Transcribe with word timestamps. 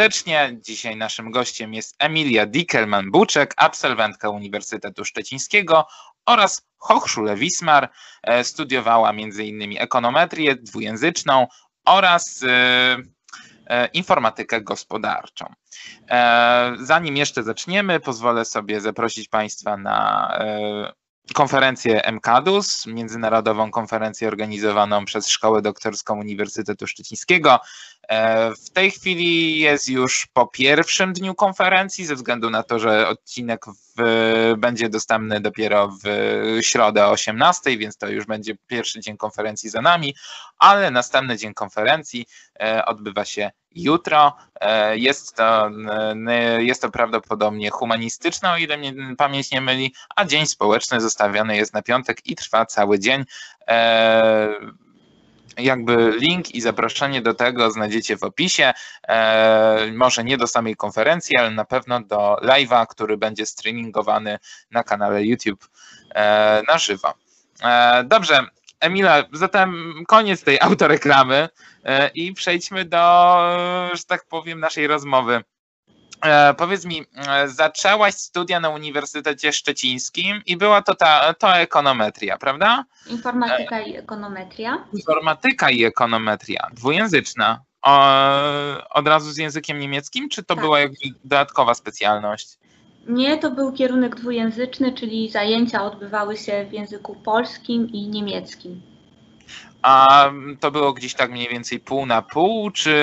serdecznie. 0.00 0.58
Dzisiaj 0.60 0.96
naszym 0.96 1.30
gościem 1.30 1.74
jest 1.74 1.96
Emilia 1.98 2.46
Dickelman-Buczek, 2.46 3.46
absolwentka 3.56 4.30
Uniwersytetu 4.30 5.04
Szczecińskiego 5.04 5.86
oraz 6.26 6.62
Hochschule-Wismar. 6.78 7.88
E, 8.22 8.44
studiowała 8.44 9.10
m.in. 9.10 9.76
ekonometrię 9.78 10.56
dwujęzyczną 10.56 11.46
oraz 11.84 12.42
e, 12.42 12.96
e, 13.66 13.86
informatykę 13.86 14.60
gospodarczą. 14.60 15.46
Zanim 16.78 17.16
jeszcze 17.16 17.42
zaczniemy, 17.42 18.00
pozwolę 18.00 18.44
sobie 18.44 18.80
zaprosić 18.80 19.28
Państwa 19.28 19.76
na 19.76 20.30
konferencję 21.34 22.02
MKADUS, 22.12 22.86
międzynarodową 22.86 23.70
konferencję 23.70 24.28
organizowaną 24.28 25.04
przez 25.04 25.28
Szkołę 25.28 25.62
Doktorską 25.62 26.18
Uniwersytetu 26.18 26.86
Szczecińskiego. 26.86 27.60
E, 28.10 28.50
w 28.54 28.70
tej 28.70 28.90
chwili 28.90 29.58
jest 29.58 29.88
już 29.88 30.26
po 30.32 30.46
pierwszym 30.46 31.12
dniu 31.12 31.34
konferencji, 31.34 32.06
ze 32.06 32.14
względu 32.14 32.50
na 32.50 32.62
to, 32.62 32.78
że 32.78 33.08
odcinek 33.08 33.64
w, 33.96 34.54
będzie 34.58 34.88
dostępny 34.88 35.40
dopiero 35.40 35.88
w 36.04 36.08
środę 36.60 37.06
o 37.06 37.10
18, 37.10 37.78
więc 37.78 37.96
to 37.96 38.08
już 38.08 38.26
będzie 38.26 38.54
pierwszy 38.66 39.00
dzień 39.00 39.16
konferencji 39.16 39.70
za 39.70 39.82
nami, 39.82 40.14
ale 40.58 40.90
następny 40.90 41.36
dzień 41.36 41.54
konferencji 41.54 42.26
e, 42.60 42.84
odbywa 42.84 43.24
się 43.24 43.50
jutro. 43.70 44.36
E, 44.60 44.98
jest 44.98 45.36
to, 45.36 45.70
jest 46.58 46.82
to 46.82 46.90
prawdopodobnie 46.90 47.70
humanistyczne, 47.70 48.52
o 48.52 48.56
ile 48.56 48.76
mnie 48.76 48.94
pamięć 49.18 49.50
nie 49.50 49.60
myli, 49.60 49.94
a 50.16 50.24
dzień 50.24 50.46
społeczny 50.46 51.00
zostawiony 51.00 51.56
jest 51.56 51.74
na 51.74 51.82
piątek 51.82 52.26
i 52.26 52.36
trwa 52.36 52.66
cały 52.66 52.98
dzień 52.98 53.24
jakby 55.58 56.12
link 56.18 56.54
i 56.54 56.60
zaproszenie 56.60 57.22
do 57.22 57.34
tego 57.34 57.70
znajdziecie 57.70 58.16
w 58.16 58.24
opisie. 58.24 58.72
E, 59.08 59.92
może 59.92 60.24
nie 60.24 60.36
do 60.36 60.46
samej 60.46 60.76
konferencji, 60.76 61.36
ale 61.36 61.50
na 61.50 61.64
pewno 61.64 62.00
do 62.00 62.36
live'a, 62.42 62.86
który 62.86 63.16
będzie 63.16 63.46
streamingowany 63.46 64.38
na 64.70 64.84
kanale 64.84 65.24
YouTube 65.24 65.68
e, 66.14 66.62
na 66.68 66.78
żywo. 66.78 67.14
E, 67.62 68.04
dobrze, 68.04 68.46
Emila, 68.80 69.24
zatem 69.32 69.94
koniec 70.08 70.44
tej 70.44 70.60
autoreklamy 70.60 71.48
i 72.14 72.32
przejdźmy 72.32 72.84
do, 72.84 73.36
że 73.92 74.04
tak 74.04 74.24
powiem, 74.24 74.60
naszej 74.60 74.86
rozmowy. 74.86 75.42
E, 76.22 76.54
powiedz 76.54 76.84
mi, 76.84 77.04
e, 77.28 77.48
zaczęłaś 77.48 78.14
studia 78.14 78.60
na 78.60 78.68
Uniwersytecie 78.68 79.52
Szczecińskim 79.52 80.42
i 80.46 80.56
była 80.56 80.82
to 80.82 80.94
ta 80.94 81.34
to 81.34 81.56
ekonometria, 81.56 82.38
prawda? 82.38 82.84
Informatyka 83.10 83.80
i 83.80 83.96
ekonometria. 83.96 84.84
Informatyka 84.92 85.70
i 85.70 85.84
ekonometria, 85.84 86.70
dwujęzyczna. 86.72 87.60
O, 87.82 88.10
od 88.90 89.08
razu 89.08 89.30
z 89.30 89.36
językiem 89.36 89.78
niemieckim, 89.78 90.28
czy 90.28 90.42
to 90.42 90.54
tak. 90.54 90.64
była 90.64 90.80
jakby 90.80 90.96
dodatkowa 91.24 91.74
specjalność? 91.74 92.58
Nie, 93.08 93.38
to 93.38 93.50
był 93.50 93.72
kierunek 93.72 94.16
dwujęzyczny, 94.16 94.92
czyli 94.92 95.30
zajęcia 95.30 95.84
odbywały 95.84 96.36
się 96.36 96.66
w 96.70 96.72
języku 96.72 97.14
polskim 97.14 97.88
i 97.88 98.08
niemieckim. 98.08 98.89
A 99.82 100.30
to 100.60 100.70
było 100.70 100.92
gdzieś 100.92 101.14
tak 101.14 101.30
mniej 101.30 101.48
więcej 101.48 101.80
pół 101.80 102.06
na 102.06 102.22
pół, 102.22 102.70
czy 102.70 102.94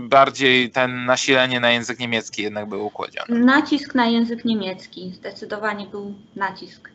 bardziej 0.00 0.70
ten 0.70 1.04
nasilenie 1.04 1.60
na 1.60 1.70
język 1.70 1.98
niemiecki 1.98 2.42
jednak 2.42 2.68
był 2.68 2.86
układziony? 2.86 3.38
Nacisk 3.38 3.94
na 3.94 4.06
język 4.06 4.44
niemiecki, 4.44 5.12
zdecydowanie 5.14 5.86
był 5.86 6.14
nacisk. 6.36 6.90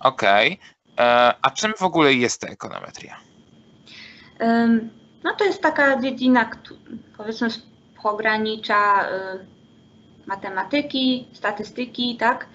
Okej. 0.00 0.52
Okay. 0.94 1.06
E, 1.06 1.34
a 1.42 1.50
czym 1.50 1.72
w 1.78 1.82
ogóle 1.82 2.14
jest 2.14 2.40
ta 2.40 2.48
ekonometria? 2.48 3.16
No 5.24 5.34
to 5.38 5.44
jest 5.44 5.62
taka 5.62 6.00
dziedzina, 6.00 6.50
powiedzmy, 7.16 7.48
pogranicza 8.02 9.08
y, 9.10 9.46
matematyki, 10.26 11.28
statystyki, 11.32 12.16
tak, 12.16 12.46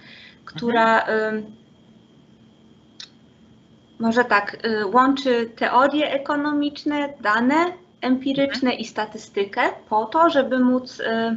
która 0.44 1.00
mhm 1.00 1.61
może 4.02 4.24
tak, 4.24 4.66
y, 4.66 4.86
łączy 4.86 5.50
teorie 5.56 6.10
ekonomiczne, 6.10 7.08
dane 7.20 7.72
empiryczne 8.00 8.70
mhm. 8.70 8.78
i 8.78 8.84
statystykę 8.84 9.60
po 9.88 10.06
to, 10.06 10.30
żeby 10.30 10.58
móc. 10.58 11.00
Y, 11.00 11.36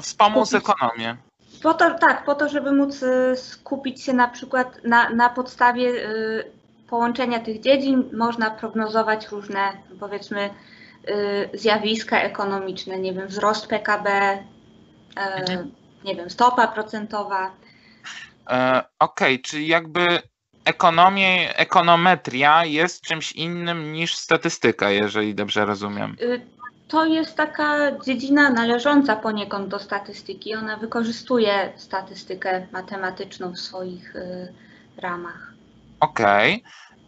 Wspomóc 0.00 0.50
kupić, 0.50 0.68
ekonomię. 0.68 1.16
Po 1.62 1.74
to, 1.74 1.98
tak, 1.98 2.24
po 2.24 2.34
to, 2.34 2.48
żeby 2.48 2.72
móc 2.72 3.02
y, 3.02 3.36
skupić 3.36 4.02
się 4.02 4.12
na 4.12 4.28
przykład 4.28 4.84
na, 4.84 5.10
na 5.10 5.28
podstawie 5.28 5.92
połączenia 6.88 7.40
tych 7.40 7.60
dziedzin, 7.60 8.10
można 8.12 8.50
prognozować 8.50 9.28
różne, 9.28 9.60
powiedzmy, 10.00 10.50
zjawiska 11.54 12.20
ekonomiczne, 12.20 12.98
nie 12.98 13.12
wiem, 13.12 13.28
wzrost 13.28 13.66
PKB, 13.66 14.38
mhm. 15.16 15.70
nie 16.04 16.14
wiem, 16.16 16.30
stopa 16.30 16.68
procentowa. 16.68 17.50
E, 18.50 18.82
okej, 18.98 19.34
okay, 19.34 19.38
czyli 19.38 19.66
jakby 19.66 20.22
ekonomia, 20.66 21.52
ekonometria 21.54 22.64
jest 22.64 23.02
czymś 23.02 23.32
innym 23.32 23.92
niż 23.92 24.16
statystyka, 24.16 24.90
jeżeli 24.90 25.34
dobrze 25.34 25.64
rozumiem. 25.64 26.16
Y, 26.20 26.40
to 26.88 27.04
jest 27.06 27.36
taka 27.36 27.98
dziedzina 27.98 28.50
należąca 28.50 29.16
poniekąd 29.16 29.68
do 29.68 29.78
statystyki. 29.78 30.54
Ona 30.54 30.76
wykorzystuje 30.76 31.72
statystykę 31.76 32.66
matematyczną 32.72 33.52
w 33.52 33.58
swoich 33.58 34.16
y, 34.16 34.52
ramach. 34.96 35.52
Okej. 36.00 36.64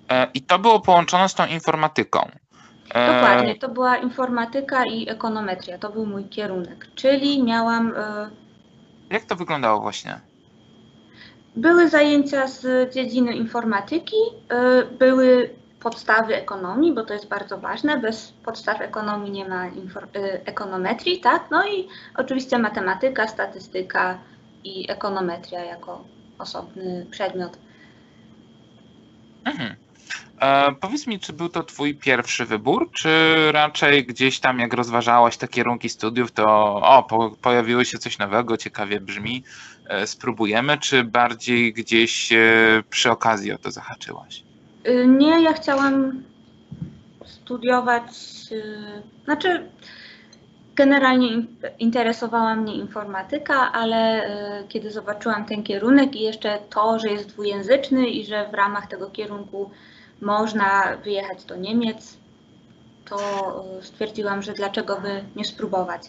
Okay. 0.07 0.19
E, 0.19 0.31
I 0.35 0.43
to 0.43 0.59
było 0.59 0.81
połączone 0.81 1.29
z 1.29 1.35
tą 1.35 1.47
informatyką. 1.47 2.31
E, 2.95 3.15
Dokładnie, 3.15 3.57
to 3.57 3.69
była 3.69 3.97
informatyka 3.97 4.85
i 4.85 5.09
ekonometria. 5.09 5.79
To 5.79 5.91
był 5.91 6.07
mój 6.07 6.25
kierunek, 6.25 6.87
czyli 6.95 7.43
miałam. 7.43 7.95
Jak 9.11 9.25
to 9.25 9.37
wyglądało 9.37 9.81
właśnie? 9.81 10.21
Były 11.59 11.89
zajęcia 11.89 12.47
z 12.47 12.93
dziedziny 12.95 13.33
informatyki, 13.33 14.17
y, 14.17 14.97
były 14.99 15.51
podstawy 15.81 16.37
ekonomii, 16.37 16.93
bo 16.93 17.05
to 17.05 17.15
jest 17.15 17.29
bardzo 17.29 17.59
ważne. 17.59 17.99
Bez 17.99 18.33
podstaw 18.45 18.81
ekonomii 18.81 19.31
nie 19.31 19.49
ma 19.49 19.67
y, 19.67 19.71
ekonometrii, 20.45 21.21
tak? 21.21 21.51
No 21.51 21.69
i 21.69 21.89
oczywiście 22.17 22.59
matematyka, 22.59 23.29
statystyka 23.29 24.19
i 24.65 24.91
ekonometria 24.91 25.65
jako 25.65 26.05
osobny 26.39 27.07
przedmiot. 27.11 27.59
Mhm. 29.45 29.88
E, 30.41 30.73
powiedz 30.81 31.07
mi, 31.07 31.21
czy 31.21 31.33
był 31.33 31.49
to 31.49 31.63
Twój 31.63 31.95
pierwszy 31.95 32.45
wybór, 32.45 32.91
czy 32.93 33.09
raczej 33.53 34.05
gdzieś 34.07 34.41
tam, 34.41 34.59
jak 34.59 34.73
rozważałaś 34.75 35.37
te 35.37 35.49
kierunki 35.49 35.89
studiów, 35.89 36.33
to 36.33 36.47
o, 36.83 37.03
po, 37.03 37.31
pojawiło 37.31 37.85
się 37.85 37.99
coś 37.99 38.19
nowego, 38.19 38.57
ciekawie 38.57 39.01
brzmi, 39.01 39.45
e, 39.87 40.07
spróbujemy, 40.07 40.79
czy 40.79 41.05
bardziej 41.05 41.73
gdzieś 41.73 42.33
e, 42.33 42.39
przy 42.91 43.11
okazji 43.11 43.53
o 43.53 43.59
to 43.59 43.71
zahaczyłaś? 43.71 44.43
Y, 44.87 45.07
nie, 45.07 45.43
ja 45.43 45.53
chciałam 45.53 46.23
studiować, 47.25 48.11
y, 48.53 49.03
znaczy 49.25 49.71
generalnie 50.75 51.29
interesowała 51.79 52.57
mnie 52.57 52.75
informatyka, 52.75 53.73
ale 53.73 54.27
y, 54.63 54.69
kiedy 54.69 54.91
zobaczyłam 54.91 55.45
ten 55.45 55.63
kierunek 55.63 56.17
i 56.17 56.23
jeszcze 56.23 56.59
to, 56.71 56.99
że 56.99 57.09
jest 57.09 57.29
dwujęzyczny 57.29 58.09
i 58.09 58.25
że 58.25 58.49
w 58.51 58.55
ramach 58.55 58.87
tego 58.87 59.11
kierunku 59.11 59.71
można 60.21 60.97
wyjechać 61.05 61.45
do 61.45 61.57
Niemiec, 61.57 62.19
to 63.05 63.19
e, 63.79 63.83
stwierdziłam, 63.83 64.43
że 64.43 64.53
dlaczego 64.53 65.01
by 65.01 65.25
nie 65.37 65.45
spróbować. 65.45 66.03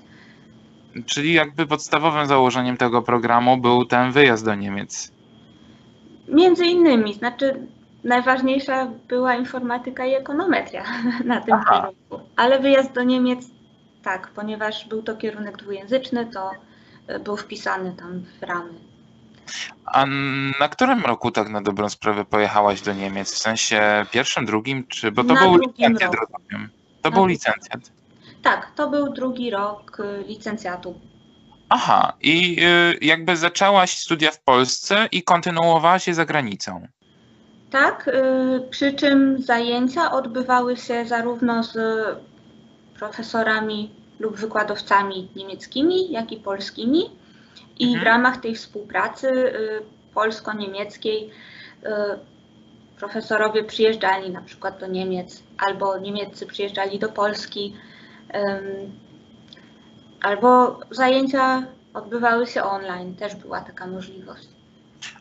Czyli 1.05 1.33
jakby 1.33 1.67
podstawowym 1.67 2.25
założeniem 2.25 2.77
tego 2.77 3.01
programu 3.01 3.57
był 3.57 3.85
ten 3.85 4.11
wyjazd 4.11 4.45
do 4.45 4.55
Niemiec. 4.55 5.11
Między 6.27 6.65
innymi, 6.65 7.13
znaczy 7.13 7.67
najważniejsza 8.03 8.91
była 9.07 9.35
informatyka 9.35 10.05
i 10.05 10.13
ekonometria 10.13 10.83
na 11.25 11.41
tym 11.41 11.53
Aha. 11.53 11.75
kierunku. 11.75 12.29
Ale 12.35 12.59
wyjazd 12.59 12.93
do 12.93 13.03
Niemiec 13.03 13.45
tak, 14.03 14.27
ponieważ 14.27 14.87
był 14.87 15.03
to 15.03 15.15
kierunek 15.15 15.57
dwujęzyczny, 15.57 16.25
to 16.25 16.51
e, 17.07 17.19
był 17.19 17.37
wpisany 17.37 17.93
tam 17.99 18.23
w 18.39 18.43
ramy. 18.43 18.88
A 19.85 20.05
na 20.59 20.69
którym 20.69 21.05
roku 21.05 21.31
tak 21.31 21.49
na 21.49 21.61
dobrą 21.61 21.89
sprawę 21.89 22.25
pojechałaś 22.25 22.81
do 22.81 22.93
Niemiec? 22.93 23.33
W 23.33 23.37
sensie 23.37 24.05
pierwszym, 24.11 24.45
drugim, 24.45 24.87
czy 24.87 25.11
bo 25.11 25.23
to 25.23 25.33
na 25.33 25.41
był 25.41 25.57
licencjat, 25.57 26.15
rozumiem. 26.15 26.69
To 27.01 27.09
na 27.09 27.15
był 27.15 27.25
licencjat. 27.25 27.91
Tak, 28.43 28.71
to 28.75 28.89
był 28.89 29.13
drugi 29.13 29.51
rok 29.51 29.99
y, 29.99 30.23
licencjatu. 30.27 30.99
Aha, 31.69 32.13
i 32.21 32.57
y, 32.63 33.05
jakby 33.05 33.37
zaczęłaś 33.37 33.97
studia 33.97 34.31
w 34.31 34.39
Polsce 34.39 35.07
i 35.11 35.23
kontynuowałaś 35.23 36.07
je 36.07 36.13
za 36.13 36.25
granicą. 36.25 36.87
Tak, 37.71 38.07
y, 38.07 38.67
przy 38.69 38.93
czym 38.93 39.41
zajęcia 39.41 40.11
odbywały 40.11 40.77
się 40.77 41.05
zarówno 41.05 41.63
z 41.63 41.77
profesorami 42.99 43.91
lub 44.19 44.35
wykładowcami 44.35 45.31
niemieckimi, 45.35 46.11
jak 46.11 46.31
i 46.31 46.37
polskimi. 46.37 47.18
I 47.79 47.85
mhm. 47.85 48.01
w 48.01 48.03
ramach 48.03 48.37
tej 48.37 48.55
współpracy 48.55 49.27
y, 49.27 49.81
polsko-niemieckiej 50.13 51.29
y, 51.29 51.89
profesorowie 52.99 53.63
przyjeżdżali 53.63 54.29
na 54.29 54.41
przykład 54.41 54.79
do 54.79 54.87
Niemiec 54.87 55.43
albo 55.57 55.97
niemieccy 55.97 56.45
przyjeżdżali 56.45 56.99
do 56.99 57.09
Polski 57.09 57.75
Albo 60.21 60.79
zajęcia 60.91 61.63
odbywały 61.93 62.47
się 62.47 62.63
online, 62.63 63.15
też 63.15 63.35
była 63.35 63.61
taka 63.61 63.87
możliwość. 63.87 64.47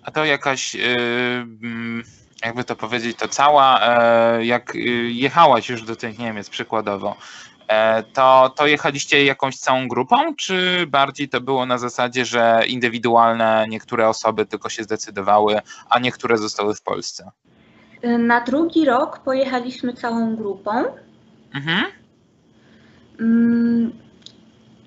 A 0.02 0.10
to 0.10 0.24
jakaś, 0.24 0.74
y, 0.74 0.78
mm, 1.62 2.02
jakby 2.44 2.64
to 2.64 2.76
powiedzieć, 2.76 3.16
to 3.16 3.28
cała, 3.28 3.80
e, 3.82 4.44
jak 4.44 4.72
jechałaś 5.08 5.68
już 5.68 5.82
do 5.82 5.96
tych 5.96 6.18
Niemiec 6.18 6.50
przykładowo, 6.50 7.16
to, 8.12 8.52
to 8.56 8.66
jechaliście 8.66 9.24
jakąś 9.24 9.56
całą 9.56 9.88
grupą, 9.88 10.34
czy 10.36 10.86
bardziej 10.86 11.28
to 11.28 11.40
było 11.40 11.66
na 11.66 11.78
zasadzie, 11.78 12.24
że 12.24 12.62
indywidualne 12.68 13.66
niektóre 13.68 14.08
osoby 14.08 14.46
tylko 14.46 14.68
się 14.68 14.82
zdecydowały, 14.82 15.60
a 15.90 15.98
niektóre 15.98 16.38
zostały 16.38 16.74
w 16.74 16.82
Polsce? 16.82 17.30
Na 18.18 18.40
drugi 18.40 18.84
rok 18.84 19.18
pojechaliśmy 19.18 19.94
całą 19.94 20.36
grupą. 20.36 20.70
Mhm. 21.54 21.84
Mm, 23.20 23.92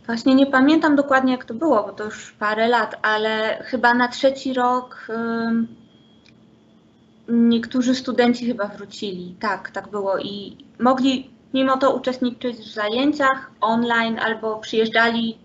właśnie 0.05 0.35
nie 0.35 0.45
pamiętam 0.45 0.95
dokładnie, 0.95 1.31
jak 1.31 1.45
to 1.45 1.53
było, 1.53 1.83
bo 1.83 1.93
to 1.93 2.03
już 2.03 2.31
parę 2.31 2.67
lat, 2.67 2.95
ale 3.01 3.63
chyba 3.65 3.93
na 3.93 4.07
trzeci 4.07 4.53
rok 4.53 5.07
niektórzy 7.27 7.95
studenci 7.95 8.45
chyba 8.45 8.67
wrócili. 8.67 9.35
Tak, 9.39 9.71
tak 9.71 9.89
było 9.89 10.19
i 10.19 10.57
mogli 10.79 11.29
mimo 11.53 11.77
to 11.77 11.95
uczestniczyć 11.95 12.57
w 12.57 12.73
zajęciach 12.73 13.51
online 13.61 14.19
albo 14.19 14.59
przyjeżdżali 14.59 15.37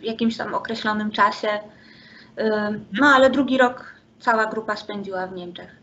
w 0.00 0.02
jakimś 0.02 0.36
tam 0.36 0.54
określonym 0.54 1.10
czasie. 1.10 1.48
No 3.00 3.06
ale 3.06 3.30
drugi 3.30 3.58
rok 3.58 3.94
cała 4.20 4.46
grupa 4.46 4.76
spędziła 4.76 5.26
w 5.26 5.32
Niemczech. 5.32 5.76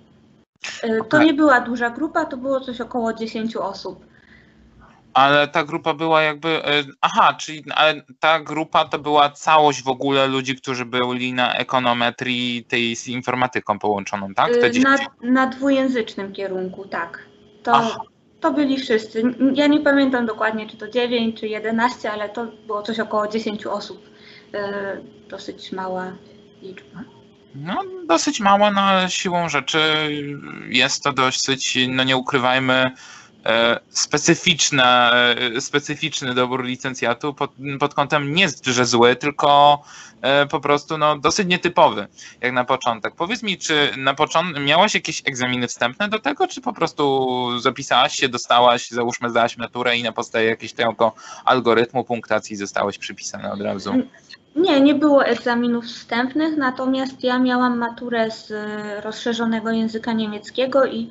To 1.09 1.24
nie 1.24 1.33
była 1.33 1.62
duża 1.62 1.89
grupa, 1.89 2.25
to 2.25 2.38
było 2.38 2.59
coś 2.59 2.81
około 2.81 3.13
10 3.13 3.56
osób. 3.56 4.06
Ale 5.13 5.48
ta 5.48 5.63
grupa 5.63 5.94
była 5.94 6.21
jakby. 6.21 6.50
Y, 6.50 6.86
aha, 7.01 7.33
czyli 7.33 7.63
ta 8.19 8.39
grupa 8.39 8.86
to 8.86 9.00
była 9.00 9.30
całość 9.30 9.83
w 9.83 9.88
ogóle 9.88 10.27
ludzi, 10.27 10.56
którzy 10.56 10.86
byli 10.86 11.33
na 11.33 11.54
ekonometrii 11.54 12.63
tej 12.63 12.95
z 12.95 13.07
informatyką 13.07 13.80
połączoną, 13.80 14.33
tak? 14.33 14.51
Te 14.57 14.80
na, 14.80 14.98
na 15.21 15.48
dwujęzycznym 15.48 16.33
kierunku, 16.33 16.88
tak. 16.88 17.19
To, 17.63 18.06
to 18.39 18.53
byli 18.53 18.77
wszyscy. 18.77 19.23
Ja 19.53 19.67
nie 19.67 19.79
pamiętam 19.79 20.25
dokładnie, 20.25 20.67
czy 20.69 20.77
to 20.77 20.87
9, 20.87 21.39
czy 21.39 21.47
11, 21.47 22.11
ale 22.11 22.29
to 22.29 22.45
było 22.67 22.81
coś 22.81 22.99
około 22.99 23.27
10 23.27 23.65
osób. 23.65 24.09
Y, 24.55 24.57
dosyć 25.29 25.71
mała 25.71 26.11
liczba. 26.61 27.03
No, 27.55 27.83
dosyć 28.07 28.39
mała, 28.39 28.71
no 28.71 29.09
siłą 29.09 29.49
rzeczy 29.49 29.79
jest 30.69 31.03
to 31.03 31.13
dosyć, 31.13 31.77
no 31.87 32.03
nie 32.03 32.17
ukrywajmy, 32.17 32.91
e, 33.47 33.79
specyficzne, 33.89 35.11
e, 35.55 35.61
specyficzny 35.61 36.33
dobór 36.33 36.65
licencjatu 36.65 37.33
pod, 37.33 37.51
pod 37.79 37.94
kątem 37.94 38.33
nie 38.33 38.47
że 38.63 38.85
zły, 38.85 39.15
tylko 39.15 39.81
e, 40.21 40.45
po 40.45 40.59
prostu 40.59 40.97
no, 40.97 41.17
dosyć 41.19 41.47
nietypowy, 41.47 42.07
jak 42.41 42.53
na 42.53 42.63
początek. 42.63 43.15
Powiedz 43.15 43.44
mi, 43.44 43.57
czy 43.57 43.91
na 43.97 44.13
początku 44.13 44.59
miałaś 44.59 44.94
jakieś 44.94 45.21
egzaminy 45.25 45.67
wstępne 45.67 46.09
do 46.09 46.19
tego, 46.19 46.47
czy 46.47 46.61
po 46.61 46.73
prostu 46.73 47.49
zapisałaś 47.59 48.15
się, 48.15 48.29
dostałaś, 48.29 48.89
załóżmy, 48.89 49.29
zdałaś 49.29 49.57
maturę 49.57 49.97
i 49.97 50.03
na 50.03 50.11
podstawie 50.11 50.45
jakiegoś 50.45 50.73
tego 50.73 51.13
algorytmu 51.45 52.03
punktacji 52.03 52.55
zostałaś 52.55 52.97
przypisane 52.97 53.51
od 53.51 53.61
razu? 53.61 53.94
Nie, 54.55 54.81
nie 54.81 54.95
było 54.95 55.25
egzaminów 55.25 55.85
wstępnych, 55.85 56.57
natomiast 56.57 57.23
ja 57.23 57.39
miałam 57.39 57.77
maturę 57.77 58.31
z 58.31 58.53
rozszerzonego 59.03 59.71
języka 59.71 60.13
niemieckiego 60.13 60.85
i 60.85 61.09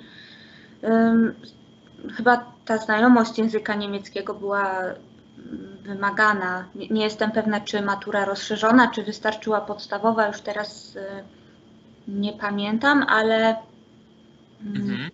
chyba 2.17 2.53
ta 2.65 2.79
znajomość 2.79 3.39
języka 3.39 3.75
niemieckiego 3.75 4.35
była 4.35 4.81
mm, 4.81 4.97
wymagana. 5.83 6.65
Nie, 6.91 7.05
jestem 7.05 7.31
pewna, 7.31 7.61
czy 7.61 7.83
matura 7.83 8.25
rozszerzona, 8.25 8.91
czy 8.91 9.03
wystarczyła 9.03 9.61
podstawowa, 9.61 10.27
już 10.27 10.41
teraz 10.41 10.97
y, 10.97 11.01
nie 12.09 12.33
pamiętam, 12.33 13.05
ale 13.09 13.57
mm, 14.61 14.77
mhm. 14.77 15.11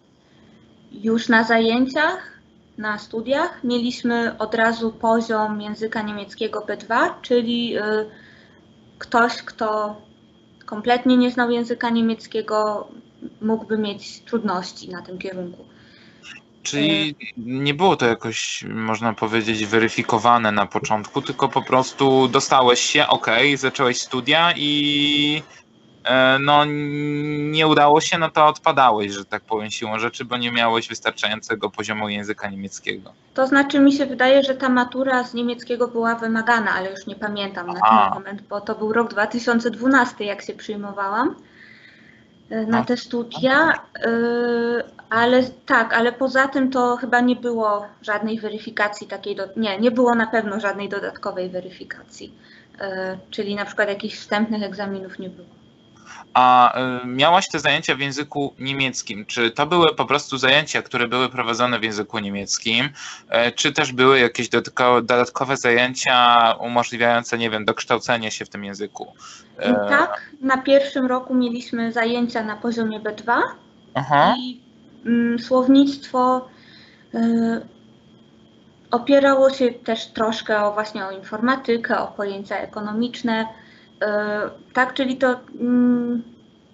już 0.92 1.28
na 1.28 1.44
zajęciach, 1.44 2.32
na 2.78 2.98
studiach 2.98 3.64
mieliśmy 3.64 4.38
od 4.38 4.54
razu 4.54 4.92
poziom 4.92 5.60
języka 5.60 6.02
niemieckiego 6.02 6.60
B2, 6.60 7.10
czyli 7.22 7.78
y, 7.78 7.82
ktoś, 8.98 9.42
kto 9.42 9.96
kompletnie 10.66 11.16
nie 11.16 11.30
znał 11.30 11.50
języka 11.50 11.90
niemieckiego, 11.90 12.88
mógłby 13.40 13.78
mieć 13.78 14.20
trudności 14.20 14.90
na 14.90 15.02
tym 15.02 15.18
kierunku. 15.18 15.71
Czyli 16.62 17.14
nie 17.36 17.74
było 17.74 17.96
to 17.96 18.06
jakoś, 18.06 18.64
można 18.68 19.12
powiedzieć, 19.12 19.66
weryfikowane 19.66 20.52
na 20.52 20.66
początku, 20.66 21.22
tylko 21.22 21.48
po 21.48 21.62
prostu 21.62 22.28
dostałeś 22.28 22.80
się, 22.80 23.06
ok, 23.06 23.26
zacząłeś 23.56 24.00
studia 24.00 24.52
i 24.56 25.42
E, 26.04 26.38
no 26.38 26.64
nie 27.50 27.66
udało 27.66 28.00
się, 28.00 28.18
no 28.18 28.30
to 28.30 28.46
odpadałeś, 28.46 29.12
że 29.12 29.24
tak 29.24 29.42
powiem, 29.42 29.70
siłą 29.70 29.98
rzeczy, 29.98 30.24
bo 30.24 30.36
nie 30.36 30.52
miałeś 30.52 30.88
wystarczającego 30.88 31.70
poziomu 31.70 32.08
języka 32.08 32.50
niemieckiego. 32.50 33.12
To 33.34 33.46
znaczy 33.46 33.80
mi 33.80 33.92
się 33.92 34.06
wydaje, 34.06 34.42
że 34.42 34.54
ta 34.54 34.68
matura 34.68 35.24
z 35.24 35.34
niemieckiego 35.34 35.88
była 35.88 36.14
wymagana, 36.14 36.70
ale 36.74 36.90
już 36.90 37.06
nie 37.06 37.14
pamiętam 37.14 37.66
na 37.66 37.80
A. 37.82 38.04
ten 38.04 38.14
moment, 38.14 38.42
bo 38.42 38.60
to 38.60 38.74
był 38.74 38.92
rok 38.92 39.10
2012, 39.10 40.24
jak 40.24 40.42
się 40.42 40.52
przyjmowałam 40.52 41.34
e, 42.50 42.66
na 42.66 42.78
no. 42.78 42.84
te 42.84 42.96
studia, 42.96 43.72
e, 43.72 44.10
ale 45.12 45.42
tak, 45.66 45.94
ale 45.94 46.12
poza 46.12 46.48
tym 46.48 46.70
to 46.70 46.96
chyba 46.96 47.20
nie 47.20 47.36
było 47.36 47.86
żadnej 48.02 48.40
weryfikacji 48.40 49.06
takiej, 49.06 49.36
do, 49.36 49.44
nie, 49.56 49.78
nie 49.78 49.90
było 49.90 50.14
na 50.14 50.26
pewno 50.26 50.60
żadnej 50.60 50.88
dodatkowej 50.88 51.50
weryfikacji, 51.50 52.32
czyli 53.30 53.54
na 53.54 53.64
przykład 53.64 53.88
jakichś 53.88 54.16
wstępnych 54.16 54.62
egzaminów 54.62 55.18
nie 55.18 55.28
było. 55.28 55.48
A 56.34 56.78
y, 57.02 57.06
miałaś 57.06 57.48
te 57.48 57.60
zajęcia 57.60 57.94
w 57.94 58.00
języku 58.00 58.54
niemieckim. 58.58 59.26
Czy 59.26 59.50
to 59.50 59.66
były 59.66 59.94
po 59.94 60.04
prostu 60.04 60.38
zajęcia, 60.38 60.82
które 60.82 61.08
były 61.08 61.28
prowadzone 61.28 61.78
w 61.78 61.82
języku 61.82 62.18
niemieckim, 62.18 62.88
e, 63.28 63.52
czy 63.52 63.72
też 63.72 63.92
były 63.92 64.18
jakieś 64.18 64.48
dodatkowe 65.02 65.56
zajęcia 65.56 66.52
umożliwiające, 66.60 67.38
nie 67.38 67.50
wiem, 67.50 67.64
dokształcenie 67.64 68.30
się 68.30 68.44
w 68.44 68.48
tym 68.48 68.64
języku? 68.64 69.12
E, 69.58 69.74
tak, 69.88 70.30
na 70.40 70.58
pierwszym 70.58 71.06
roku 71.06 71.34
mieliśmy 71.34 71.92
zajęcia 71.92 72.42
na 72.42 72.56
poziomie 72.56 73.00
B2 73.00 73.42
Aha. 73.94 74.34
i 74.38 74.61
słownictwo 75.38 76.48
y, 77.14 77.18
opierało 78.90 79.50
się 79.50 79.70
też 79.70 80.06
troszkę 80.06 80.64
o 80.64 80.72
właśnie 80.72 81.06
o 81.06 81.10
informatykę, 81.10 81.98
o 81.98 82.06
pojęcia 82.06 82.58
ekonomiczne 82.58 83.46
E, 84.02 84.50
tak, 84.72 84.94
czyli 84.94 85.16
to, 85.16 85.40
mm, 85.60 86.22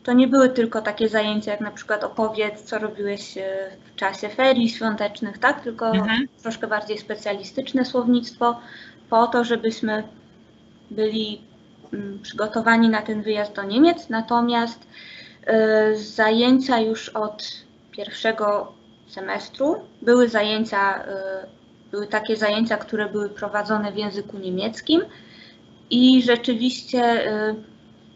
to 0.03 0.13
nie 0.13 0.29
były 0.29 0.49
tylko 0.49 0.83
takie 0.83 1.09
zajęcia, 1.09 1.51
jak 1.51 1.61
na 1.61 1.71
przykład 1.71 2.05
opowiedz, 2.05 2.63
co 2.63 2.79
robiłeś 2.79 3.39
e, 3.39 3.71
w 3.85 3.97
czasie 3.97 4.29
ferii 4.29 4.69
świątecznych, 4.69 5.39
tak, 5.39 5.61
tylko 5.61 5.91
mhm. 5.91 6.29
troszkę 6.43 6.67
bardziej 6.67 6.99
specjalistyczne 6.99 7.85
słownictwo, 7.85 8.61
po 9.11 9.27
to, 9.27 9.45
żebyśmy 9.45 10.03
byli 10.91 11.41
mm, 11.93 12.19
przygotowani 12.23 12.89
na 12.89 13.03
ten 13.03 13.23
wyjazd 13.23 13.55
do 13.55 13.63
Niemiec. 13.63 14.09
Natomiast 14.09 14.87
e, 15.47 15.97
zajęcia 15.97 16.81
już 16.81 17.09
od 17.09 17.68
pierwszego 17.99 18.73
semestru 19.09 19.77
były 20.03 20.29
zajęcia, 20.29 21.05
były 21.91 22.07
takie 22.07 22.37
zajęcia, 22.37 22.77
które 22.77 23.09
były 23.09 23.29
prowadzone 23.29 23.93
w 23.93 23.97
języku 23.97 24.39
niemieckim 24.39 25.01
i 25.91 26.23
rzeczywiście 26.23 27.33
y, 27.51 27.55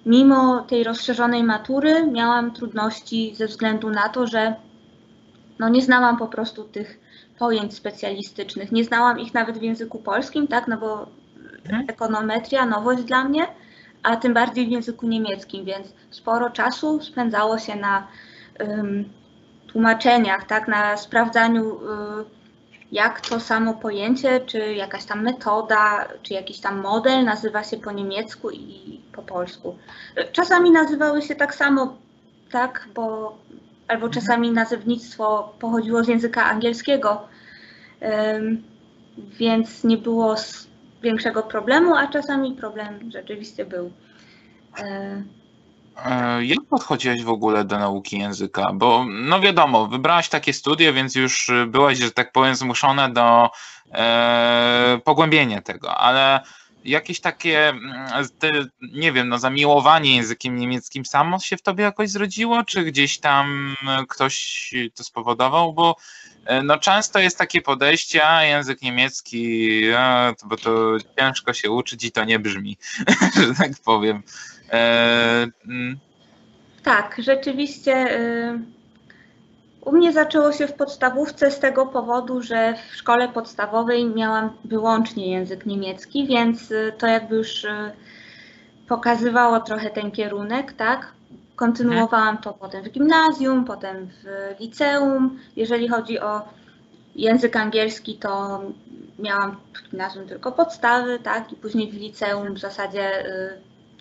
mimo 0.06 0.60
tej 0.60 0.84
rozszerzonej 0.84 1.44
matury 1.44 2.06
miałam 2.06 2.52
trudności 2.52 3.34
ze 3.34 3.46
względu 3.46 3.90
na 3.90 4.08
to, 4.08 4.26
że 4.26 4.54
no 5.58 5.68
nie 5.68 5.82
znałam 5.82 6.16
po 6.16 6.26
prostu 6.26 6.64
tych 6.64 7.00
pojęć 7.38 7.74
specjalistycznych. 7.74 8.72
Nie 8.72 8.84
znałam 8.84 9.20
ich 9.20 9.34
nawet 9.34 9.58
w 9.58 9.62
języku 9.62 9.98
polskim, 9.98 10.48
tak, 10.48 10.68
no 10.68 10.76
bo 10.76 11.06
mhm. 11.64 11.84
ekonometria, 11.88 12.66
nowość 12.66 13.02
dla 13.02 13.24
mnie, 13.24 13.46
a 14.02 14.16
tym 14.16 14.34
bardziej 14.34 14.66
w 14.66 14.70
języku 14.70 15.06
niemieckim, 15.06 15.64
więc 15.64 15.94
sporo 16.10 16.50
czasu 16.50 17.02
spędzało 17.02 17.58
się 17.58 17.76
na 17.76 18.06
um, 18.60 19.04
tłumaczeniach, 19.72 20.46
tak, 20.46 20.68
na 20.68 20.96
sprawdzaniu 20.96 21.74
um, 21.74 22.24
jak 22.92 23.20
to 23.20 23.40
samo 23.40 23.74
pojęcie, 23.74 24.40
czy 24.40 24.74
jakaś 24.74 25.04
tam 25.04 25.22
metoda, 25.22 26.08
czy 26.22 26.34
jakiś 26.34 26.60
tam 26.60 26.80
model 26.80 27.24
nazywa 27.24 27.64
się 27.64 27.76
po 27.76 27.92
niemiecku 27.92 28.50
i 28.50 29.00
po 29.12 29.22
polsku. 29.22 29.76
Czasami 30.32 30.70
nazywały 30.70 31.22
się 31.22 31.34
tak 31.34 31.54
samo, 31.54 31.96
tak, 32.50 32.88
bo 32.94 33.36
albo 33.88 34.06
mhm. 34.06 34.12
czasami 34.12 34.50
nazewnictwo 34.50 35.54
pochodziło 35.58 36.04
z 36.04 36.08
języka 36.08 36.44
angielskiego, 36.44 37.28
więc 39.38 39.84
nie 39.84 39.96
było 39.96 40.34
większego 41.02 41.42
problemu, 41.42 41.94
a 41.94 42.06
czasami 42.06 42.52
problem 42.52 43.10
rzeczywiście 43.12 43.64
był. 43.64 43.92
E, 45.96 46.44
jak 46.44 46.58
podchodziłaś 46.70 47.22
w 47.22 47.28
ogóle 47.28 47.64
do 47.64 47.78
nauki 47.78 48.18
języka? 48.18 48.72
Bo 48.74 49.04
no 49.08 49.40
wiadomo, 49.40 49.86
wybrałaś 49.86 50.28
takie 50.28 50.52
studia, 50.52 50.92
więc 50.92 51.14
już 51.14 51.50
byłaś, 51.66 51.98
że 51.98 52.10
tak 52.10 52.32
powiem, 52.32 52.54
zmuszona 52.54 53.08
do 53.08 53.50
e, 53.92 55.00
pogłębienia 55.04 55.62
tego, 55.62 55.94
ale 55.94 56.40
jakieś 56.84 57.20
takie, 57.20 57.68
mm, 57.68 58.28
te, 58.38 58.50
nie 58.92 59.12
wiem, 59.12 59.28
no 59.28 59.38
zamiłowanie 59.38 60.16
językiem 60.16 60.56
niemieckim 60.56 61.04
samo 61.04 61.38
się 61.38 61.56
w 61.56 61.62
tobie 61.62 61.84
jakoś 61.84 62.10
zrodziło, 62.10 62.64
czy 62.64 62.84
gdzieś 62.84 63.18
tam 63.18 63.76
ktoś 64.08 64.74
to 64.94 65.04
spowodował? 65.04 65.72
Bo 65.72 65.96
e, 65.96 66.21
no 66.64 66.78
często 66.78 67.18
jest 67.18 67.38
takie 67.38 67.62
podejście, 67.62 68.26
a 68.26 68.44
język 68.44 68.82
niemiecki, 68.82 69.82
a, 69.96 70.34
bo 70.44 70.56
to 70.56 70.96
ciężko 71.18 71.52
się 71.52 71.70
uczyć 71.70 72.04
i 72.04 72.12
to 72.12 72.24
nie 72.24 72.38
brzmi, 72.38 72.78
że 73.46 73.54
tak 73.54 73.72
powiem. 73.84 74.22
E, 74.70 75.46
mm. 75.66 75.98
tak, 76.82 77.16
rzeczywiście. 77.18 78.20
Y, 78.20 78.58
u 79.80 79.92
mnie 79.92 80.12
zaczęło 80.12 80.52
się 80.52 80.66
w 80.66 80.72
podstawówce 80.72 81.50
z 81.50 81.58
tego 81.58 81.86
powodu, 81.86 82.42
że 82.42 82.74
w 82.90 82.96
szkole 82.96 83.28
podstawowej 83.28 84.06
miałam 84.06 84.50
wyłącznie 84.64 85.30
język 85.30 85.66
niemiecki, 85.66 86.26
więc 86.26 86.70
y, 86.70 86.92
to 86.98 87.06
jakby 87.06 87.36
już 87.36 87.64
y, 87.64 87.92
pokazywało 88.88 89.60
trochę 89.60 89.90
ten 89.90 90.10
kierunek, 90.10 90.72
tak? 90.72 91.12
Kontynuowałam 91.56 92.38
to 92.38 92.52
potem 92.52 92.84
w 92.84 92.90
gimnazjum, 92.90 93.64
potem 93.64 94.06
w 94.06 94.54
liceum. 94.60 95.38
Jeżeli 95.56 95.88
chodzi 95.88 96.20
o 96.20 96.42
język 97.16 97.56
angielski, 97.56 98.18
to 98.18 98.60
miałam 99.18 99.56
w 99.72 99.90
gimnazjum 99.90 100.26
tylko 100.28 100.52
podstawy, 100.52 101.18
tak? 101.18 101.52
I 101.52 101.56
później 101.56 101.90
w 101.90 101.94
liceum 101.94 102.54
w 102.54 102.58
zasadzie 102.58 103.24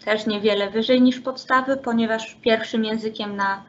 też 0.06 0.28
niewiele 0.28 0.70
wyżej 0.70 1.02
niż 1.02 1.20
podstawy, 1.20 1.78
ponieważ 1.78 2.38
pierwszym 2.42 2.86
językiem 2.86 3.36
na 3.36 3.64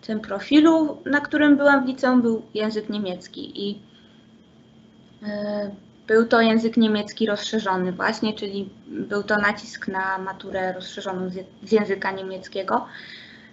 tym 0.00 0.20
profilu, 0.20 1.02
na 1.06 1.20
którym 1.20 1.56
byłam 1.56 1.84
w 1.84 1.88
liceum, 1.88 2.22
był 2.22 2.42
język 2.54 2.88
niemiecki 2.88 3.68
i 3.68 3.82
e, 5.22 5.70
był 6.10 6.26
to 6.26 6.40
język 6.40 6.76
niemiecki 6.76 7.26
rozszerzony 7.26 7.92
właśnie, 7.92 8.34
czyli 8.34 8.70
był 8.86 9.22
to 9.22 9.36
nacisk 9.36 9.88
na 9.88 10.18
maturę 10.18 10.72
rozszerzoną 10.72 11.30
z 11.62 11.72
języka 11.72 12.10
niemieckiego. 12.10 12.86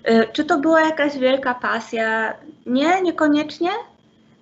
E, 0.04 0.28
czy 0.28 0.46
to 0.46 0.58
była 0.58 0.82
jakaś 0.82 1.18
wielka 1.18 1.54
pasja? 1.56 2.34
Nie, 2.66 3.02
niekoniecznie, 3.02 3.70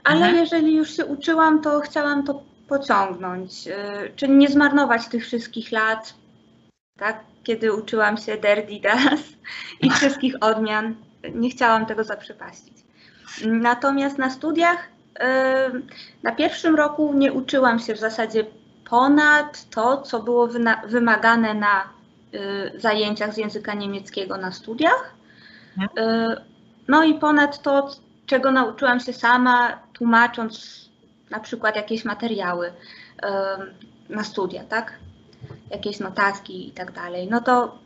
ale 0.04 0.18
mhm. 0.18 0.36
jeżeli 0.36 0.76
już 0.76 0.96
się 0.96 1.06
uczyłam, 1.06 1.62
to 1.62 1.80
chciałam 1.80 2.24
to 2.24 2.44
pociągnąć, 2.68 3.68
e, 3.68 3.74
czyli 4.16 4.34
nie 4.34 4.48
zmarnować 4.48 5.08
tych 5.08 5.24
wszystkich 5.24 5.72
lat, 5.72 6.14
tak, 7.00 7.20
kiedy 7.44 7.74
uczyłam 7.74 8.18
się 8.18 8.38
der, 8.38 8.66
die, 8.66 8.82
das 8.82 9.20
i 9.82 9.90
wszystkich 9.90 10.36
odmian. 10.42 10.96
Nie 11.34 11.50
chciałam 11.50 11.86
tego 11.86 12.04
zaprzepaścić. 12.04 12.74
Natomiast 13.46 14.18
na 14.18 14.30
studiach 14.30 14.95
na 16.24 16.32
pierwszym 16.32 16.76
roku 16.76 17.14
nie 17.14 17.34
uczyłam 17.34 17.80
się 17.80 17.94
w 17.94 18.00
zasadzie 18.00 18.46
ponad 18.90 19.70
to, 19.70 20.02
co 20.02 20.24
było 20.24 20.50
wymagane 20.88 21.54
na 21.54 21.84
y, 22.34 22.80
zajęciach 22.80 23.34
z 23.34 23.38
języka 23.38 23.74
niemieckiego 23.74 24.38
na 24.38 24.52
studiach. 24.52 25.14
Mhm. 25.78 26.10
Y, 26.32 26.42
no 26.88 27.04
i 27.04 27.14
ponad 27.14 27.62
to, 27.62 27.90
czego 28.26 28.52
nauczyłam 28.52 29.00
się 29.00 29.14
sama, 29.14 29.80
tłumacząc 29.94 30.86
na 31.30 31.40
przykład 31.40 31.76
jakieś 31.76 32.06
materiały 32.06 32.74
na 34.10 34.24
studia, 34.24 34.64
tak? 34.64 34.94
jakieś 35.72 36.00
notatki 36.00 36.68
i 36.68 36.72
tak 36.72 36.92
dalej, 36.92 37.28
no 37.32 37.42
to 37.42 37.78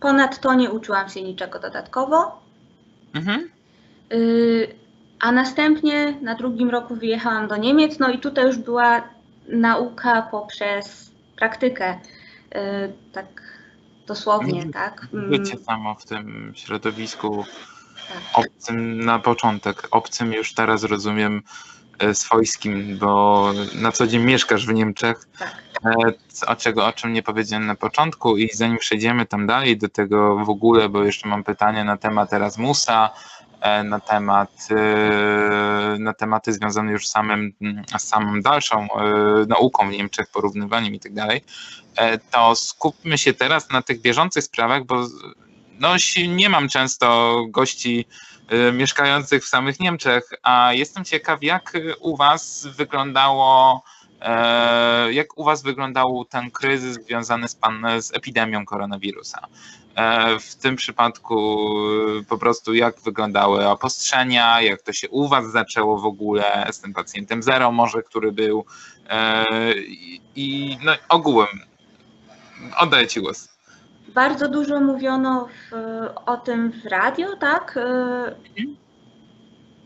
ponad 0.00 0.40
to 0.40 0.54
nie 0.54 0.70
uczyłam 0.70 1.08
się 1.08 1.22
niczego 1.22 1.58
dodatkowo. 1.58 2.42
Mhm. 3.14 3.50
Y, 4.12 4.74
a 5.20 5.32
następnie 5.32 6.14
na 6.22 6.34
drugim 6.34 6.70
roku 6.70 6.94
wyjechałam 6.94 7.48
do 7.48 7.56
Niemiec, 7.56 7.98
no 7.98 8.10
i 8.10 8.18
tutaj 8.18 8.46
już 8.46 8.58
była 8.58 9.02
nauka 9.48 10.22
poprzez 10.22 11.10
praktykę, 11.36 11.98
y, 12.54 12.58
tak 13.12 13.26
dosłownie, 14.06 14.62
mhm. 14.62 14.72
tak. 14.72 15.06
Bycie 15.12 15.52
mm. 15.52 15.64
samo 15.64 15.94
w 15.94 16.04
tym 16.04 16.52
środowisku 16.56 17.44
tak. 18.08 18.44
obcym 18.44 19.04
na 19.04 19.18
początek, 19.18 19.88
obcym 19.90 20.32
już 20.32 20.54
teraz 20.54 20.84
rozumiem 20.84 21.42
E, 21.98 22.14
swojskim, 22.14 22.98
bo 22.98 23.50
na 23.74 23.92
co 23.92 24.06
dzień 24.06 24.22
mieszkasz 24.22 24.66
w 24.66 24.72
Niemczech, 24.74 25.28
tak. 25.38 25.54
E, 25.84 26.46
o, 26.46 26.56
czego, 26.56 26.86
o 26.86 26.92
czym 26.92 27.12
nie 27.12 27.22
powiedziałem 27.22 27.66
na 27.66 27.74
początku 27.74 28.36
i 28.36 28.50
zanim 28.52 28.78
przejdziemy 28.78 29.26
tam 29.26 29.46
dalej 29.46 29.78
do 29.78 29.88
tego 29.88 30.36
w 30.44 30.50
ogóle, 30.50 30.88
bo 30.88 31.04
jeszcze 31.04 31.28
mam 31.28 31.44
pytanie 31.44 31.84
na 31.84 31.96
temat 31.96 32.32
Erasmusa, 32.32 33.10
na 33.84 34.00
temat 34.00 34.68
na 35.98 36.14
tematy 36.14 36.52
związane 36.52 36.92
już 36.92 37.06
z 37.06 37.10
samym, 37.10 37.52
z 37.98 38.02
samą 38.02 38.40
dalszą 38.42 38.88
nauką 39.48 39.88
w 39.88 39.92
Niemczech, 39.92 40.26
porównywaniem 40.32 40.94
i 40.94 41.00
tak 41.00 41.14
dalej, 41.14 41.44
to 42.30 42.54
skupmy 42.54 43.18
się 43.18 43.34
teraz 43.34 43.70
na 43.70 43.82
tych 43.82 44.00
bieżących 44.00 44.44
sprawach, 44.44 44.84
bo 44.84 45.06
no, 45.80 45.94
nie 46.28 46.48
mam 46.48 46.68
często 46.68 47.36
gości 47.48 48.06
mieszkających 48.72 49.44
w 49.44 49.48
samych 49.48 49.80
Niemczech, 49.80 50.24
a 50.42 50.72
jestem 50.72 51.04
ciekaw, 51.04 51.42
jak 51.42 51.72
u 52.00 52.16
Was 52.16 52.66
wyglądało 52.76 53.82
e, 53.86 53.93
jak 55.10 55.38
u 55.38 55.44
Was 55.44 55.62
wyglądał 55.62 56.24
ten 56.24 56.50
kryzys 56.50 56.94
związany 56.94 57.48
z, 57.48 57.54
pan, 57.54 57.86
z 58.00 58.16
epidemią 58.16 58.64
koronawirusa? 58.64 59.48
E, 59.94 60.38
w 60.38 60.54
tym 60.54 60.76
przypadku 60.76 61.68
y, 62.20 62.24
po 62.24 62.38
prostu 62.38 62.74
jak 62.74 63.00
wyglądały 63.00 63.66
obostrzenia, 63.66 64.60
jak 64.60 64.82
to 64.82 64.92
się 64.92 65.08
u 65.08 65.28
Was 65.28 65.50
zaczęło 65.50 65.98
w 65.98 66.04
ogóle 66.04 66.68
z 66.72 66.80
tym 66.80 66.94
pacjentem 66.94 67.42
zero 67.42 67.72
może, 67.72 68.02
który 68.02 68.32
był 68.32 68.64
e, 69.08 69.44
i 70.36 70.78
no, 70.84 70.92
ogółem. 71.08 71.60
Oddaję 72.78 73.06
Ci 73.06 73.20
głos. 73.20 73.48
Bardzo 74.08 74.48
dużo 74.48 74.80
mówiono 74.80 75.48
w, 75.48 75.74
o 76.26 76.36
tym 76.36 76.72
w 76.72 76.86
radio, 76.86 77.36
tak? 77.36 77.76
Mhm. 77.76 78.83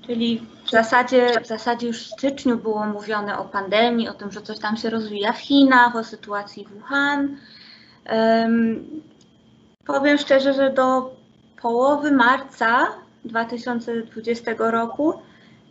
Czyli 0.09 0.47
w 0.65 0.71
zasadzie, 0.71 1.41
w 1.41 1.47
zasadzie 1.47 1.87
już 1.87 2.03
w 2.03 2.12
styczniu 2.12 2.57
było 2.57 2.87
mówione 2.87 3.38
o 3.38 3.45
pandemii, 3.45 4.09
o 4.09 4.15
tym, 4.15 4.31
że 4.31 4.43
coś 4.43 4.59
tam 4.59 4.77
się 4.77 4.91
rozwija 4.91 5.33
w 5.33 5.38
Chinach, 5.38 5.97
o 5.97 6.05
sytuacji 6.05 6.65
w 6.65 6.69
Wuhan. 6.69 7.37
Um, 8.12 9.03
powiem 9.87 10.19
szczerze, 10.19 10.55
że 10.55 10.71
do 10.71 11.17
połowy 11.62 12.12
marca 12.12 12.87
2020 13.25 14.53
roku 14.59 15.15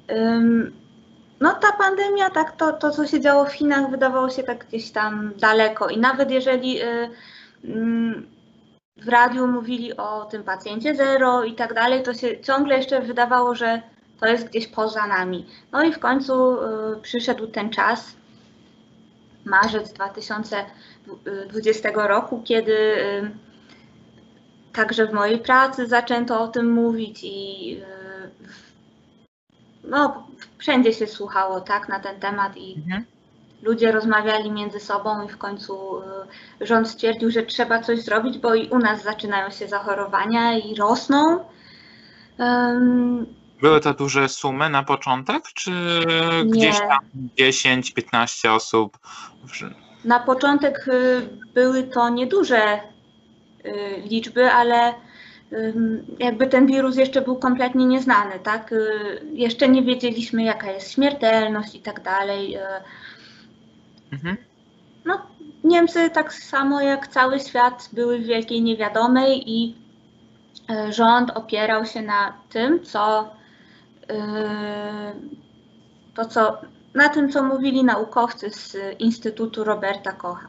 um, 0.10 0.72
no 1.39 1.53
ta 1.53 1.72
pandemia, 1.72 2.29
tak 2.29 2.51
to, 2.51 2.74
to 2.74 2.91
co 2.91 3.08
się 3.08 3.22
działo 3.22 3.46
w 3.46 3.53
Chinach 3.53 3.89
wydawało 3.89 4.29
się 4.29 4.44
tak 4.44 4.65
gdzieś 4.67 4.91
tam 4.91 5.32
daleko 5.38 5.89
i 5.89 5.98
nawet 5.98 6.32
jeżeli 6.32 6.82
y, 6.82 6.86
y, 6.86 7.10
w 8.98 9.08
radiu 9.08 9.48
mówili 9.48 9.98
o 9.98 10.25
tym 10.25 10.44
pacjencie 10.44 10.96
zero 10.96 11.44
i 11.44 11.56
tak 11.56 11.74
dalej, 11.74 12.03
to 12.03 12.13
się 12.13 12.41
ciągle 12.41 12.77
jeszcze 12.77 13.01
wydawało, 13.01 13.56
że 13.56 13.82
to 14.19 14.27
jest 14.27 14.47
gdzieś 14.47 14.67
poza 14.67 15.07
nami. 15.07 15.45
No 15.71 15.83
i 15.83 15.93
w 15.93 16.00
końcu 16.00 16.62
y, 16.62 17.01
przyszedł 17.01 17.47
ten 17.47 17.69
czas, 17.69 18.15
marzec 19.45 19.93
2020 19.93 21.89
roku, 21.93 22.41
kiedy 22.45 22.74
y, 22.74 23.31
także 24.74 25.07
w 25.07 25.13
mojej 25.13 25.39
pracy 25.39 25.88
zaczęto 25.88 26.41
o 26.41 26.47
tym 26.47 26.71
mówić 26.71 27.19
i 27.24 27.77
y, 27.81 27.86
no, 29.83 30.27
wszędzie 30.57 30.93
się 30.93 31.07
słuchało 31.07 31.62
tak 31.62 31.89
na 31.89 32.00
ten 32.00 32.19
temat 32.19 32.57
i 32.57 32.75
mhm 32.75 33.05
ludzie 33.62 33.91
rozmawiali 33.91 34.51
między 34.51 34.79
sobą 34.79 35.25
i 35.25 35.29
w 35.29 35.38
końcu 35.38 36.01
rząd 36.62 36.89
stwierdził, 36.89 37.31
że 37.31 37.43
trzeba 37.43 37.81
coś 37.81 38.01
zrobić, 38.01 38.38
bo 38.38 38.55
i 38.55 38.69
u 38.69 38.79
nas 38.79 39.03
zaczynają 39.03 39.50
się 39.50 39.67
zachorowania 39.67 40.57
i 40.57 40.75
rosną. 40.75 41.39
Były 43.61 43.81
to 43.81 43.93
duże 43.93 44.29
sumy 44.29 44.69
na 44.69 44.83
początek, 44.83 45.43
czy 45.53 45.71
Nie. 45.71 46.45
gdzieś 46.45 46.79
tam 46.79 46.99
10-15 47.37 48.49
osób? 48.49 48.97
Na 50.05 50.19
początek 50.19 50.87
y, 50.87 51.29
były 51.53 51.83
to 51.83 52.09
nieduże 52.09 52.79
y, 53.65 54.01
liczby, 54.05 54.51
ale 54.51 54.93
jakby 56.19 56.47
ten 56.47 56.67
wirus 56.67 56.95
jeszcze 56.95 57.21
był 57.21 57.35
kompletnie 57.35 57.85
nieznany, 57.85 58.39
tak? 58.43 58.73
Jeszcze 59.33 59.69
nie 59.69 59.83
wiedzieliśmy, 59.83 60.43
jaka 60.43 60.71
jest 60.71 60.91
śmiertelność 60.91 61.75
i 61.75 61.79
tak 61.79 62.03
dalej. 62.03 62.57
Mhm. 64.11 64.37
No, 65.05 65.21
Niemcy 65.63 66.09
tak 66.09 66.33
samo 66.33 66.81
jak 66.81 67.07
cały 67.07 67.39
świat 67.39 67.89
były 67.93 68.19
w 68.19 68.25
wielkiej 68.25 68.61
niewiadomej 68.61 69.51
i 69.51 69.75
rząd 70.89 71.29
opierał 71.29 71.85
się 71.85 72.01
na 72.01 72.33
tym, 72.49 72.83
co 72.83 73.31
to 76.15 76.25
co, 76.25 76.57
na 76.95 77.09
tym, 77.09 77.31
co 77.31 77.43
mówili 77.43 77.83
naukowcy 77.83 78.49
z 78.49 78.77
Instytutu 78.99 79.63
Roberta 79.63 80.11
Kocha. 80.11 80.47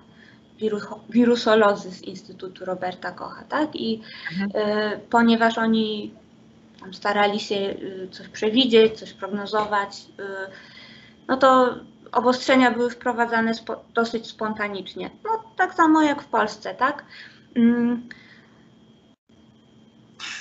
wiru- 0.61 0.99
wirusolozy 1.11 1.91
z 1.91 2.03
Instytutu 2.03 2.65
Roberta 2.65 3.11
Kocha, 3.13 3.45
tak? 3.49 3.77
I 3.77 4.03
Mhm. 4.33 4.51
y, 4.95 4.99
ponieważ 5.11 5.59
oni 5.59 6.15
starali 6.93 7.41
się 7.41 7.55
y, 7.55 8.09
coś 8.11 8.29
przewidzieć, 8.29 8.99
coś 8.99 9.13
prognozować, 9.13 10.07
no 11.29 11.37
to 11.37 11.75
obostrzenia 12.13 12.71
były 12.71 12.91
wprowadzane 12.91 13.53
dosyć 13.95 14.27
spontanicznie. 14.27 15.11
No 15.25 15.31
tak 15.57 15.75
samo 15.75 16.03
jak 16.03 16.23
w 16.23 16.27
Polsce, 16.27 16.75
tak? 16.75 17.05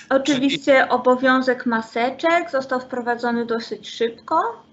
Oczywiście 0.10 0.90
obowiązek 0.90 1.66
maseczek 1.66 2.52
został 2.52 2.80
wprowadzony 2.80 3.46
dosyć 3.46 3.90
szybko, 3.90 4.64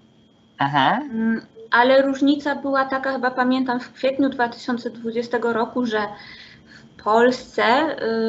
Aha. 0.57 0.99
Mm, 1.01 1.41
ale 1.71 2.01
różnica 2.01 2.55
była 2.55 2.85
taka, 2.85 3.13
chyba 3.13 3.31
pamiętam, 3.31 3.79
w 3.79 3.93
kwietniu 3.93 4.29
2020 4.29 5.37
roku, 5.41 5.85
że 5.85 6.01
w 6.65 7.03
Polsce 7.03 7.63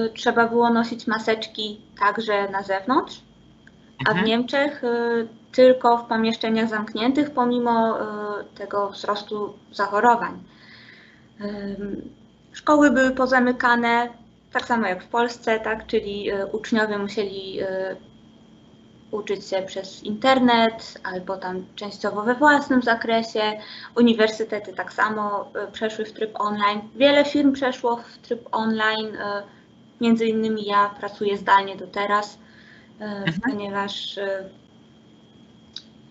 y, 0.07 0.13
trzeba 0.15 0.49
było 0.49 0.71
nosić 0.71 1.07
maseczki 1.07 1.81
także 2.01 2.49
na 2.49 2.63
zewnątrz, 2.63 3.21
a 4.01 4.05
w 4.05 4.09
Mhm. 4.09 4.27
Niemczech 4.27 4.85
y, 4.85 5.29
tylko 5.53 5.99
w 5.99 6.09
pomieszczeniach 6.09 6.69
zamkniętych, 6.69 7.31
pomimo 7.31 8.01
y, 8.01 8.05
tego 8.55 8.91
wzrostu 8.91 9.55
zachorowań. 9.73 10.39
Szkoły 12.53 12.91
były 12.91 13.11
pozamykane, 13.11 14.09
tak 14.57 14.67
samo 14.67 14.87
jak 14.87 15.05
w 15.05 15.09
Polsce, 15.09 15.61
tak, 15.61 15.87
czyli 15.87 16.33
y, 16.33 16.47
uczniowie 16.47 16.99
musieli 16.99 17.63
y, 17.63 17.67
uczyć 19.11 19.47
się 19.47 19.63
przez 19.63 20.05
internet 20.05 21.01
albo 21.03 21.37
tam 21.37 21.65
częściowo 21.75 22.23
we 22.23 22.35
własnym 22.35 22.83
zakresie. 22.83 23.41
Uniwersytety 23.97 24.73
tak 24.73 24.93
samo 24.93 25.51
y, 25.69 25.73
przeszły 25.73 26.05
w 26.05 26.13
tryb 26.13 26.31
online. 26.35 26.81
Wiele 26.95 27.25
firm 27.25 27.53
przeszło 27.53 27.97
w 27.97 28.19
tryb 28.19 28.49
online. 28.53 29.17
Między 30.01 30.27
innymi 30.27 30.65
ja 30.65 30.91
pracuję 31.01 31.37
zdalnie 31.37 31.77
do 31.77 31.87
teraz, 31.87 32.39
y, 33.01 33.41
ponieważ 33.51 34.19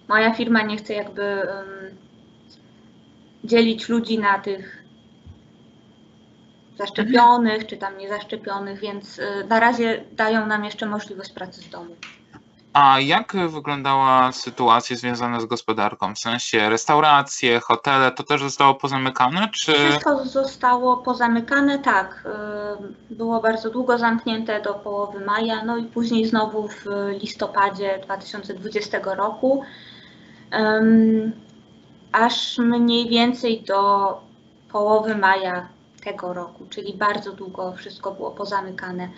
moja 0.08 0.34
firma 0.34 0.62
nie 0.62 0.78
chce 0.78 0.94
jakby 0.94 1.42
dzielić 3.44 3.90
ludzi 3.90 4.20
na 4.20 4.40
tych 4.40 4.85
zaszczepionych 6.78 7.68
czy 7.68 7.78
tam 7.78 7.98
niezaszczepionych, 7.98 8.80
więc 8.80 9.20
y, 9.20 9.46
na 9.50 9.60
razie 9.60 10.04
dają 10.12 10.46
nam 10.46 10.66
jeszcze 10.66 10.86
możliwość 10.86 11.32
pracy 11.32 11.62
z 11.62 11.70
domu. 11.70 11.96
A 12.74 13.00
jak 13.00 13.36
wyglądała 13.50 14.32
sytuacja 14.32 14.96
związana 14.96 15.40
z 15.40 15.46
gospodarką? 15.46 16.16
W 16.16 16.20
sensie 16.20 16.70
restauracje, 16.70 17.60
hotele, 17.60 18.12
to 18.12 18.24
też 18.24 18.42
zostało 18.42 18.76
pozamykane, 18.76 19.50
czy... 19.54 19.74
Wszystko 19.74 20.26
zostało 20.26 20.98
pozamykane, 20.98 21.80
tak. 21.80 22.24
y, 23.10 23.16
Było 23.16 23.42
bardzo 23.42 23.70
długo 23.70 23.98
zamknięte 23.98 24.62
do 24.62 24.74
połowy 24.74 25.26
maja, 25.26 25.64
no 25.64 25.78
i 25.78 25.84
później 25.84 26.26
znowu 26.26 26.68
w 26.68 26.86
listopadzie 27.22 28.00
2020 28.04 29.00
roku. 29.04 29.64
Aż 32.12 32.58
mniej 32.58 33.10
więcej 33.10 33.62
do 33.62 34.14
połowy 34.72 35.16
maja 35.16 35.75
tego 36.06 36.34
roku, 36.34 36.66
czyli 36.70 36.94
bardzo 36.94 37.32
długo 37.32 37.74
wszystko 37.74 38.12
było 38.12 38.32
pozamykane. 38.32 39.10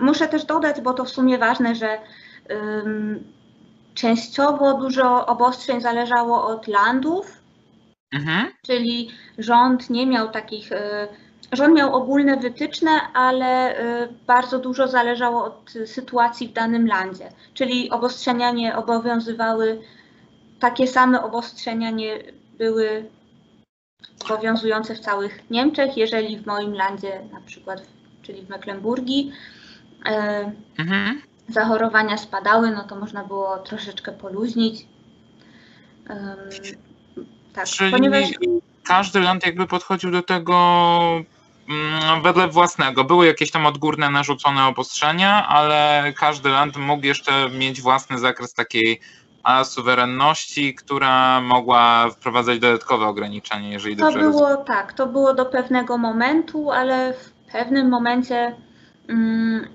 Muszę 0.00 0.28
też 0.28 0.44
dodać, 0.44 0.80
bo 0.80 0.92
to 0.94 1.04
w 1.04 1.10
sumie 1.10 1.38
ważne, 1.38 1.74
że 1.74 1.98
częściowo 3.94 4.74
dużo 4.74 5.26
obostrzeń 5.26 5.80
zależało 5.80 6.46
od 6.46 6.66
landów, 6.66 7.44
Mhm. 8.14 8.48
czyli 8.66 9.10
rząd 9.38 9.90
nie 9.90 10.06
miał 10.06 10.28
takich, 10.30 10.72
y, 10.72 10.76
rząd 11.52 11.74
miał 11.74 11.94
ogólne 11.94 12.36
wytyczne, 12.36 12.90
ale 13.14 13.80
y, 14.04 14.08
bardzo 14.26 14.58
dużo 14.58 14.88
zależało 14.88 15.44
od 15.44 15.72
sytuacji 15.86 16.48
w 16.48 16.52
danym 16.52 16.86
landzie, 16.86 17.28
czyli 17.54 17.90
obostrzenia 17.90 18.50
nie 18.50 18.76
obowiązywały, 18.76 19.80
takie 20.60 20.86
same 20.86 21.22
obostrzenia 21.22 21.90
nie 21.90 22.18
były 22.58 23.04
obowiązujące 24.24 24.94
w 24.94 25.00
całych 25.00 25.50
Niemczech, 25.50 25.96
jeżeli 25.96 26.38
w 26.38 26.46
moim 26.46 26.74
landzie, 26.74 27.20
na 27.32 27.40
przykład, 27.40 27.82
czyli 28.22 28.42
w 28.42 28.48
Mecklenburgii, 28.48 29.32
y, 30.06 30.80
Mhm. 30.80 31.22
zachorowania 31.48 32.18
spadały, 32.18 32.70
no 32.70 32.84
to 32.84 32.96
można 32.96 33.24
było 33.24 33.58
troszeczkę 33.58 34.12
poluźnić. 34.12 34.86
Tak, 37.54 37.68
Czyli 37.68 37.90
ponieważ 37.92 38.24
każdy 38.84 39.20
land 39.20 39.46
jakby 39.46 39.66
podchodził 39.66 40.10
do 40.10 40.22
tego 40.22 40.54
mm, 41.68 42.22
wedle 42.22 42.48
własnego. 42.48 43.04
Były 43.04 43.26
jakieś 43.26 43.50
tam 43.50 43.66
odgórne 43.66 44.10
narzucone 44.10 44.66
obostrzenia, 44.66 45.48
ale 45.48 46.12
każdy 46.16 46.48
land 46.48 46.76
mógł 46.76 47.06
jeszcze 47.06 47.50
mieć 47.50 47.80
własny 47.80 48.18
zakres 48.18 48.54
takiej 48.54 49.00
a, 49.44 49.64
suwerenności, 49.64 50.74
która 50.74 51.40
mogła 51.40 52.10
wprowadzać 52.10 52.58
dodatkowe 52.58 53.06
ograniczenia, 53.06 53.68
jeżeli 53.68 53.96
To 53.96 54.04
dobrze 54.04 54.18
rozumiem. 54.20 54.48
było 54.48 54.64
tak, 54.64 54.92
to 54.92 55.06
było 55.06 55.34
do 55.34 55.46
pewnego 55.46 55.98
momentu, 55.98 56.70
ale 56.70 57.12
w 57.12 57.32
pewnym 57.52 57.88
momencie 57.88 58.54
mm, 59.08 59.68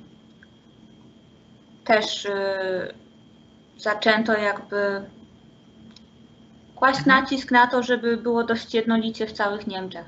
też 1.85 2.25
y, 2.25 2.31
zaczęto 3.77 4.33
jakby 4.33 5.03
kłaść 6.75 6.99
Mhm. 6.99 7.21
nacisk 7.21 7.51
na 7.51 7.67
to, 7.67 7.83
żeby 7.83 8.17
było 8.17 8.43
dość 8.43 8.73
jednolicie 8.73 9.27
w 9.27 9.31
całych 9.31 9.67
Niemczech, 9.67 10.05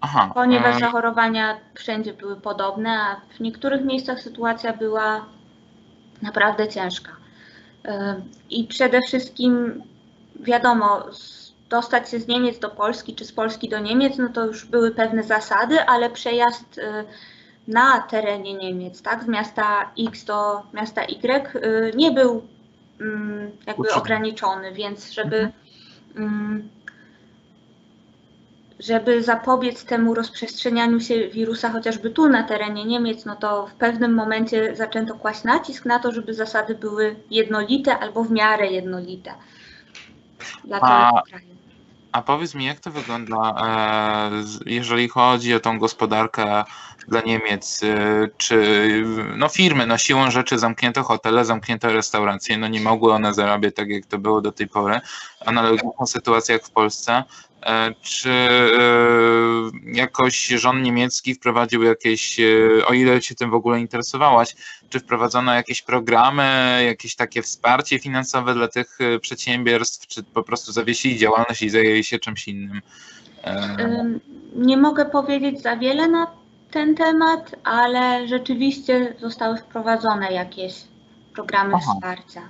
Aha. 0.00 0.30
ponieważ 0.34 0.76
e, 0.76 0.80
zachorowania 0.80 1.56
wszędzie 1.74 2.12
były 2.12 2.36
podobne, 2.36 2.90
a 3.00 3.16
w 3.36 3.40
niektórych 3.40 3.84
miejscach 3.84 4.20
sytuacja 4.20 4.72
była 4.72 5.24
naprawdę 6.22 6.68
ciężka. 6.68 7.21
I 8.50 8.64
przede 8.64 9.00
wszystkim 9.00 9.82
wiadomo, 10.40 11.04
dostać 11.72 12.10
się 12.10 12.20
z 12.20 12.28
Niemiec 12.28 12.58
do 12.58 12.70
Polski 12.70 13.14
czy 13.14 13.24
z 13.24 13.32
Polski 13.32 13.68
do 13.68 13.78
Niemiec, 13.78 14.18
no 14.18 14.28
to 14.28 14.46
już 14.46 14.64
były 14.64 14.90
pewne 14.90 15.22
zasady, 15.22 15.80
ale 15.80 16.10
przejazd 16.10 16.78
y, 16.78 16.82
na 17.68 18.00
terenie 18.00 18.54
Niemiec, 18.54 19.02
tak, 19.02 19.24
z 19.24 19.28
miasta 19.28 19.90
X 19.98 20.24
do 20.24 20.62
miasta 20.72 21.04
Y 21.04 21.56
y, 21.56 21.92
nie 21.96 22.10
był 22.10 22.42
mm, 23.00 23.50
jakby 23.66 23.90
ograniczony, 23.90 24.72
więc 24.72 25.10
żeby 25.12 25.52
mm, 26.16 26.68
żeby 28.82 29.22
zapobiec 29.22 29.84
temu 29.84 30.14
rozprzestrzenianiu 30.14 31.00
się 31.00 31.28
wirusa 31.28 31.70
chociażby 31.70 32.10
tu 32.10 32.28
na 32.28 32.42
terenie 32.42 32.84
Niemiec, 32.84 33.24
no 33.24 33.36
to 33.36 33.66
w 33.66 33.72
pewnym 33.72 34.14
momencie 34.14 34.76
zaczęto 34.76 35.14
kłaść 35.14 35.44
nacisk 35.44 35.84
na 35.84 35.98
to, 35.98 36.12
żeby 36.12 36.34
zasady 36.34 36.74
były 36.74 37.16
jednolite 37.30 37.98
albo 37.98 38.24
w 38.24 38.30
miarę 38.30 38.66
jednolite 38.66 39.34
dla 40.64 40.80
całego 40.80 41.22
kraju. 41.28 41.52
A 42.12 42.22
powiedz 42.22 42.54
mi, 42.54 42.64
jak 42.64 42.80
to 42.80 42.90
wygląda, 42.90 43.36
e, 43.36 44.30
jeżeli 44.66 45.08
chodzi 45.08 45.54
o 45.54 45.60
tą 45.60 45.78
gospodarkę 45.78 46.64
dla 47.08 47.20
Niemiec? 47.20 47.82
e, 47.82 48.28
Czy 48.36 49.04
no 49.36 49.48
firmy, 49.48 49.86
no 49.86 49.98
siłą 49.98 50.30
rzeczy 50.30 50.58
zamknięto 50.58 51.02
hotele, 51.02 51.44
zamknięto 51.44 51.92
restauracje, 51.92 52.58
no 52.58 52.68
nie 52.68 52.80
mogły 52.80 53.12
one 53.12 53.34
zarabiać 53.34 53.74
tak, 53.74 53.88
jak 53.88 54.06
to 54.06 54.18
było 54.18 54.40
do 54.40 54.52
tej 54.52 54.68
pory. 54.68 55.00
Analogiczna 55.46 56.06
sytuacja 56.06 56.52
jak 56.52 56.64
w 56.64 56.70
Polsce. 56.70 57.24
E, 57.62 57.94
Czy 58.02 58.30
e, 58.30 58.70
jakoś 59.84 60.46
rząd 60.46 60.82
niemiecki 60.82 61.34
wprowadził 61.34 61.82
jakieś, 61.82 62.40
e, 62.40 62.46
o 62.86 62.92
ile 62.92 63.22
się 63.22 63.34
tym 63.34 63.50
w 63.50 63.54
ogóle 63.54 63.80
interesowałaś, 63.80 64.56
czy 64.88 65.00
wprowadzono 65.00 65.54
jakieś 65.54 65.82
programy, 65.82 66.82
jakieś 66.86 67.16
takie 67.16 67.42
wsparcie 67.42 67.98
finansowe 67.98 68.54
dla 68.54 68.68
tych 68.68 68.98
przedsiębiorstw, 69.20 70.06
czy 70.06 70.22
po 70.22 70.42
prostu 70.42 70.72
zawiesili 70.72 71.18
działalność 71.18 71.62
i 71.62 71.70
zajęli 71.70 72.04
się 72.04 72.18
czymś 72.18 72.48
innym? 72.48 72.80
Ym, 73.80 74.20
Nie 74.56 74.76
mogę 74.76 75.04
powiedzieć 75.04 75.62
za 75.62 75.76
wiele 75.76 76.08
na 76.08 76.26
ten 76.70 76.94
temat, 76.94 77.54
ale 77.64 78.28
rzeczywiście 78.28 79.14
zostały 79.20 79.58
wprowadzone 79.58 80.32
jakieś 80.32 80.74
programy 81.34 81.74
Aha. 81.74 81.92
wsparcia. 81.94 82.48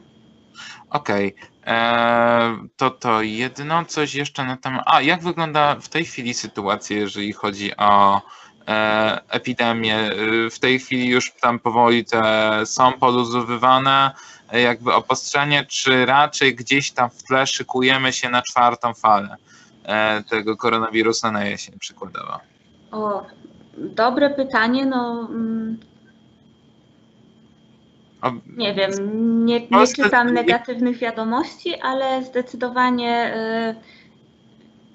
Okej, 0.91 1.35
e, 1.67 2.57
to 2.77 2.91
to 2.91 3.23
jedno, 3.23 3.85
coś 3.85 4.15
jeszcze 4.15 4.45
na 4.45 4.57
temat. 4.57 4.85
A 4.87 5.01
jak 5.01 5.23
wygląda 5.23 5.75
w 5.75 5.89
tej 5.89 6.05
chwili 6.05 6.35
sytuacja, 6.35 6.97
jeżeli 6.97 7.33
chodzi 7.33 7.77
o 7.77 8.21
e, 8.69 9.21
epidemię? 9.29 10.11
W 10.51 10.59
tej 10.59 10.79
chwili 10.79 11.09
już 11.09 11.33
tam 11.41 11.59
powoli 11.59 12.05
te 12.05 12.23
są 12.67 12.93
poluzowywane, 12.93 14.11
e, 14.53 14.61
jakby 14.61 14.95
obostrzenie, 14.95 15.67
czy 15.67 16.07
raczej 16.07 16.55
gdzieś 16.55 16.93
tam 16.93 17.11
w 17.11 17.23
tle 17.23 17.47
szykujemy 17.47 18.13
się 18.13 18.29
na 18.29 18.43
czwartą 18.43 18.95
falę 18.95 19.37
e, 19.85 20.23
tego 20.23 20.57
koronawirusa 20.57 21.31
na 21.31 21.45
jesień 21.45 21.79
przykładowo? 21.79 22.41
O, 22.91 23.27
dobre 23.77 24.31
pytanie, 24.31 24.87
no 24.87 25.29
mm, 25.31 25.79
O, 28.23 28.33
nie 28.57 28.75
wiem, 28.75 28.91
nie, 29.47 29.61
nie 29.71 29.87
czytam 29.87 30.31
negatywnych 30.35 30.99
wiadomości, 30.99 31.81
ale 31.81 32.25
zdecydowanie 32.25 33.35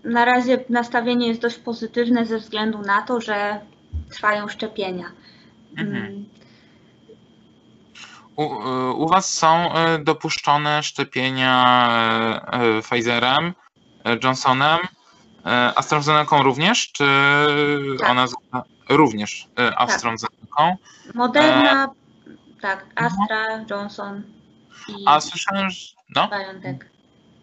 y, 0.06 0.10
na 0.10 0.26
razie 0.26 0.64
nastawienie 0.70 1.28
jest 1.28 1.42
dość 1.42 1.58
pozytywne 1.58 2.26
ze 2.26 2.38
względu 2.38 2.78
na 2.82 3.02
to, 3.02 3.22
że 3.22 3.60
trwają 4.10 4.48
szczepienia. 4.48 5.12
Mhm. 5.78 6.06
Mm, 6.06 6.26
U, 8.36 8.44
y, 8.44 8.94
u 8.94 9.08
Was 9.08 9.34
są 9.34 9.70
y, 9.96 10.04
dopuszczone 10.04 10.84
szczepienia 10.84 11.90
Pfizerem, 12.84 13.54
Johnsonem, 14.24 14.80
AstraZeneką 15.76 16.44
również, 16.44 16.92
czy 16.92 17.06
Tak. 18.00 18.10
ona 18.10 18.26
również 18.90 19.48
AstraZeneką? 19.78 20.76
Moderna, 21.16 21.90
tak, 22.68 22.86
Astra, 22.96 23.66
Johnson 23.70 24.24
i 24.88 24.92
E, 24.92 25.10
A 25.10 25.22
słyszałem, 25.22 25.70
że 25.70 25.88
no, 26.16 26.28
BioNTech. 26.28 26.90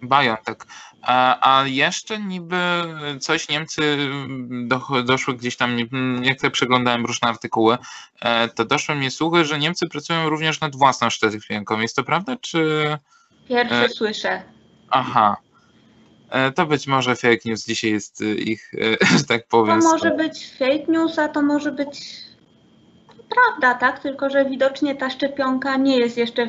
BioNTech. 0.02 0.56
A, 1.02 1.58
a 1.60 1.66
jeszcze 1.66 2.18
niby 2.18 2.56
coś 3.20 3.48
Niemcy 3.48 3.96
do, 4.66 5.02
doszły 5.04 5.34
gdzieś 5.36 5.56
tam, 5.56 5.70
mm, 5.92 6.24
jak 6.24 6.42
ja 6.42 6.50
przeglądałem 6.50 7.06
różne 7.06 7.28
artykuły, 7.28 7.78
e, 8.20 8.48
to 8.48 8.64
doszły 8.64 8.94
mnie 8.94 9.10
słuchy, 9.10 9.44
że 9.44 9.58
Niemcy 9.58 9.88
pracują 9.88 10.28
również 10.28 10.60
nad 10.60 10.76
własną 10.76 11.10
szczepionką. 11.10 11.80
Jest 11.80 11.96
to 11.96 12.04
prawda, 12.04 12.36
czy... 12.40 12.88
Pierwszy 13.48 13.74
E, 13.74 13.88
słyszę. 13.88 14.42
Aha. 14.90 15.36
E, 16.30 16.52
To 16.52 16.66
być 16.66 16.86
może 16.86 17.16
fake 17.16 17.38
news 17.44 17.64
dzisiaj 17.66 17.90
jest 17.90 18.20
y, 18.20 18.34
ich, 18.34 18.72
e, 18.74 19.06
że 19.18 19.24
tak 19.24 19.42
To 19.42 19.48
powiem. 19.48 19.78
może 19.82 20.10
być 20.10 20.50
fake 20.58 20.84
news, 20.92 21.18
a 21.18 21.28
to 21.28 21.42
może 21.42 21.72
być 21.72 22.00
prawda, 23.34 23.74
tak? 23.74 23.98
Tylko, 23.98 24.30
że 24.30 24.44
widocznie 24.44 24.94
ta 24.94 25.10
szczepionka 25.10 25.76
nie 25.76 25.98
jest 25.98 26.16
jeszcze 26.16 26.48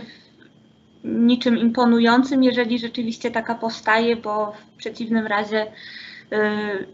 niczym 1.04 1.58
imponującym, 1.58 2.44
jeżeli 2.44 2.80
rzeczywiście 2.80 3.32
taka 3.32 3.56
powstaje, 3.56 4.16
bo 4.16 4.52
w 4.52 4.78
przeciwnym 4.78 5.28
razie 5.28 5.72
y, 6.34 6.88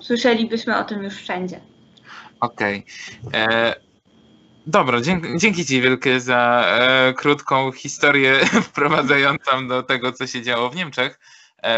słyszelibyśmy 0.00 0.78
o 0.78 0.84
tym 0.84 1.02
już 1.02 1.14
wszędzie. 1.14 1.60
Okej. 2.40 2.84
E, 3.34 3.74
Dobra, 4.66 5.00
dzięki, 5.00 5.28
dzięki 5.38 5.66
Ci 5.66 5.80
wielkie 5.80 6.20
za 6.20 6.66
e, 6.68 7.14
krótką 7.14 7.72
historię 7.72 8.40
wprowadzającą 8.68 9.68
do 9.68 9.82
tego, 9.82 10.12
co 10.12 10.26
się 10.26 10.42
działo 10.42 10.70
w 10.70 10.76
Niemczech 10.76 11.18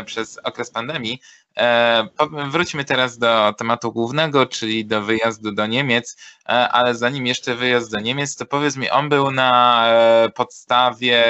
przez 0.04 0.38
okres 0.44 0.70
pandemii. 0.70 1.20
E, 1.58 2.08
wróćmy 2.50 2.84
teraz 2.84 3.18
do 3.18 3.54
tematu 3.58 3.92
głównego, 3.92 4.46
czyli 4.46 4.86
do 4.86 5.02
wyjazdu 5.02 5.52
do 5.52 5.66
Niemiec, 5.66 6.16
e, 6.48 6.68
ale 6.68 6.94
zanim 6.94 7.26
jeszcze 7.26 7.54
wyjazd 7.54 7.92
do 7.92 8.00
Niemiec, 8.00 8.36
to 8.36 8.46
powiedz 8.46 8.76
mi, 8.76 8.90
on 8.90 9.08
był 9.08 9.30
na 9.30 9.84
e, 9.88 10.28
podstawie 10.28 11.24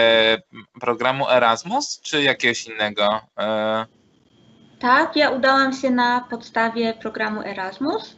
programu 0.80 1.30
Erasmus, 1.30 2.00
czy 2.00 2.22
jakiegoś 2.22 2.66
innego? 2.66 3.20
E, 3.38 3.87
Tak, 4.80 5.16
ja 5.16 5.30
udałam 5.30 5.72
się 5.72 5.90
na 5.90 6.20
podstawie 6.30 6.94
programu 6.94 7.42
Erasmus. 7.42 8.16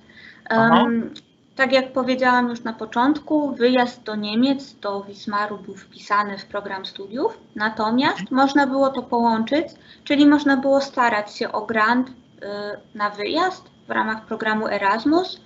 Tak 1.61 1.73
jak 1.73 1.93
powiedziałam 1.93 2.49
już 2.49 2.65
na 2.65 2.73
początku, 2.73 3.55
wyjazd 3.55 4.03
do 4.03 4.17
Niemiec, 4.17 4.75
do 4.75 5.03
Wismaru 5.03 5.59
był 5.59 5.75
wpisany 5.75 6.39
w 6.39 6.47
program 6.47 6.87
studiów, 6.87 7.39
natomiast 7.55 8.31
można 8.31 8.67
było 8.67 8.89
to 8.89 9.03
połączyć, 9.03 9.67
czyli 10.05 10.27
można 10.27 10.57
było 10.57 10.81
starać 10.81 11.37
się 11.37 11.53
o 11.53 11.67
grant 11.67 12.09
y, 12.09 12.13
na 12.95 13.11
wyjazd 13.11 13.65
w 13.87 13.91
ramach 13.91 14.27
programu 14.27 14.69
Erasmus. 14.69 15.41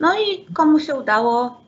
No 0.00 0.14
i 0.14 0.46
komu 0.54 0.80
się 0.80 0.94
udało, 0.94 1.60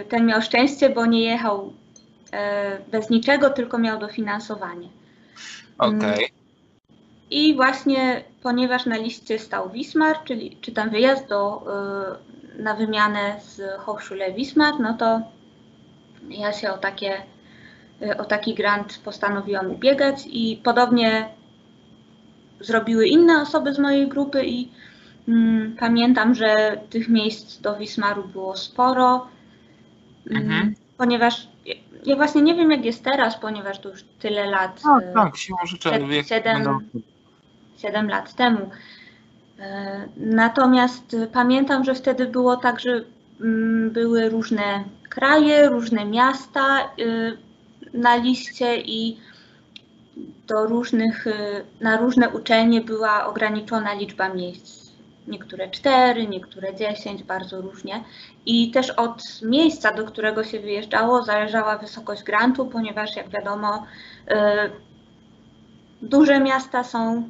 y, 0.00 0.04
ten 0.04 0.26
miał 0.26 0.42
szczęście, 0.42 0.90
bo 0.90 1.06
nie 1.06 1.24
jechał 1.24 1.66
y, 1.66 2.90
bez 2.90 3.10
niczego, 3.10 3.50
tylko 3.50 3.78
miał 3.78 3.98
dofinansowanie. 3.98 4.88
Okej. 5.78 6.32
I 7.30 7.54
właśnie 7.54 8.24
ponieważ 8.42 8.86
na 8.86 8.96
liście 8.96 9.38
stał 9.38 9.70
Wismar, 9.70 10.24
czyli 10.24 10.56
czy 10.60 10.72
tam 10.72 10.90
wyjazd 10.90 11.28
do, 11.28 11.66
na 12.58 12.74
wymianę 12.74 13.36
z 13.40 13.80
Hochschule 13.80 14.32
Wismar, 14.32 14.74
no 14.80 14.94
to 14.94 15.20
ja 16.28 16.52
się 16.52 16.70
o, 16.72 16.78
takie, 16.78 17.22
y, 18.02 18.16
o 18.16 18.24
taki 18.24 18.54
grant 18.54 18.98
postanowiłam 19.04 19.70
ubiegać 19.70 20.16
i 20.26 20.60
podobnie 20.64 21.28
zrobiły 22.60 23.06
inne 23.06 23.42
osoby 23.42 23.74
z 23.74 23.78
mojej 23.78 24.08
grupy 24.08 24.44
i 24.46 24.68
mm, 25.28 25.76
pamiętam, 25.78 26.34
że 26.34 26.80
tych 26.90 27.08
miejsc 27.08 27.60
do 27.60 27.76
Wismaru 27.76 28.24
było 28.28 28.56
sporo, 28.56 29.26
mm, 30.30 30.42
Mhm. 30.42 30.74
ponieważ 30.96 31.48
ja- 32.04 32.16
właśnie 32.16 32.42
nie 32.42 32.54
wiem 32.54 32.70
jak 32.70 32.84
jest 32.84 33.04
teraz, 33.04 33.36
ponieważ 33.36 33.78
to 33.78 33.88
już 33.88 34.04
tyle 34.18 34.46
lat 34.46 34.82
Tak, 34.82 35.02
y, 35.02 35.12
tak, 35.14 35.36
siłą 35.36 35.58
rzeczy. 35.66 35.88
siedem- 35.88 36.12
jak 36.12 36.26
siedem- 36.26 36.54
będą- 36.54 36.78
7 37.78 38.08
lat 38.08 38.34
temu. 38.34 38.70
E, 39.60 40.08
Natomiast 40.16 41.16
pamiętam, 41.32 41.84
że 41.84 41.94
wtedy 41.94 42.26
było 42.26 42.56
tak, 42.56 42.80
że 42.80 43.04
mm, 43.40 43.90
były 43.90 44.28
różne 44.28 44.84
kraje, 45.10 45.68
różne 45.68 46.04
miasta 46.04 46.90
y, 46.98 47.36
na 47.92 48.16
liście 48.16 48.76
i 48.76 49.18
do 50.46 50.66
różnych, 50.66 51.26
y, 51.26 51.64
na 51.80 51.96
różne 51.96 52.28
uczelnie 52.28 52.80
była 52.80 53.26
ograniczona 53.26 53.94
liczba 53.94 54.28
miejsc. 54.28 54.90
Niektóre 55.28 55.70
4, 55.70 56.26
niektóre 56.26 56.74
10, 56.74 57.22
bardzo 57.22 57.60
różnie. 57.60 58.04
I 58.46 58.70
też 58.70 58.90
od 58.90 59.42
miejsca, 59.42 59.92
do 59.92 60.04
którego 60.04 60.44
się 60.44 60.60
wyjeżdżało, 60.60 61.22
zależała 61.22 61.78
wysokość 61.78 62.22
grantu, 62.22 62.66
ponieważ 62.66 63.16
jak 63.16 63.28
wiadomo, 63.28 63.86
y, 64.30 64.34
duże 66.02 66.40
miasta 66.40 66.84
są 66.84 67.28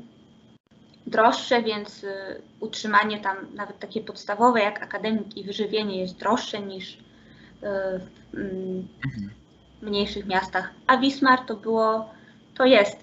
droższe, 1.10 1.62
więc 1.62 2.04
y, 2.04 2.42
utrzymanie 2.60 3.20
tam 3.20 3.36
nawet 3.54 3.78
takie 3.78 4.00
podstawowe 4.00 4.60
jak 4.60 4.82
akademik 4.82 5.36
i 5.36 5.44
wyżywienie 5.44 6.00
jest 6.00 6.16
droższe 6.16 6.60
niż 6.60 6.92
y, 6.92 6.98
w 7.62 8.34
mm, 8.34 8.88
Mhm. 9.04 9.30
mniejszych 9.82 10.26
miastach. 10.26 10.70
A 10.86 10.96
Wismar 10.96 11.38
to 11.46 11.56
było, 11.56 12.10
to 12.54 12.64
jest 12.66 12.96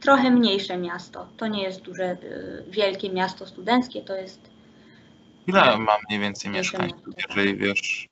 trochę 0.00 0.30
mniejsze 0.30 0.76
miasto. 0.78 1.26
To 1.36 1.46
nie 1.46 1.62
jest 1.62 1.80
duże, 1.80 2.12
y, 2.12 2.64
wielkie 2.70 3.10
miasto 3.10 3.46
studenckie, 3.46 4.02
to 4.02 4.16
jest 4.16 4.50
Ile 5.46 5.78
ma 5.78 5.92
mniej 6.08 6.20
więcej 6.20 6.50
mieszkańców, 6.50 7.14
jeżeli 7.28 7.56
wiesz? 7.56 8.08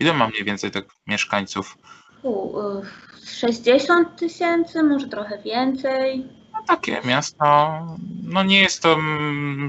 Ile 0.00 0.12
ma 0.12 0.28
mniej 0.28 0.44
więcej 0.44 0.70
tak 0.70 0.84
mieszkańców? 1.06 1.78
u, 2.22 2.60
y, 2.60 2.82
60 3.26 4.16
tysięcy, 4.18 4.82
może 4.82 5.08
trochę 5.08 5.38
więcej. 5.38 6.28
Takie 6.66 7.00
miasto, 7.04 7.78
no 8.22 8.42
nie 8.42 8.60
jest 8.60 8.82
to, 8.82 8.98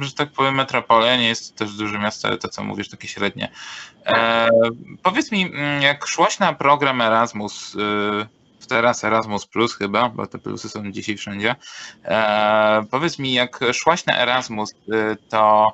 że 0.01 0.13
tak 0.13 0.31
powiem, 0.31 0.55
metropolia, 0.55 1.17
nie 1.17 1.27
jest 1.27 1.55
to 1.55 1.65
też 1.65 1.73
duże 1.73 1.99
miasto, 1.99 2.27
ale 2.27 2.37
to 2.37 2.49
co 2.49 2.63
mówisz, 2.63 2.89
takie 2.89 3.07
średnie. 3.07 3.51
E, 4.05 4.49
powiedz 5.03 5.31
mi, 5.31 5.41
mm, 5.41 5.81
jak 5.81 6.07
szłaś 6.07 6.39
na 6.39 6.53
program 6.53 7.01
Erasmus, 7.01 7.75
y, 7.75 7.77
teraz 8.67 9.03
Erasmus 9.03 9.45
Plus 9.45 9.75
chyba, 9.75 10.09
bo 10.09 10.27
te 10.27 10.37
plusy 10.37 10.69
są 10.69 10.91
dzisiaj 10.91 11.17
wszędzie. 11.17 11.55
E, 12.05 12.85
powiedz 12.91 13.19
mi, 13.19 13.33
jak 13.33 13.59
szłaś 13.73 14.05
na 14.05 14.17
Erasmus, 14.17 14.71
y, 14.71 14.75
to 15.29 15.73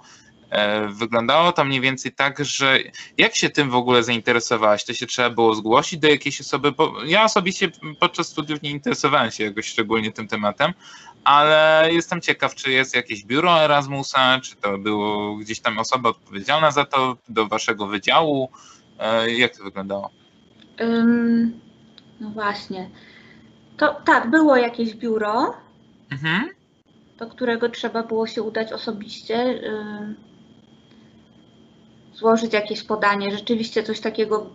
e, 0.50 0.88
wyglądało 0.88 1.52
to 1.52 1.66
mniej 1.66 1.82
więcej 1.82 2.12
tak, 2.12 2.46
że 2.46 2.80
jak 3.18 3.36
się 3.36 3.50
tym 3.50 3.70
w 3.70 3.76
ogóle 3.76 4.04
zainteresowałaś? 4.04 4.86
To 4.86 4.94
się 4.94 5.08
trzeba 5.08 5.30
było 5.30 5.56
zgłosić 5.56 6.00
do 6.00 6.08
jakiejś 6.08 6.42
osoby? 6.42 6.72
Bo 6.72 7.04
ja 7.06 7.24
osobiście 7.24 7.72
podczas 8.00 8.28
studiów 8.28 8.62
nie 8.62 8.72
interesowałem 8.72 9.32
się 9.32 9.44
jakoś 9.44 9.66
szczególnie 9.66 10.12
tym 10.12 10.28
tematem, 10.28 10.74
ale 11.24 11.90
jestem 11.92 12.22
ciekaw, 12.22 12.56
czy 12.56 12.72
jest 12.72 12.96
jakieś 12.96 13.26
biuro 13.26 13.64
Erasmusa, 13.64 14.40
czy 14.40 14.56
to 14.56 14.78
było 14.78 15.36
gdzieś 15.36 15.60
tam 15.60 15.80
osoba 15.80 16.10
odpowiedzialna 16.10 16.72
za 16.72 16.86
to 16.86 17.18
do 17.30 17.48
waszego 17.48 17.88
wydziału? 17.88 18.50
E, 19.00 19.32
Jak 19.32 19.58
to 19.58 19.64
wyglądało? 19.64 20.10
Ym, 20.82 21.60
no 22.20 22.30
właśnie. 22.30 22.90
To 23.78 24.02
tak, 24.06 24.30
było 24.30 24.56
jakieś 24.58 24.96
biuro, 24.96 25.54
Mhm. 26.12 26.50
do 27.18 27.28
którego 27.28 27.70
trzeba 27.70 28.04
było 28.04 28.28
się 28.28 28.42
udać 28.44 28.72
osobiście, 28.72 29.62
złożyć 32.14 32.54
jakieś 32.54 32.84
podanie. 32.84 33.32
Rzeczywiście 33.32 33.84
coś 33.84 34.00
takiego 34.00 34.50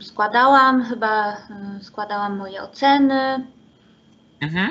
składałam, 0.00 0.84
chyba 0.84 1.36
składałam 1.82 2.36
moje 2.36 2.62
oceny. 2.62 3.46
Mhm. 4.40 4.70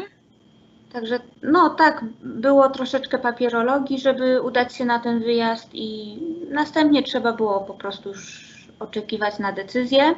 Także 0.94 1.20
no 1.42 1.70
tak, 1.70 2.06
było 2.22 2.70
troszeczkę 2.70 3.20
papierologii, 3.20 4.00
żeby 4.00 4.42
udać 4.42 4.76
się 4.76 4.86
na 4.86 5.00
ten 5.00 5.20
wyjazd 5.20 5.70
i 5.74 6.18
następnie 6.52 7.04
trzeba 7.04 7.34
było 7.34 7.60
po 7.60 7.74
prostu 7.74 8.10
już 8.10 8.50
oczekiwać 8.80 9.40
na 9.40 9.52
decyzję. 9.52 10.16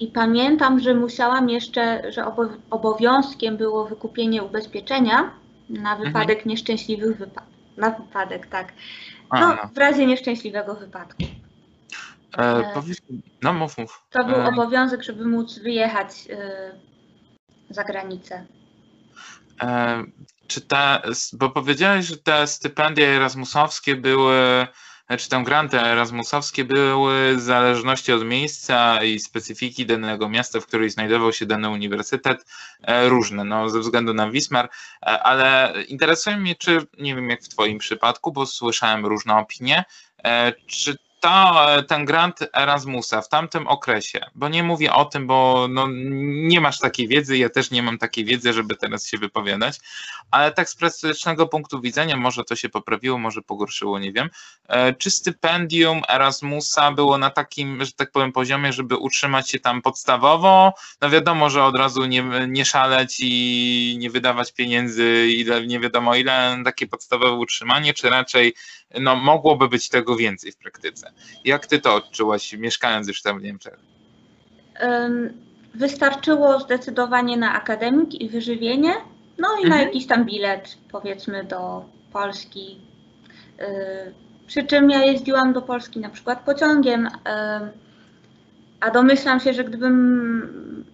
I 0.00 0.06
pamiętam, 0.06 0.80
że 0.80 0.94
musiałam 0.94 1.48
jeszcze, 1.50 2.12
że 2.12 2.26
obo- 2.26 2.56
obowiązkiem 2.70 3.56
było 3.56 3.84
wykupienie 3.84 4.42
ubezpieczenia 4.42 5.30
na 5.70 5.96
wypadek 5.96 6.46
nieszczęśliwych 6.46 7.16
wypadków. 7.18 7.54
Na 7.76 7.90
wypadek, 7.90 8.46
tak. 8.46 8.72
No, 9.32 9.40
no. 9.48 9.68
w 9.74 9.78
razie 9.78 10.06
nieszczęśliwego 10.06 10.74
wypadku. 10.74 11.22
E, 12.38 12.70
powiedz, 12.74 12.98
no 13.42 13.52
mów, 13.52 13.78
mów. 13.78 14.06
To 14.10 14.24
był 14.24 14.34
E, 14.36 14.46
obowiązek, 14.48 15.02
żeby 15.02 15.24
móc 15.24 15.58
wyjechać 15.58 16.08
y, 17.70 17.74
za 17.74 17.84
granicę. 17.84 18.44
E, 19.62 20.04
czy 20.46 20.60
te, 20.60 21.02
bo 21.32 21.50
powiedziałeś, 21.50 22.06
że 22.06 22.16
te 22.16 22.46
stypendia 22.46 23.06
erasmusowskie 23.06 23.96
były, 23.96 24.66
czy 25.18 25.28
tam 25.28 25.44
granty 25.44 25.80
erasmusowskie 25.80 26.64
były 26.64 27.36
w 27.36 27.40
zależności 27.40 28.12
od 28.12 28.24
miejsca 28.24 29.04
i 29.04 29.18
specyfiki 29.18 29.86
danego 29.86 30.28
miasta, 30.28 30.60
w 30.60 30.66
którym 30.66 30.90
znajdował 30.90 31.32
się 31.32 31.46
dany 31.46 31.68
uniwersytet, 31.68 32.44
e, 32.82 33.08
różne, 33.08 33.44
no 33.44 33.68
ze 33.68 33.80
względu 33.80 34.14
na 34.14 34.30
Wismar, 34.30 34.68
e, 35.02 35.22
ale 35.22 35.74
interesuje 35.88 36.36
mnie, 36.36 36.54
czy, 36.54 36.86
nie 36.98 37.14
wiem 37.14 37.30
jak 37.30 37.42
w 37.42 37.48
Twoim 37.48 37.78
przypadku, 37.78 38.32
bo 38.32 38.46
słyszałem 38.46 39.06
różne 39.06 39.36
opinie, 39.36 39.84
e, 40.24 40.52
czy 40.66 40.96
ten 41.88 42.04
grant 42.04 42.38
Erasmusa 42.52 43.22
w 43.22 43.28
tamtym 43.28 43.66
okresie, 43.66 44.20
bo 44.34 44.48
nie 44.48 44.62
mówię 44.62 44.92
o 44.92 45.04
tym, 45.04 45.26
bo 45.26 45.66
no, 45.70 45.86
nie 46.24 46.60
masz 46.60 46.78
takiej 46.78 47.08
wiedzy, 47.08 47.38
ja 47.38 47.50
też 47.50 47.70
nie 47.70 47.82
mam 47.82 47.98
takiej 47.98 48.24
wiedzy, 48.24 48.52
żeby 48.52 48.76
teraz 48.76 49.06
się 49.06 49.18
wypowiadać, 49.18 49.78
ale 50.30 50.52
tak 50.52 50.68
z 50.70 50.76
praktycznego 50.76 51.46
punktu 51.46 51.80
widzenia, 51.80 52.16
może 52.16 52.44
to 52.44 52.56
się 52.56 52.68
poprawiło, 52.68 53.18
może 53.18 53.42
pogorszyło, 53.42 53.98
nie 53.98 54.12
wiem. 54.12 54.30
E, 54.68 54.94
czy 54.94 55.10
stypendium 55.10 56.02
Erasmusa 56.08 56.92
było 56.92 57.18
na 57.18 57.30
takim, 57.30 57.84
że 57.84 57.92
tak 57.92 58.10
powiem, 58.10 58.32
poziomie, 58.32 58.72
żeby 58.72 58.96
utrzymać 58.96 59.50
się 59.50 59.60
tam 59.60 59.82
podstawowo? 59.82 60.74
No 61.00 61.10
wiadomo, 61.10 61.50
że 61.50 61.64
od 61.64 61.76
razu 61.76 62.04
nie, 62.04 62.22
nie 62.48 62.64
szaleć 62.64 63.16
i 63.20 63.96
nie 63.98 64.10
wydawać 64.10 64.52
pieniędzy, 64.52 65.26
ile, 65.28 65.66
nie 65.66 65.80
wiadomo 65.80 66.14
ile, 66.14 66.62
takie 66.64 66.86
podstawowe 66.86 67.32
utrzymanie, 67.32 67.94
czy 67.94 68.10
raczej 68.10 68.54
no, 69.00 69.16
mogłoby 69.16 69.68
być 69.68 69.88
tego 69.88 70.16
więcej 70.16 70.52
w 70.52 70.56
praktyce. 70.56 71.13
Jak 71.44 71.66
ty 71.66 71.78
to 71.78 71.94
odczułaś, 71.94 72.52
mieszkając 72.52 73.08
już 73.08 73.22
tam 73.22 73.38
w 73.38 73.42
Niemczech? 73.42 73.78
Wystarczyło 75.74 76.60
zdecydowanie 76.60 77.36
na 77.36 77.52
akademik 77.52 78.14
i 78.14 78.28
wyżywienie, 78.28 78.94
no 79.38 79.48
i 79.54 79.64
mhm. 79.64 79.68
na 79.68 79.80
jakiś 79.80 80.06
tam 80.06 80.24
bilet, 80.24 80.78
powiedzmy, 80.90 81.44
do 81.44 81.84
Polski. 82.12 82.80
Y, 83.60 84.14
przy 84.46 84.64
czym 84.64 84.90
ja 84.90 85.04
jeździłam 85.04 85.52
do 85.52 85.62
Polski 85.62 86.00
na 86.00 86.08
przykład 86.08 86.40
pociągiem, 86.40 87.08
a 88.80 88.90
domyślam 88.90 89.40
się, 89.40 89.54
że 89.54 89.64
gdybym 89.64 90.84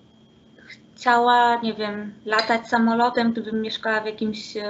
chciała, 0.94 1.60
nie 1.62 1.74
wiem, 1.74 2.14
latać 2.24 2.68
samolotem, 2.68 3.32
gdybym 3.32 3.62
mieszkała 3.62 4.00
w 4.00 4.06
jakimś 4.06 4.56
y, 4.56 4.62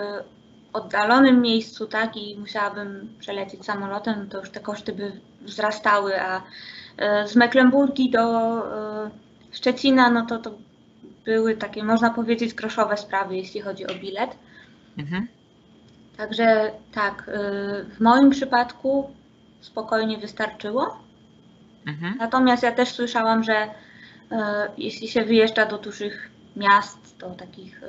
oddalonym 0.72 1.40
miejscu, 1.40 1.86
tak, 1.86 2.16
i 2.16 2.38
musiałabym 2.38 3.14
przelecieć 3.18 3.64
samolotem, 3.64 4.28
to 4.28 4.38
już 4.38 4.50
te 4.50 4.60
koszty 4.60 4.92
by 4.92 5.20
wzrastały, 5.40 6.20
a 6.20 6.42
e, 6.96 7.28
z 7.28 7.36
Mecklenburgii 7.36 8.10
do 8.10 8.26
e, 9.06 9.10
Szczecina, 9.52 10.10
no 10.10 10.26
to 10.26 10.38
to 10.38 10.54
były 11.24 11.56
takie, 11.56 11.84
można 11.84 12.10
powiedzieć, 12.10 12.54
groszowe 12.54 12.96
sprawy, 12.96 13.36
jeśli 13.36 13.60
chodzi 13.60 13.86
o 13.86 13.94
bilet. 13.94 14.36
Mhm. 14.98 15.28
Także 16.16 16.70
tak, 16.92 17.28
e, 17.28 17.40
w 17.84 18.00
moim 18.00 18.30
przypadku 18.30 19.10
spokojnie 19.60 20.18
wystarczyło. 20.18 20.98
Mhm. 21.86 22.14
Natomiast 22.18 22.62
ja 22.62 22.72
też 22.72 22.88
słyszałam, 22.88 23.44
że 23.44 23.68
jeśli 24.78 25.08
się 25.08 25.24
wyjeżdża 25.24 25.66
do 25.66 25.78
dużych 25.78 26.30
miast, 26.56 27.18
do 27.18 27.30
takich 27.30 27.80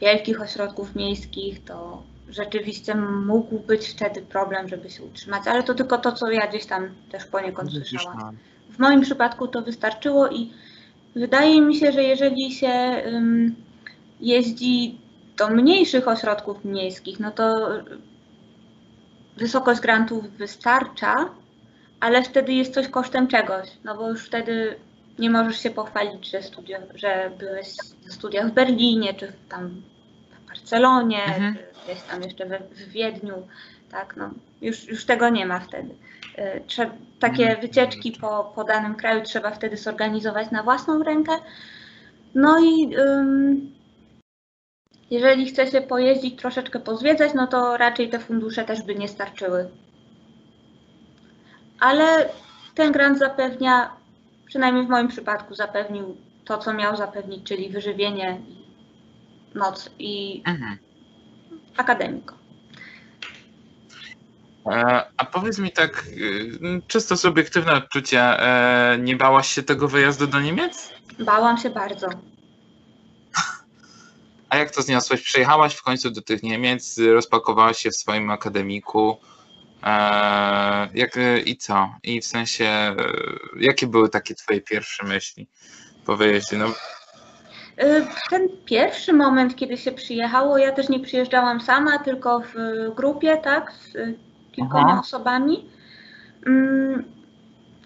wielkich 0.00 0.40
ośrodków 0.40 0.94
miejskich, 0.94 1.64
to 1.64 2.02
rzeczywiście 2.28 2.94
mógł 3.26 3.58
być 3.58 3.88
wtedy 3.88 4.22
problem, 4.22 4.68
żeby 4.68 4.90
się 4.90 5.02
utrzymać, 5.02 5.42
ale 5.46 5.62
to 5.62 5.74
tylko 5.74 5.98
to, 5.98 6.12
co 6.12 6.30
ja 6.30 6.46
gdzieś 6.46 6.66
tam 6.66 6.88
też 7.10 7.24
poniekąd 7.24 7.70
słyszałam. 7.72 8.36
W 8.70 8.78
moim 8.78 9.00
przypadku 9.00 9.48
to 9.48 9.62
wystarczyło 9.62 10.28
i 10.28 10.52
wydaje 11.16 11.60
mi 11.60 11.76
się, 11.76 11.92
że 11.92 12.02
jeżeli 12.02 12.52
się 12.52 13.02
jeździ 14.20 14.98
do 15.36 15.48
mniejszych 15.48 16.08
ośrodków 16.08 16.64
miejskich, 16.64 17.20
no 17.20 17.30
to 17.30 17.68
wysokość 19.36 19.80
grantów 19.80 20.30
wystarcza, 20.30 21.14
ale 22.00 22.22
wtedy 22.22 22.52
jest 22.52 22.74
coś 22.74 22.88
kosztem 22.88 23.28
czegoś, 23.28 23.68
no 23.84 23.96
bo 23.96 24.10
już 24.10 24.26
wtedy 24.26 24.76
nie 25.18 25.30
możesz 25.30 25.60
się 25.60 25.70
pochwalić, 25.70 26.30
że, 26.30 26.42
studio, 26.42 26.78
że 26.94 27.30
byłeś 27.38 27.66
na 28.06 28.12
studiach 28.12 28.50
w 28.50 28.54
Berlinie, 28.54 29.14
czy 29.14 29.32
tam 29.48 29.82
w 30.30 30.48
Barcelonie, 30.48 31.24
mhm. 31.24 31.54
czy 31.54 31.84
gdzieś 31.84 32.02
tam 32.02 32.22
jeszcze 32.22 32.46
we, 32.46 32.58
w 32.58 32.88
Wiedniu, 32.88 33.48
tak, 33.90 34.16
no, 34.16 34.30
już, 34.62 34.88
już 34.88 35.04
tego 35.04 35.28
nie 35.28 35.46
ma 35.46 35.60
wtedy. 35.60 35.94
E, 36.36 36.60
Trze 36.60 36.90
takie 37.20 37.42
mhm. 37.42 37.60
wycieczki 37.60 38.12
po, 38.12 38.52
po 38.54 38.64
danym 38.64 38.94
kraju 38.94 39.22
trzeba 39.22 39.50
wtedy 39.50 39.76
zorganizować 39.76 40.50
na 40.50 40.62
własną 40.62 41.02
rękę. 41.02 41.32
No 42.34 42.58
i 42.60 42.96
um, 42.96 43.74
jeżeli 45.10 45.46
chce 45.46 45.66
się 45.66 45.80
pojeździć, 45.80 46.40
troszeczkę 46.40 46.80
pozwiedzać, 46.80 47.34
no 47.34 47.46
to 47.46 47.76
raczej 47.76 48.10
te 48.10 48.18
fundusze 48.18 48.64
też 48.64 48.82
by 48.82 48.94
nie 48.94 49.08
starczyły. 49.08 49.68
Ale 51.80 52.28
ten 52.74 52.92
grant 52.92 53.18
zapewnia 53.18 53.90
przynajmniej 54.46 54.86
w 54.86 54.88
moim 54.88 55.08
przypadku 55.08 55.54
zapewnił 55.54 56.16
to, 56.44 56.58
co 56.58 56.74
miał 56.74 56.96
zapewnić, 56.96 57.48
czyli 57.48 57.68
wyżywienie, 57.68 58.40
noc 59.54 59.90
i 59.98 60.42
mhm. 60.46 60.78
akademiko. 61.76 62.34
E, 64.66 65.04
a 65.16 65.24
powiedz 65.24 65.58
mi 65.58 65.72
tak, 65.72 66.04
y, 66.06 66.82
czysto 66.86 67.16
subiektywne 67.16 67.72
odczucie, 67.72 68.20
e, 68.20 68.98
nie 68.98 69.16
bałaś 69.16 69.48
się 69.48 69.62
tego 69.62 69.88
wyjazdu 69.88 70.26
do 70.26 70.40
Niemiec? 70.40 70.92
Bałam 71.18 71.58
się 71.58 71.70
bardzo. 71.70 72.08
A 74.48 74.56
jak 74.56 74.70
to 74.70 74.82
zniosłeś? 74.82 75.22
Przyjechałaś 75.22 75.74
w 75.74 75.82
końcu 75.82 76.10
do 76.10 76.22
tych 76.22 76.42
Niemiec, 76.42 76.98
rozpakowałaś 76.98 77.78
się 77.78 77.90
w 77.90 77.96
swoim 77.96 78.30
akademiku. 78.30 79.16
Eee, 79.84 80.88
jak, 80.94 81.18
I 81.44 81.56
co? 81.56 81.94
I 82.02 82.20
w 82.20 82.26
sensie, 82.26 82.64
e, 82.64 82.94
jakie 83.60 83.86
były 83.86 84.08
takie 84.08 84.34
twoje 84.34 84.60
pierwsze 84.60 85.06
myśli 85.06 85.48
po 86.06 86.16
wyjeździe? 86.16 86.56
No... 86.56 86.66
E, 87.76 88.06
ten 88.30 88.48
pierwszy 88.64 89.12
moment, 89.12 89.56
kiedy 89.56 89.76
się 89.76 89.92
przyjechało, 89.92 90.58
ja 90.58 90.72
też 90.72 90.88
nie 90.88 91.00
przyjeżdżałam 91.00 91.60
sama, 91.60 91.98
tylko 91.98 92.40
w 92.40 92.54
grupie, 92.94 93.36
tak, 93.36 93.72
z 93.72 93.92
kilkoma 94.52 94.88
Aha. 94.90 95.00
osobami. 95.00 95.66
Mm, 96.46 97.04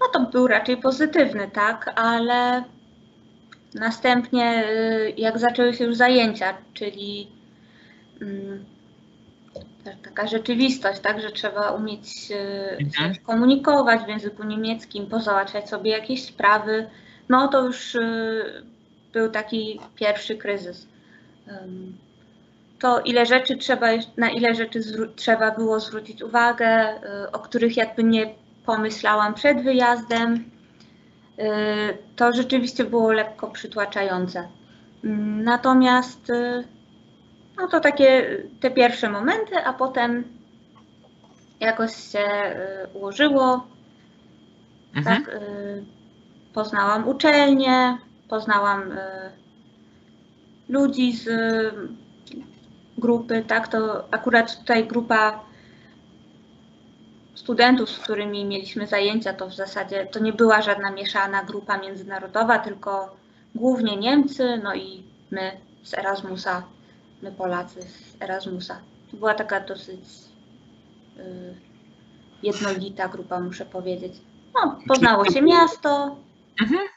no 0.01 0.07
to 0.13 0.21
był 0.21 0.47
raczej 0.47 0.77
pozytywny, 0.77 1.51
tak, 1.53 1.93
ale 1.95 2.65
następnie 3.75 4.45
e, 4.45 5.11
jak 5.11 5.39
zaczęły 5.39 5.75
się 5.75 5.85
już 5.85 5.97
zajęcia, 5.97 6.57
czyli 6.75 7.29
taka 10.03 10.27
rzeczywistość, 10.27 11.01
tak, 11.01 11.20
że 11.20 11.31
trzeba 11.31 11.70
umieć 11.70 12.33
mhm. 12.81 13.14
się 13.14 13.20
komunikować 13.20 14.01
w 14.01 14.09
języku 14.09 14.44
niemieckim, 14.44 15.07
pozałatwiać 15.07 15.68
sobie 15.68 15.90
jakieś 15.90 16.24
sprawy, 16.24 16.90
no 17.29 17.48
to 17.48 17.66
już 17.66 17.94
y, 17.94 18.62
był 19.12 19.31
taki 19.31 19.81
pierwszy 19.94 20.37
kryzys. 20.37 20.87
To 22.79 23.01
ile 23.01 23.27
rzeczy 23.27 23.57
trzeba, 23.57 23.87
na 24.16 24.31
ile 24.31 24.55
rzeczy 24.55 24.81
trzeba 25.16 25.51
było 25.51 25.81
zwrócić 25.81 26.22
uwagę, 26.22 26.94
y, 27.24 27.31
o 27.33 27.38
których 27.38 27.77
jakby 27.77 28.05
nie 28.05 28.35
pomyślałam 28.66 29.35
przed 29.35 29.62
wyjazdem, 29.62 30.35
y, 30.35 31.44
to 32.16 32.33
rzeczywiście 32.33 32.85
było 32.85 33.12
lekko 33.12 33.46
przytłaczające. 33.51 34.48
Natomiast 35.44 36.33
no 37.59 37.68
to 37.68 37.81
takie 37.81 38.38
te 38.61 38.71
pierwsze 38.71 39.11
momenty, 39.11 39.57
a 39.64 39.73
potem 39.73 40.25
jakoś 41.61 41.97
się 41.97 42.18
y, 42.94 42.99
ułożyło. 42.99 43.66
Mhm. 44.94 45.25
Tak, 45.25 45.40
poznałam 46.55 47.09
uczelnię, 47.09 47.99
poznałam 48.29 48.92
y, 48.92 48.97
ludzi 50.68 51.12
z 51.12 51.29
grupy, 52.99 53.44
tak, 53.49 53.68
to 53.68 54.05
akurat 54.11 54.59
tutaj 54.59 54.87
grupa 54.87 55.40
studentów, 57.35 57.90
z 57.90 57.99
którymi 57.99 58.44
mieliśmy 58.44 58.87
zajęcia, 58.87 59.33
to 59.33 59.49
w 59.49 59.55
zasadzie 59.55 60.07
to 60.07 60.18
nie 60.18 60.33
była 60.33 60.62
żadna 60.62 60.90
mieszana 60.90 61.44
grupa 61.44 61.79
międzynarodowa, 61.79 62.59
tylko 62.59 63.16
głównie 63.55 63.97
Niemcy, 63.97 64.61
no 64.62 64.75
i 64.75 65.05
my 65.31 65.53
z 65.83 65.94
Erasmusa 65.94 66.62
my 67.23 67.33
Polacy 67.33 67.83
z 67.83 68.23
Erasmusa. 68.23 68.81
To 69.11 69.17
była 69.17 69.35
taka 69.35 69.61
dosyć 69.61 70.01
y, 71.19 71.55
jednolita 72.43 73.09
grupa, 73.09 73.41
muszę 73.41 73.67
powiedzieć. 73.67 74.13
No, 74.55 74.79
poznało 74.89 75.25
się 75.25 75.43
miasto. 75.43 76.17
Mhm. 76.61 76.89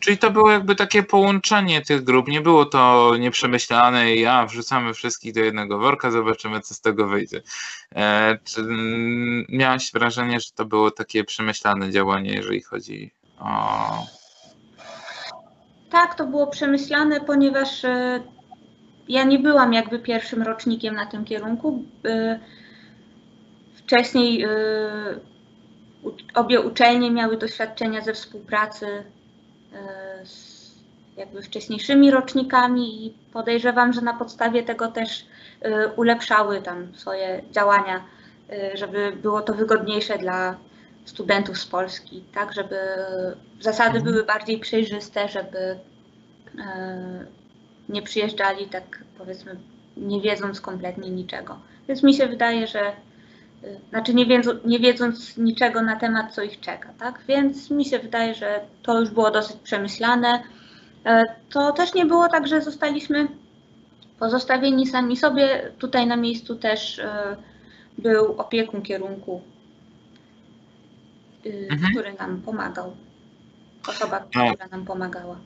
Czyli 0.00 0.18
to 0.18 0.30
było 0.30 0.50
jakby 0.50 0.74
takie 0.74 1.02
połączenie 1.02 1.82
tych 1.82 2.04
grup. 2.04 2.28
Nie 2.28 2.40
było 2.40 2.64
to 2.64 3.12
nieprzemyślane 3.18 4.14
i 4.14 4.20
ja 4.20 4.46
wrzucamy 4.46 4.94
wszystkich 4.94 5.34
do 5.34 5.40
jednego 5.40 5.78
worka, 5.78 6.10
zobaczymy, 6.10 6.60
co 6.60 6.74
z 6.74 6.80
tego 6.80 7.06
wyjdzie. 7.06 7.42
E, 7.94 8.38
czy 8.44 8.62
miałaś 9.48 9.92
wrażenie, 9.92 10.40
że 10.40 10.50
to 10.54 10.64
było 10.64 10.90
takie 10.90 11.24
przemyślane 11.24 11.90
działanie, 11.90 12.32
jeżeli 12.34 12.60
chodzi 12.60 13.12
o. 13.38 14.06
Tak, 15.90 16.14
to 16.14 16.26
było 16.26 16.46
przemyślane, 16.46 17.20
ponieważ 17.20 17.84
y, 17.84 18.22
ja 19.08 19.24
nie 19.24 19.38
byłam 19.38 19.72
jakby 19.72 19.98
pierwszym 19.98 20.42
rocznikiem 20.42 20.94
na 20.94 21.06
tym 21.06 21.24
kierunku. 21.24 21.84
Y, 22.06 22.40
wcześniej 23.74 24.44
y, 24.44 24.48
obie 26.34 26.60
uczelnie 26.60 27.10
miały 27.10 27.36
doświadczenia 27.36 28.00
ze 28.00 28.14
współpracy 28.14 28.86
z 30.24 30.56
jakby 31.16 31.42
wcześniejszymi 31.42 32.10
rocznikami 32.10 33.06
i 33.06 33.14
podejrzewam, 33.32 33.92
że 33.92 34.00
na 34.00 34.14
podstawie 34.14 34.62
tego 34.62 34.88
też 34.88 35.26
ulepszały 35.96 36.62
tam 36.62 36.96
swoje 36.96 37.42
działania, 37.50 38.04
żeby 38.74 39.12
było 39.22 39.40
to 39.40 39.54
wygodniejsze 39.54 40.18
dla 40.18 40.56
studentów 41.04 41.58
z 41.58 41.66
Polski, 41.66 42.24
tak, 42.34 42.52
żeby 42.52 42.78
zasady 43.60 43.98
mhm. 43.98 44.04
były 44.04 44.24
bardziej 44.24 44.58
przejrzyste, 44.58 45.28
żeby 45.28 45.78
nie 47.88 48.02
przyjeżdżali 48.02 48.66
tak 48.66 49.04
powiedzmy 49.18 49.56
nie 49.96 50.20
wiedząc 50.20 50.60
kompletnie 50.60 51.10
niczego. 51.10 51.58
Więc 51.88 52.02
mi 52.02 52.14
się 52.14 52.26
wydaje, 52.26 52.66
że 52.66 52.80
e, 52.80 52.92
znaczy 53.90 54.14
nie, 54.14 54.26
wiedz, 54.26 54.46
nie 54.64 54.78
wiedząc 54.78 55.36
niczego 55.36 55.82
na 55.82 55.96
temat, 55.96 56.34
co 56.34 56.42
ich 56.42 56.60
czeka, 56.60 56.88
tak? 56.98 57.20
Więc 57.28 57.70
mi 57.70 57.84
się 57.84 57.98
wydaje, 57.98 58.34
że 58.34 58.60
to 58.82 59.00
już 59.00 59.10
było 59.10 59.30
dosyć 59.30 59.56
przemyślane. 59.56 60.42
E, 61.04 61.24
to 61.50 61.72
też 61.72 61.94
nie 61.94 62.06
było 62.06 62.28
tak, 62.28 62.46
że 62.46 62.62
zostaliśmy 62.62 63.28
pozostawieni 64.18 64.86
sami 64.86 65.16
sobie. 65.16 65.72
Tutaj 65.78 66.06
na 66.06 66.16
miejscu 66.16 66.56
też 66.56 67.00
był 67.98 68.34
opiekun 68.38 68.82
kierunku 68.82 69.40
Y, 71.46 71.68
mhm. 71.70 71.92
który 71.92 72.12
nam 72.12 72.42
pomagał. 72.42 72.96
Osoba, 73.88 74.20
no. 74.34 74.52
która 74.52 74.68
nam 74.68 74.84
pomagała. 74.84 75.36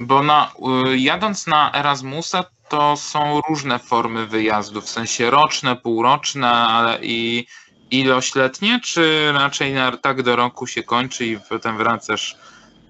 Bo 0.00 0.22
na, 0.22 0.52
y, 0.86 0.98
jadąc 0.98 1.46
na 1.46 1.72
Erasmusa, 1.72 2.44
to 2.68 2.96
są 2.96 3.40
różne 3.48 3.78
formy 3.78 4.26
wyjazdów, 4.26 4.84
w 4.84 4.90
sensie 4.90 5.30
roczne, 5.30 5.76
półroczne, 5.76 6.50
ale 6.50 6.98
i 7.02 7.46
ilośletnie, 7.90 8.80
czy 8.84 9.32
raczej 9.32 9.72
na, 9.72 9.96
tak 9.96 10.22
do 10.22 10.36
roku 10.36 10.66
się 10.66 10.82
kończy 10.82 11.26
i 11.26 11.38
potem 11.48 11.76
wracasz 11.76 12.36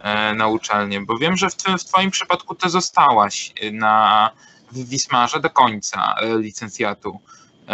e, 0.00 0.34
na 0.34 0.46
uczelnię? 0.46 1.00
Bo 1.00 1.18
wiem, 1.18 1.36
że 1.36 1.50
w, 1.50 1.54
w 1.54 1.84
Twoim 1.84 2.10
przypadku 2.10 2.54
ty 2.54 2.70
zostałaś 2.70 3.52
na, 3.72 4.30
w 4.72 4.88
Wismarze 4.88 5.40
do 5.40 5.50
końca 5.50 6.14
e, 6.20 6.38
licencjatu. 6.38 7.20
E, 7.68 7.72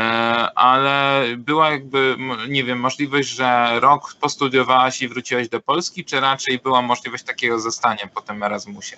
ale 0.55 1.23
była 1.39 1.71
jakby, 1.71 2.17
nie 2.49 2.65
wiem, 2.65 2.81
możliwość, 2.81 3.29
że 3.29 3.81
rok 3.81 4.15
postudiowałaś 4.21 5.03
i 5.03 5.09
wróciłaś 5.09 5.49
do 5.49 5.61
Polski, 5.61 6.05
czy 6.05 6.21
raczej 6.21 6.59
była 6.59 6.83
możliwość 6.83 7.25
takiego 7.25 7.59
zostania 7.59 8.07
po 8.15 8.21
tym 8.21 8.43
Erasmusie? 8.43 8.97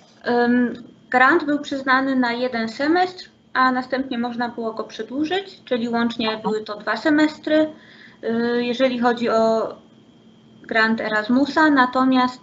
Grant 1.09 1.45
był 1.45 1.59
przyznany 1.59 2.15
na 2.15 2.33
jeden 2.33 2.69
semestr, 2.69 3.29
a 3.53 3.71
następnie 3.71 4.17
można 4.17 4.49
było 4.49 4.73
go 4.73 4.83
przedłużyć, 4.83 5.61
czyli 5.65 5.89
łącznie 5.89 6.37
były 6.37 6.63
to 6.63 6.77
dwa 6.77 6.97
semestry, 6.97 7.73
y, 8.23 8.63
jeżeli 8.63 8.99
chodzi 8.99 9.29
o 9.29 9.75
grant 10.61 11.01
Erasmusa, 11.01 11.69
natomiast 11.69 12.41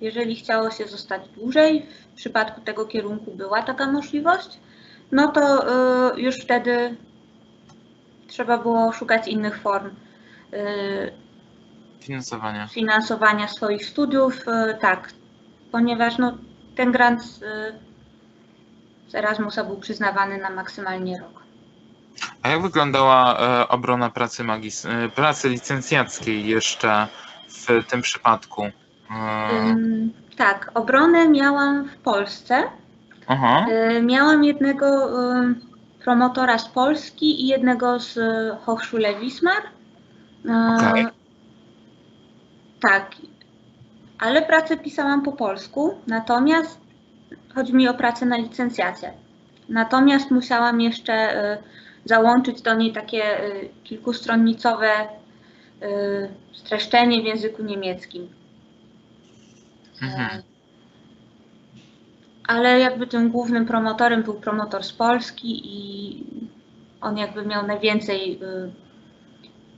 jeżeli 0.00 0.36
chciało 0.36 0.70
się 0.70 0.86
zostać 0.86 1.22
dłużej, 1.28 1.86
w 2.12 2.16
przypadku 2.16 2.60
tego 2.60 2.86
kierunku 2.86 3.30
była 3.34 3.62
taka 3.62 3.92
możliwość, 3.92 4.48
no 5.12 5.28
to 5.28 5.66
y, 6.16 6.20
już 6.20 6.36
wtedy 6.36 6.96
trzeba 8.28 8.58
było 8.58 8.92
szukać 8.92 9.28
innych 9.28 9.58
form 9.60 9.90
y, 10.54 11.12
finansowania, 12.00 12.68
finansowania 12.68 13.48
swoich 13.48 13.86
studiów. 13.86 14.48
Y, 14.48 14.78
tak, 14.80 15.12
ponieważ 15.72 16.18
no, 16.18 16.38
ten 16.76 16.92
grant 16.92 17.22
z, 17.22 17.38
z 19.08 19.14
Erasmusa 19.14 19.64
był 19.64 19.76
przyznawany 19.76 20.38
na 20.38 20.50
maksymalnie 20.50 21.20
rok. 21.20 21.46
A 22.42 22.48
jak 22.48 22.62
wyglądała 22.62 23.38
e, 23.38 23.68
obrona 23.68 24.10
pracy, 24.10 24.44
magis- 24.44 24.88
e, 24.88 25.08
pracy 25.08 25.48
licencjackiej 25.48 26.46
jeszcze 26.46 27.08
w 27.48 27.86
tym 27.86 28.02
przypadku? 28.02 28.62
Um, 29.10 30.12
tak, 30.36 30.70
obronę 30.74 31.28
miałam 31.28 31.88
w 31.88 31.96
Polsce. 31.96 32.62
Aha. 33.26 33.66
Miałam 34.02 34.44
jednego 34.44 34.86
promotora 36.06 36.58
z 36.58 36.68
Polski 36.68 37.42
i 37.42 37.46
jednego 37.46 38.00
z 38.00 38.18
e, 38.18 38.56
Hochschule 38.64 39.20
Wismar. 39.20 39.62
E, 40.44 40.76
okay. 40.76 41.06
Tak, 42.80 43.10
ale 44.18 44.42
pracę 44.42 44.76
pisałam 44.76 45.22
po 45.22 45.32
polsku, 45.32 45.94
natomiast 46.06 46.80
chodzi 47.54 47.74
mi 47.74 47.88
o 47.88 47.94
pracę 47.94 48.26
na 48.26 48.36
licencjację. 48.36 49.12
Natomiast 49.68 50.30
musiałam 50.30 50.80
jeszcze 50.80 51.12
e, 51.12 51.58
załączyć 52.04 52.62
do 52.62 52.74
niej 52.74 52.92
takie 52.92 53.22
kilkustronnicowe 53.84 54.90
streszczenie 56.52 57.22
w 57.22 57.24
języku 57.24 57.62
niemieckim. 57.62 58.28
Mhm 60.02 60.42
ale 62.46 62.80
jakby 62.80 63.06
tym 63.06 63.30
głównym 63.30 63.66
promotorem 63.66 64.22
był 64.22 64.34
promotor 64.34 64.84
z 64.84 64.92
Polski 64.92 65.62
i 65.64 66.24
on 67.00 67.18
jakby 67.18 67.46
miał 67.46 67.66
najwięcej 67.66 68.42
y, 68.42 68.72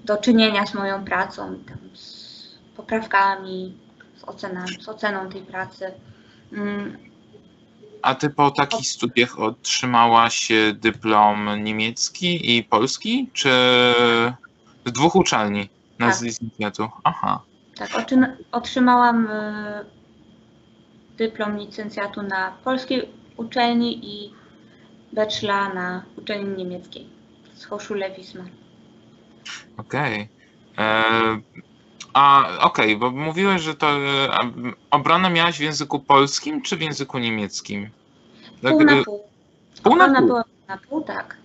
do 0.05 0.17
czynienia 0.17 0.67
z 0.67 0.75
moją 0.75 1.05
pracą, 1.05 1.59
tam 1.69 1.79
z 1.95 2.59
poprawkami, 2.77 3.77
z, 4.17 4.25
ocenami, 4.25 4.83
z 4.83 4.89
oceną 4.89 5.29
tej 5.29 5.43
pracy. 5.43 5.91
Mm. 6.53 6.99
A 8.03 8.15
ty 8.15 8.31
po 8.31 8.51
takich 8.51 8.89
studiach 8.89 9.39
otrzymałaś 9.39 10.49
dyplom 10.75 11.65
niemiecki 11.65 12.57
i 12.57 12.65
polski, 12.65 13.31
czy 13.33 13.51
z 14.87 14.93
dwóch 14.93 15.17
uczelni 15.17 15.69
na 15.99 16.11
tak. 16.11 16.91
Aha. 17.05 17.43
Tak, 17.77 17.91
otrzymałam 18.53 19.27
y, 19.27 19.98
dyplom 21.19 21.57
licencjatu 21.57 22.23
na 22.23 22.53
polskiej 22.65 23.09
uczelni 23.37 24.01
i 24.03 24.33
bachelor 25.13 25.75
na 25.75 26.03
uczelni 26.17 26.57
niemieckiej 26.57 27.09
z 27.55 27.65
Hochschule 27.65 28.11
Wismar. 28.11 28.47
Okej. 29.77 30.29
Okay. 30.75 30.87
E, 30.87 31.41
a 32.15 32.49
okej, 32.61 32.95
okay, 32.95 32.97
bo 32.97 33.11
mówiłeś, 33.11 33.63
że 33.63 33.75
to 33.75 33.87
e, 33.87 34.29
obronę 34.91 35.31
miałaś 35.31 35.59
w 35.59 35.63
języku 35.63 36.01
polskim 36.01 36.63
czy 36.63 36.77
w 36.77 36.81
języku 36.81 37.19
niemieckim? 37.19 37.91
Tak, 38.63 38.73
pół 38.73 38.85
na 38.85 38.93
e, 38.93 39.05
pół. 39.05 39.25
Pół 39.83 39.97
na 39.97 40.19
pół? 40.19 40.27
była 40.27 40.45
na 40.69 40.77
pół, 40.77 41.03
tak. 41.03 41.37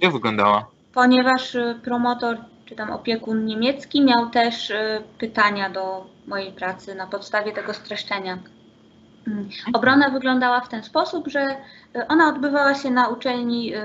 Jak 0.00 0.12
wyglądała? 0.12 0.66
Ponieważ 0.94 1.56
promotor 1.84 2.36
czy 2.66 2.76
tam 2.76 2.90
opiekun 2.90 3.44
niemiecki 3.44 4.04
miał 4.04 4.30
też 4.30 4.72
pytania 5.18 5.70
do 5.70 6.06
mojej 6.26 6.52
pracy 6.52 6.94
na 6.94 7.06
podstawie 7.06 7.52
tego 7.52 7.74
streszczenia. 7.74 8.38
Mm. 9.26 9.48
Obrona 9.72 10.10
wyglądała 10.10 10.60
w 10.60 10.68
ten 10.68 10.82
sposób, 10.82 11.28
że 11.28 11.56
y, 11.96 12.06
ona 12.08 12.28
odbywała 12.28 12.74
się 12.74 12.90
na 12.90 13.08
uczelni 13.08 13.74
y, 13.74 13.80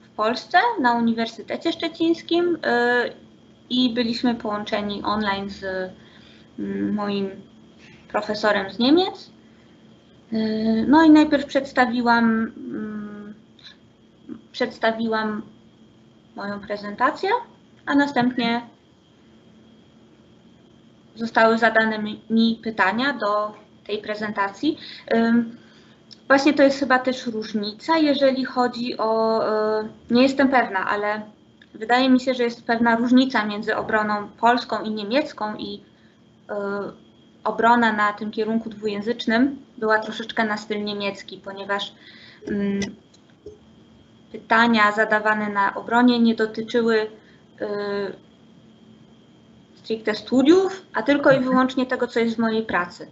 w 0.00 0.08
Polsce, 0.16 0.58
na 0.80 0.94
Uniwersytecie 0.94 1.72
Szczecińskim 1.72 2.56
y, 2.56 2.58
i 3.70 3.94
byliśmy 3.94 4.34
połączeni 4.34 5.02
online 5.02 5.50
z 5.50 5.64
mm, 6.58 6.94
moim 6.94 7.30
profesorem 8.08 8.70
z 8.70 8.78
Niemiec. 8.78 9.30
No 10.86 11.04
i 11.04 11.10
najpierw 11.10 11.46
przedstawiłam, 11.46 12.24
mm, 12.24 13.34
przedstawiłam 14.52 15.42
moją 16.36 16.60
prezentację, 16.60 17.30
a 17.86 17.94
następnie 17.94 18.62
zostały 21.14 21.58
zadane 21.58 21.98
mi 22.30 22.60
pytania 22.62 23.12
do 23.12 23.63
tej 23.86 23.98
prezentacji. 23.98 24.78
Właśnie 26.26 26.54
to 26.54 26.62
jest 26.62 26.78
chyba 26.78 26.98
też 26.98 27.26
różnica, 27.26 27.98
jeżeli 27.98 28.44
chodzi 28.44 28.98
o, 28.98 29.42
e, 29.80 29.88
nie 30.10 30.22
jestem 30.22 30.48
pewna, 30.48 30.86
ale 30.86 31.22
wydaje 31.74 32.10
mi 32.10 32.20
się, 32.20 32.34
że 32.34 32.42
jest 32.42 32.66
pewna 32.66 32.96
różnica 32.96 33.44
między 33.44 33.76
obroną 33.76 34.28
polską 34.40 34.82
i 34.82 34.90
niemiecką 34.90 35.56
i 35.56 35.82
e, 36.50 36.54
obrona 37.44 37.92
na 37.92 38.12
tym 38.12 38.30
kierunku 38.30 38.70
dwujęzycznym 38.70 39.56
była 39.78 39.98
troszeczkę 39.98 40.44
na 40.44 40.56
styl 40.56 40.84
niemiecki, 40.84 41.40
ponieważ 41.44 41.94
pytania 44.32 44.92
zadawane 44.92 45.48
na 45.48 45.74
obronie 45.74 46.20
nie 46.20 46.34
dotyczyły 46.34 47.10
e, 47.60 47.66
stricte 49.74 50.14
studiów, 50.14 50.82
a 50.94 51.02
tylko 51.02 51.32
i 51.32 51.40
wyłącznie 51.40 51.86
tego, 51.86 52.06
co 52.06 52.20
jest 52.20 52.36
w 52.36 52.38
mojej 52.38 52.62
pracy. 52.62 53.06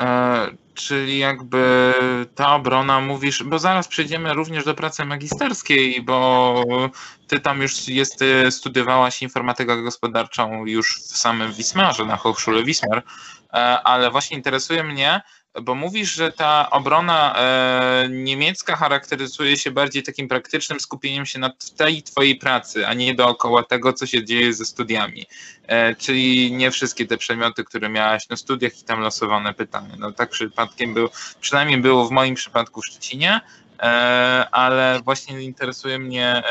E, 0.00 0.46
czyli 0.74 1.18
jakby 1.18 1.92
ta 2.34 2.54
obrona 2.54 3.00
mówisz, 3.00 3.42
bo 3.42 3.58
zaraz 3.58 3.88
przejdziemy 3.88 4.34
również 4.34 4.64
do 4.64 4.74
pracy 4.74 5.04
magisterskiej, 5.04 6.02
bo 6.02 6.64
ty 7.28 7.40
tam 7.40 7.62
już 7.62 7.88
jest, 7.88 8.24
studiowałaś 8.50 9.22
informatykę 9.22 9.82
gospodarczą 9.82 10.66
już 10.66 11.00
w 11.00 11.16
samym 11.16 11.52
Wismarze, 11.52 12.04
na 12.04 12.16
Hochschule 12.16 12.64
Wismar, 12.64 13.02
e, 13.52 13.56
ale 13.82 14.10
właśnie 14.10 14.36
interesuje 14.36 14.84
mnie, 14.84 15.20
bo 15.62 15.74
mówisz, 15.74 16.14
że 16.14 16.32
ta 16.32 16.70
obrona 16.70 17.34
e, 17.36 18.08
niemiecka 18.10 18.76
charakteryzuje 18.76 19.56
się 19.56 19.70
bardziej 19.70 20.02
takim 20.02 20.28
praktycznym 20.28 20.80
skupieniem 20.80 21.26
się 21.26 21.38
na 21.38 21.50
tej 21.76 22.02
twojej 22.02 22.36
pracy, 22.36 22.86
a 22.86 22.94
nie 22.94 23.14
dookoła 23.14 23.62
tego, 23.62 23.92
co 23.92 24.06
się 24.06 24.24
dzieje 24.24 24.54
ze 24.54 24.64
studiami. 24.64 25.26
E, 25.66 25.94
czyli 25.94 26.52
nie 26.52 26.70
wszystkie 26.70 27.06
te 27.06 27.16
przedmioty, 27.16 27.64
które 27.64 27.88
miałaś 27.88 28.28
na 28.28 28.36
studiach 28.36 28.80
i 28.80 28.84
tam 28.84 29.00
losowane 29.00 29.54
pytania. 29.54 29.94
No 29.98 30.12
tak 30.12 30.30
przypadkiem 30.30 30.94
był, 30.94 31.08
przynajmniej 31.40 31.80
było 31.80 32.08
w 32.08 32.10
moim 32.10 32.34
przypadku 32.34 32.82
w 32.82 32.86
Szczecinie, 32.86 33.40
e, 33.80 34.48
ale 34.52 35.00
właśnie 35.04 35.42
interesuje 35.42 35.98
mnie, 35.98 36.42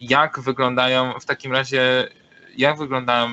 jak 0.00 0.40
wyglądają 0.40 1.20
w 1.20 1.24
takim 1.24 1.52
razie, 1.52 2.08
jak 2.56 2.78
wyglądają 2.78 3.28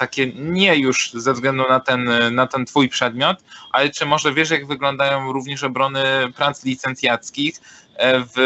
takie 0.00 0.32
nie 0.34 0.76
już 0.76 1.12
ze 1.14 1.32
względu 1.32 1.68
na 1.68 1.80
ten, 1.80 2.10
na 2.34 2.46
ten 2.46 2.66
twój 2.66 2.88
przedmiot, 2.88 3.38
ale 3.72 3.90
czy 3.90 4.06
może 4.06 4.34
wiesz, 4.34 4.50
jak 4.50 4.66
wyglądają 4.66 5.32
również 5.32 5.64
obrony 5.64 6.02
prac 6.36 6.64
licencjackich 6.64 7.54
e, 7.96 8.20
w 8.20 8.36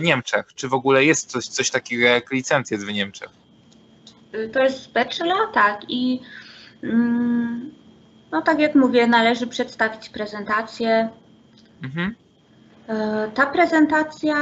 Niemczech? 0.00 0.46
Czy 0.54 0.68
w 0.68 0.74
ogóle 0.74 1.04
jest 1.04 1.30
coś, 1.30 1.46
coś 1.46 1.70
takiego 1.70 2.06
jak 2.06 2.32
licencjat 2.32 2.80
w 2.80 2.92
Niemczech? 2.92 3.28
Y, 4.34 4.48
to 4.48 4.64
jest 4.64 4.92
bachelor, 4.92 5.52
tak. 5.54 5.80
I 5.88 6.20
mm, 6.82 7.70
no 8.32 8.42
tak 8.42 8.58
jak 8.58 8.74
mówię, 8.74 9.06
należy 9.06 9.46
przedstawić 9.46 10.08
prezentację. 10.08 11.08
Mhm. 11.82 12.14
E, 12.88 13.30
ta 13.34 13.46
prezentacja 13.46 14.36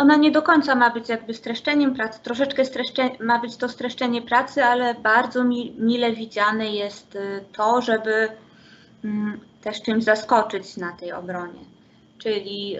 ona 0.00 0.16
nie 0.16 0.30
do 0.30 0.42
końca 0.42 0.74
ma 0.74 0.90
być 0.90 1.08
jakby 1.08 1.34
streszczeniem 1.34 1.94
pracy, 1.94 2.20
troszeczkę 2.22 2.64
streszcze, 2.64 3.10
ma 3.20 3.38
być 3.38 3.56
to 3.56 3.68
streszczenie 3.68 4.22
pracy, 4.22 4.64
ale 4.64 4.94
bardzo 4.94 5.44
mi, 5.44 5.74
mile 5.78 6.12
widziane 6.12 6.70
jest 6.70 7.16
y, 7.16 7.44
to, 7.52 7.82
żeby 7.82 8.28
mm, 9.04 9.40
też 9.62 9.82
czymś 9.82 10.04
zaskoczyć 10.04 10.76
na 10.76 10.92
tej 10.92 11.12
obronie, 11.12 11.60
czyli 12.18 12.76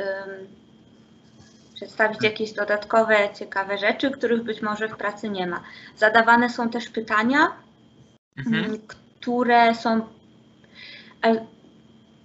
przedstawić 1.74 2.22
jakieś 2.22 2.52
dodatkowe, 2.52 3.16
ciekawe 3.38 3.78
rzeczy, 3.78 4.10
których 4.10 4.42
być 4.42 4.62
może 4.62 4.88
w 4.88 4.96
pracy 4.96 5.30
nie 5.30 5.46
ma. 5.46 5.60
Zadawane 5.96 6.50
są 6.50 6.70
też 6.70 6.88
pytania, 6.88 7.52
mhm. 8.38 8.64
Mm, 8.64 8.78
które 9.20 9.74
są 9.74 10.00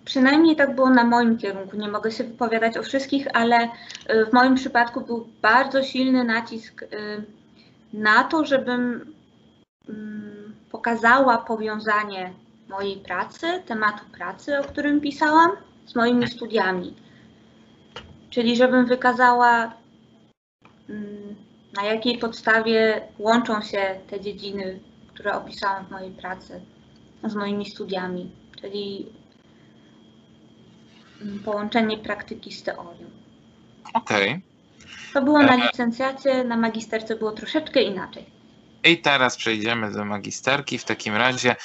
Przynajmniej 0.06 0.56
tak 0.56 0.76
było 0.76 0.90
na 0.90 1.04
moim 1.04 1.38
kierunku. 1.38 1.78
Nie 1.78 1.88
mogę 1.88 2.12
się 2.12 2.24
wypowiadać 2.24 2.78
o 2.78 2.84
wszystkich, 2.84 3.28
ale 3.34 3.64
y, 3.64 4.26
w 4.26 4.34
moim 4.34 4.56
przypadku 4.56 5.02
był 5.02 5.28
bardzo 5.42 5.84
silny 5.84 6.24
nacisk 6.24 6.82
y, 6.84 6.88
na 7.94 8.24
to, 8.24 8.46
żebym 8.46 9.14
mm, 9.90 10.56
pokazała 10.72 11.38
powiązanie 11.38 12.34
mojej 12.70 12.98
pracy, 12.98 13.48
tematu 13.66 14.06
pracy, 14.18 14.60
o 14.60 14.64
którym 14.64 15.02
pisałam, 15.02 15.52
z 15.86 15.96
moimi 15.96 16.28
studiami. 16.28 16.96
Czyli 18.30 18.56
żebym 18.56 18.86
wykazała, 18.86 19.74
mm, 20.90 21.36
na 21.78 21.84
jakiej 21.84 22.18
podstawie 22.18 23.02
łączą 23.20 23.62
się 23.62 24.00
te 24.10 24.22
dziedziny, 24.22 24.80
które 25.14 25.34
opisałam 25.34 25.86
w 25.86 25.92
mojej 25.92 26.12
pracy, 26.12 26.62
z 27.24 27.36
moimi 27.36 27.66
studiami. 27.66 28.32
Czyli 28.62 29.06
połączenie 31.46 31.98
praktyki 31.98 32.52
z 32.52 32.64
teorią. 32.64 33.10
Okej. 33.94 34.30
Okay. 34.30 34.42
To 35.14 35.22
było 35.22 35.44
na 35.44 35.56
e, 35.56 35.68
licencjacie, 35.68 36.44
na 36.44 36.58
magisterce 36.58 37.16
było 37.16 37.32
troszeczkę 37.32 37.82
inaczej. 37.82 38.26
I 38.84 38.98
teraz 38.98 39.38
przejdziemy 39.38 39.92
do 39.92 40.06
magisterki. 40.06 40.78
W 40.78 40.84
takim 40.84 41.16
razie, 41.16 41.56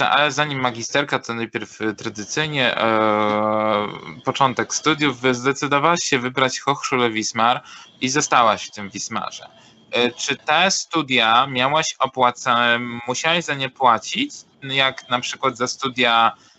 ale 0.00 0.32
zanim 0.32 0.60
magisterka, 0.60 1.18
to 1.18 1.34
najpierw 1.34 1.78
tradycyjnie 1.96 2.76
e, 2.76 3.88
początek 4.24 4.74
studiów. 4.74 5.18
Zdecydowałaś 5.32 6.00
się 6.02 6.18
wybrać 6.18 6.60
Hochschule 6.60 7.10
Wismar 7.10 7.62
i 8.00 8.08
zostałaś 8.08 8.66
w 8.66 8.70
tym 8.70 8.90
Wismarze. 8.90 9.48
E, 9.90 10.10
czy 10.10 10.36
te 10.36 10.70
studia 10.70 11.46
miałaś 11.46 11.96
opłacane, 11.98 12.78
musiałaś 13.06 13.44
za 13.44 13.54
nie 13.54 13.70
płacić, 13.70 14.34
jak 14.62 15.08
na 15.08 15.20
przykład 15.20 15.56
za 15.56 15.66
studia 15.66 16.32
e, 16.36 16.55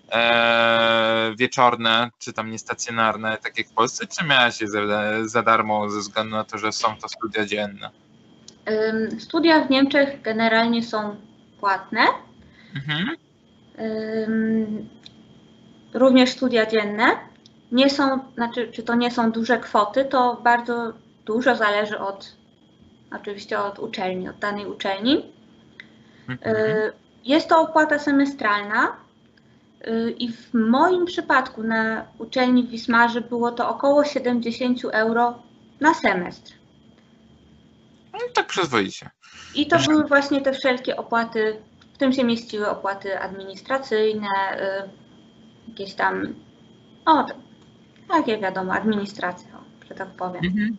wieczorne, 1.38 2.12
czy 2.20 2.34
tam 2.34 2.51
niestacjonarne, 2.51 3.38
tak 3.43 3.58
jak 3.58 3.68
w 3.68 3.74
Polsce, 3.74 4.08
czy 4.08 4.26
miałaś 4.26 4.62
je 4.62 4.68
za, 4.68 4.80
za 5.26 5.43
darmo 5.43 5.89
ze 5.89 5.99
względu 5.99 6.36
na 6.36 6.43
to, 6.43 6.58
że 6.58 6.72
są 6.72 6.95
to 7.01 7.10
studia 7.10 7.45
dzienne? 7.45 7.89
Studia 9.20 9.66
w 9.66 9.70
Niemczech 9.70 10.22
generalnie 10.22 10.84
są 10.84 11.16
płatne. 11.60 12.01
Mhm. 12.76 13.18
Również 15.93 16.30
studia 16.30 16.66
dzienne. 16.66 17.05
Nie 17.72 17.89
są, 17.89 18.20
znaczy, 18.36 18.72
czy 18.72 18.84
to 18.84 18.95
nie 18.95 19.12
są 19.12 19.32
duże 19.32 19.58
kwoty, 19.60 20.05
to 20.05 20.41
bardzo 20.43 20.93
dużo 21.26 21.55
zależy 21.55 21.99
od, 21.99 22.36
oczywiście 23.12 23.60
od 23.60 23.80
uczelni, 23.80 24.30
od 24.30 24.39
danej 24.39 24.66
uczelni. 24.66 25.34
Mhm. 26.30 26.55
Jest 27.26 27.49
to 27.49 27.62
opłata 27.62 27.99
semestralna, 27.99 28.97
Y, 28.97 29.07
I 30.18 30.32
w 30.32 30.54
moim 30.54 31.06
przypadku 31.06 31.64
na 31.64 32.06
uczelni 32.18 32.64
w 32.64 32.70
Wismarze 32.70 33.22
było 33.22 33.52
to 33.52 33.70
około 33.70 34.04
70 34.04 34.86
euro 34.86 35.44
na 35.80 35.94
semestr. 35.94 36.54
No 38.14 38.20
tak 38.34 38.48
przyzwoicie. 38.48 39.10
I 39.56 39.68
to 39.68 39.80
były 39.80 40.04
właśnie 40.04 40.42
te 40.42 40.54
wszelkie 40.54 40.98
opłaty, 40.98 41.58
w 41.94 41.98
tym 41.98 42.14
się 42.14 42.24
mieściły 42.24 42.70
opłaty 42.70 43.20
administracyjne, 43.20 44.28
y, 44.28 45.70
jakieś 45.70 45.94
tam, 45.94 46.36
o, 47.06 47.26
takie 48.08 48.38
wiadomo, 48.38 48.74
administracja, 48.74 49.50
że 49.90 49.96
tak 49.96 50.10
powiem. 50.10 50.46
Mhm. 50.46 50.78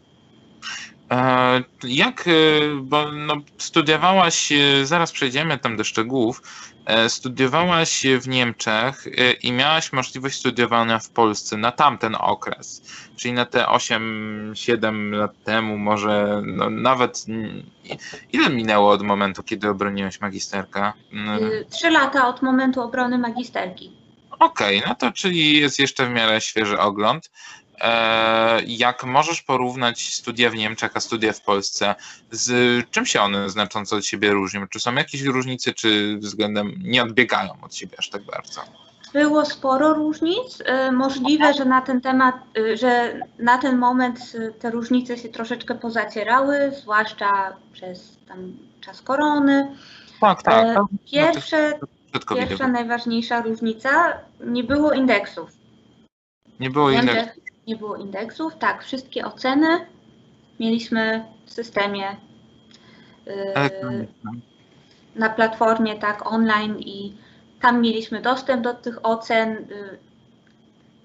E, 1.11 1.63
jak, 1.85 2.25
e, 2.29 2.31
bo 2.83 3.13
no, 3.13 3.37
studiowałaś, 3.59 4.53
e, 4.53 4.87
zaraz 4.87 5.13
przejdziemy 5.13 5.59
tam 5.59 5.77
do 5.77 5.85
szczegółów, 5.85 6.43
studiowałaś 7.09 8.07
w 8.21 8.29
Niemczech 8.29 9.05
i 9.43 9.53
miałaś 9.53 9.93
możliwość 9.93 10.39
studiowania 10.39 10.99
w 10.99 11.11
Polsce 11.11 11.57
na 11.57 11.73
tamten 11.73 12.17
okres, 12.21 12.83
czyli 13.17 13.35
na 13.35 13.45
te 13.45 13.65
8-7 13.65 15.11
lat 15.13 15.45
temu, 15.45 15.79
może 15.79 16.43
no, 16.47 16.71
nawet 16.71 17.25
ile 18.33 18.51
minęło 18.51 18.91
od 18.91 19.03
momentu, 19.03 19.43
kiedy 19.43 19.69
obroniłeś 19.69 20.21
magisterkę? 20.21 20.93
Trzy 21.71 21.91
lata 21.91 22.29
od 22.29 22.43
momentu 22.43 22.81
obrony 22.81 23.19
magisterki. 23.19 23.93
Okej, 24.39 24.79
okay, 24.79 24.89
no 24.89 24.95
to 24.95 25.13
czyli 25.13 25.61
jest 25.61 25.79
jeszcze 25.79 26.07
w 26.07 26.11
miarę 26.11 26.41
świeży 26.41 26.79
ogląd. 26.79 27.31
E, 27.81 28.63
jak 28.67 29.05
możesz 29.05 29.43
porównać 29.43 30.15
studia 30.15 30.51
w 30.51 30.55
Niemczech 30.55 30.91
a 30.95 31.01
studia 31.01 31.33
w 31.33 31.41
Polsce, 31.41 31.95
z 32.31 32.51
czym 32.91 33.07
się 33.07 33.21
one 33.21 33.51
znacząco 33.51 33.97
od 33.97 34.07
siebie 34.07 34.31
różnią? 34.31 34.69
Czy 34.69 34.81
są 34.81 34.95
jakieś 34.95 35.23
różnice, 35.23 35.73
czy 35.73 36.19
względem 36.19 36.75
nie 36.83 37.03
odbiegają 37.03 37.51
od 37.63 37.75
siebie 37.75 37.97
aż 37.99 38.11
tak 38.11 38.23
bardzo? 38.23 38.61
Było 39.13 39.45
sporo 39.45 39.95
różnic. 39.95 40.63
E, 40.65 40.93
możliwe, 40.93 41.55
że 41.55 41.65
na 41.65 41.83
ten 41.83 42.01
temat, 42.01 42.37
e, 42.59 42.77
że 42.77 43.21
na 43.39 43.59
ten 43.59 43.79
moment 43.79 44.33
te 44.59 44.71
różnice 44.71 45.19
się 45.19 45.29
troszeczkę 45.29 45.75
pozacierały, 45.75 46.73
zwłaszcza 46.83 47.57
przez 47.73 48.17
tam 48.29 48.53
czas 48.81 49.03
korony. 49.03 49.77
Tak, 50.21 50.43
tak. 50.43 50.67
No 50.75 50.89
pierwsze, 51.13 51.73
pierwsza 52.35 52.69
najważniejsza 52.69 53.43
różnica, 53.43 54.19
nie 54.41 54.65
było 54.65 54.93
indeksów. 54.93 55.51
Nie 56.61 56.71
było 56.71 56.91
indeksów 56.91 57.48
nie 57.69 57.77
było 57.77 57.97
indeksów. 57.97 58.57
Tak, 58.59 58.85
wszystkie 58.85 59.25
oceny 59.25 59.87
mieliśmy 60.61 61.25
w 61.47 61.53
systemie 61.53 62.17
yy, 63.27 64.07
na 65.15 65.29
platformie 65.31 65.97
tak 65.97 66.33
online 66.33 66.79
i 66.79 67.17
tam 67.61 67.81
mieliśmy 67.81 68.21
dostęp 68.21 68.63
do 68.63 68.75
tych 68.75 69.07
ocen 69.07 69.51
yy, 69.51 69.99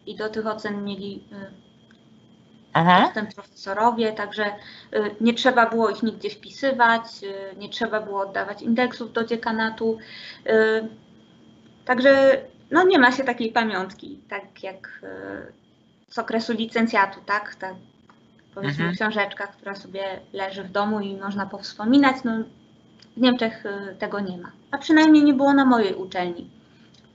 i 0.05 0.16
do 0.16 0.30
tych 0.30 0.47
ocen 0.47 0.84
mieli 0.84 1.16
yy, 1.16 1.51
Aha. 2.74 3.01
dostęp 3.01 3.34
profesorowie, 3.34 4.14
także 4.14 4.45
nie 5.22 5.34
trzeba 5.34 5.70
było 5.70 5.89
ich 5.89 6.03
nigdzie 6.03 6.30
wpisywać, 6.30 7.03
nie 7.57 7.70
trzeba 7.70 8.01
było 8.01 8.22
oddawać 8.22 8.61
indeksów 8.61 9.14
do 9.14 9.24
dziekanatu. 9.24 9.97
Także 11.86 12.41
no 12.72 12.84
nie 12.84 12.99
ma 12.99 13.11
się 13.11 13.24
takiej 13.24 13.51
pamiątki, 13.51 14.20
tak 14.30 14.64
jak 14.64 15.01
z 16.14 16.20
okresu 16.20 16.53
licencjatu, 16.53 17.20
tak? 17.26 17.55
Ta, 17.55 17.76
powiedzmy 18.55 18.86
mhm. 18.86 18.95
książeczka, 18.95 19.47
która 19.47 19.76
sobie 19.76 20.03
leży 20.34 20.64
w 20.64 20.72
domu 20.72 20.99
i 20.99 21.18
można 21.18 21.45
powspominać. 21.45 22.16
No, 22.24 22.32
w 23.18 23.22
Niemczech 23.22 23.66
y, 23.66 23.95
tego 23.99 24.20
nie 24.20 24.38
ma. 24.38 24.51
A 24.72 24.78
przynajmniej 24.78 25.24
nie 25.24 25.34
było 25.34 25.53
na 25.53 25.66
mojej 25.66 25.95
uczelni. 25.95 26.49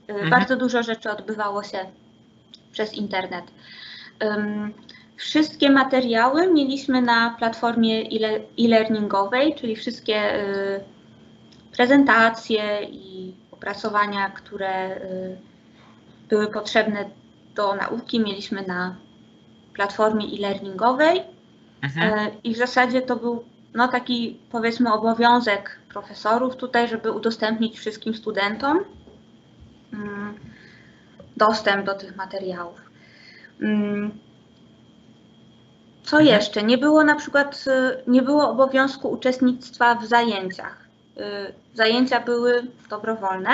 Y, 0.09 0.13
mhm. 0.13 0.29
Bardzo 0.29 0.55
dużo 0.55 0.83
rzeczy 0.83 1.11
odbywało 1.11 1.63
się 1.63 1.77
przez 2.71 2.93
internet. 2.93 3.45
Wszystkie 5.17 5.69
materiały 5.69 6.53
mieliśmy 6.53 7.01
na 7.01 7.35
platformie 7.39 8.03
e-learningowej, 8.59 9.55
czyli 9.55 9.75
wszystkie 9.75 10.35
y, 10.35 10.83
prezentacje 11.71 12.83
i 12.83 13.33
opracowania, 13.51 14.29
które 14.29 15.01
były 16.29 16.47
potrzebne 16.47 17.05
do 17.59 17.75
nauki, 17.75 18.19
mieliśmy 18.19 18.63
na 18.67 18.95
platformie 19.73 20.25
e-learningowej 20.25 21.21
Mhm. 21.81 22.13
e, 22.19 22.31
i 22.43 22.53
w 22.53 22.57
zasadzie 22.57 23.01
to 23.01 23.15
był 23.15 23.43
no, 23.73 23.87
taki 23.87 24.39
powiedzmy 24.51 24.93
obowiązek 24.93 25.79
profesorów 25.89 26.55
tutaj, 26.55 26.87
żeby 26.87 27.11
udostępnić 27.11 27.79
wszystkim 27.79 28.13
studentom 28.13 28.79
mm, 29.93 30.33
dostęp 31.37 31.85
do 31.85 31.93
tych 31.93 32.15
materiałów. 32.15 32.81
Mm, 33.61 34.11
Co 36.03 36.17
Mhm. 36.19 36.35
jeszcze? 36.35 36.63
Nie 36.63 36.77
było 36.77 37.03
na 37.03 37.15
przykład, 37.15 37.65
y, 37.67 38.11
nie 38.11 38.21
było 38.21 38.49
obowiązku 38.49 39.09
uczestnictwa 39.11 39.95
w 39.95 40.05
zajęciach. 40.05 40.87
Y, 41.17 41.21
Zajęcia 41.73 42.19
były 42.19 42.67
dobrowolne. 42.89 43.49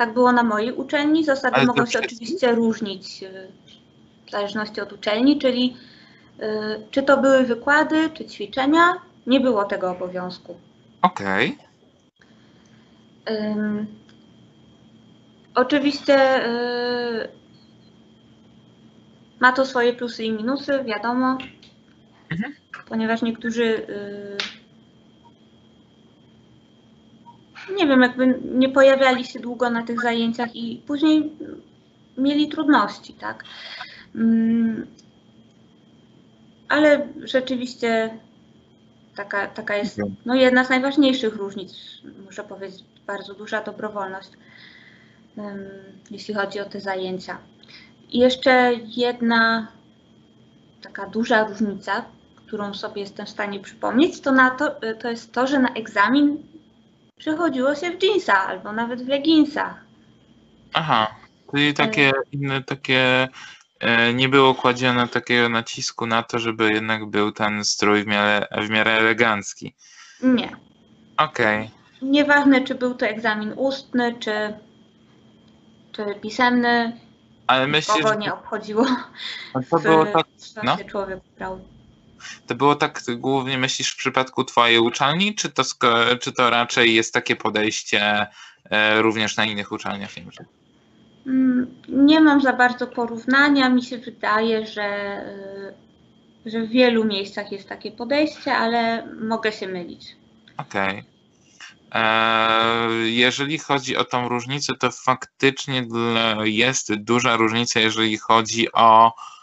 Tak 0.00 0.12
było 0.12 0.32
na 0.32 0.42
mojej 0.42 0.72
uczelni. 0.72 1.24
Zasady 1.24 1.56
Ale 1.56 1.66
mogą 1.66 1.86
się 1.86 1.98
oczywiście 1.98 2.52
różnić 2.52 3.22
y, 3.22 3.48
w 4.26 4.30
zależności 4.30 4.80
od 4.80 4.92
uczelni, 4.92 5.38
czyli 5.38 5.76
y, 6.40 6.46
czy 6.90 7.02
to 7.02 7.16
były 7.16 7.44
wykłady, 7.44 8.10
czy 8.14 8.24
ćwiczenia, 8.24 8.94
nie 9.26 9.40
było 9.40 9.64
tego 9.64 9.90
obowiązku. 9.90 10.56
Okej. 11.02 11.58
Ym, 13.30 13.86
oczywiście 15.54 16.46
y, 16.46 17.28
ma 19.40 19.52
to 19.52 19.66
swoje 19.66 19.92
plusy 19.92 20.24
i 20.24 20.32
minusy, 20.32 20.84
wiadomo, 20.84 21.38
Mhm. 22.30 22.54
ponieważ 22.88 23.22
niektórzy 23.22 23.64
y, 23.64 24.59
nie 27.76 27.86
wiem, 27.86 28.02
jakby 28.02 28.40
nie 28.54 28.68
pojawiali 28.68 29.24
się 29.24 29.40
długo 29.40 29.70
na 29.70 29.82
tych 29.82 30.02
zajęciach 30.02 30.56
i 30.56 30.82
później 30.86 31.32
mieli 32.18 32.48
trudności, 32.48 33.14
tak. 33.14 33.44
Ym, 34.14 34.86
ale 36.68 37.08
rzeczywiście 37.22 38.18
taka, 39.16 39.46
taka 39.46 39.76
jest 39.76 39.98
Mhm. 39.98 40.16
no, 40.26 40.34
jedna 40.34 40.64
z 40.64 40.70
najważniejszych 40.70 41.36
różnic, 41.36 41.72
muszę 42.26 42.44
powiedzieć, 42.44 42.84
bardzo 43.06 43.34
duża 43.34 43.62
dobrowolność, 43.62 44.30
ym, 45.38 45.44
jeśli 46.10 46.34
chodzi 46.34 46.60
o 46.60 46.64
te 46.64 46.80
zajęcia. 46.80 47.38
I 48.10 48.18
jeszcze 48.18 48.72
jedna 48.96 49.68
taka 50.82 51.06
duża 51.06 51.48
różnica, 51.48 52.04
którą 52.36 52.74
sobie 52.74 53.00
jestem 53.00 53.26
w 53.26 53.30
stanie 53.30 53.60
przypomnieć, 53.60 54.20
to, 54.20 54.32
na 54.32 54.50
to, 54.50 54.76
to 55.00 55.10
jest 55.10 55.32
to, 55.32 55.46
że 55.46 55.58
na 55.58 55.68
egzamin 55.74 56.42
przychodziło 57.20 57.74
się 57.74 57.90
w 57.90 58.02
jeansach 58.02 58.48
albo 58.48 58.72
nawet 58.72 59.02
w 59.02 59.08
leginsach. 59.08 59.74
Aha. 60.72 61.14
Czyli 61.50 61.74
takie 61.74 62.12
inne, 62.32 62.62
takie 62.62 63.28
e, 63.80 64.14
nie 64.14 64.28
było 64.28 64.54
kładzione 64.54 65.08
takiego 65.08 65.48
nacisku 65.48 66.06
na 66.06 66.22
to, 66.22 66.38
żeby 66.38 66.72
jednak 66.72 67.06
był 67.06 67.32
ten 67.32 67.64
strój 67.64 68.04
w 68.04 68.06
miarę, 68.06 68.46
w 68.66 68.70
miarę 68.70 68.92
elegancki. 68.92 69.74
Nie. 70.22 70.56
Okej. 71.16 71.70
Nieważne, 72.02 72.60
czy 72.60 72.74
był 72.74 72.94
to 72.94 73.06
egzamin 73.06 73.52
ustny, 73.56 74.14
czy, 74.20 74.54
czy 75.92 76.04
pisemny, 76.22 77.00
Ale 77.46 77.82
kogo 77.82 78.08
że 78.08 78.16
nie 78.16 78.34
obchodziło. 78.34 78.86
to 79.70 79.78
było 79.78 80.06
tak, 80.06 80.26
no. 80.62 80.76
człowiek 80.88 81.18
brał. 81.38 81.60
To 82.46 82.54
było 82.54 82.74
tak 82.74 83.02
głównie 83.16 83.58
myślisz 83.58 83.92
w 83.92 83.96
przypadku 83.96 84.44
twojej 84.44 84.78
uczelni, 84.78 85.34
czy 85.34 85.48
to, 85.48 85.62
czy 86.20 86.32
to 86.32 86.50
raczej 86.50 86.94
jest 86.94 87.14
takie 87.14 87.36
podejście 87.36 88.26
e, 88.70 89.02
również 89.02 89.36
na 89.36 89.44
innych 89.44 89.72
uczelniach? 89.72 90.10
Mm, 91.26 91.74
Nie 91.88 92.20
mam 92.20 92.40
za 92.40 92.52
bardzo 92.52 92.86
porównania. 92.86 93.68
Mi 93.68 93.82
się 93.82 93.98
wydaje, 93.98 94.66
że, 94.66 95.20
y, 96.46 96.50
że 96.50 96.60
w 96.62 96.68
wielu 96.68 97.04
miejscach 97.04 97.52
jest 97.52 97.68
takie 97.68 97.90
podejście, 97.90 98.56
ale 98.56 99.06
mogę 99.20 99.52
się 99.52 99.68
mylić. 99.68 100.16
Okej. 100.56 101.04
Eee, 101.92 103.16
Jeżeli 103.16 103.58
chodzi 103.58 103.96
o 103.96 104.04
tą 104.04 104.28
różnicę, 104.28 104.72
to 104.78 104.90
faktycznie 104.90 105.86
jest 106.44 106.94
duża 106.94 107.36
różnica, 107.36 107.80
jeżeli 107.80 108.18
chodzi 108.18 108.72
o 108.72 109.06
e, 109.06 109.39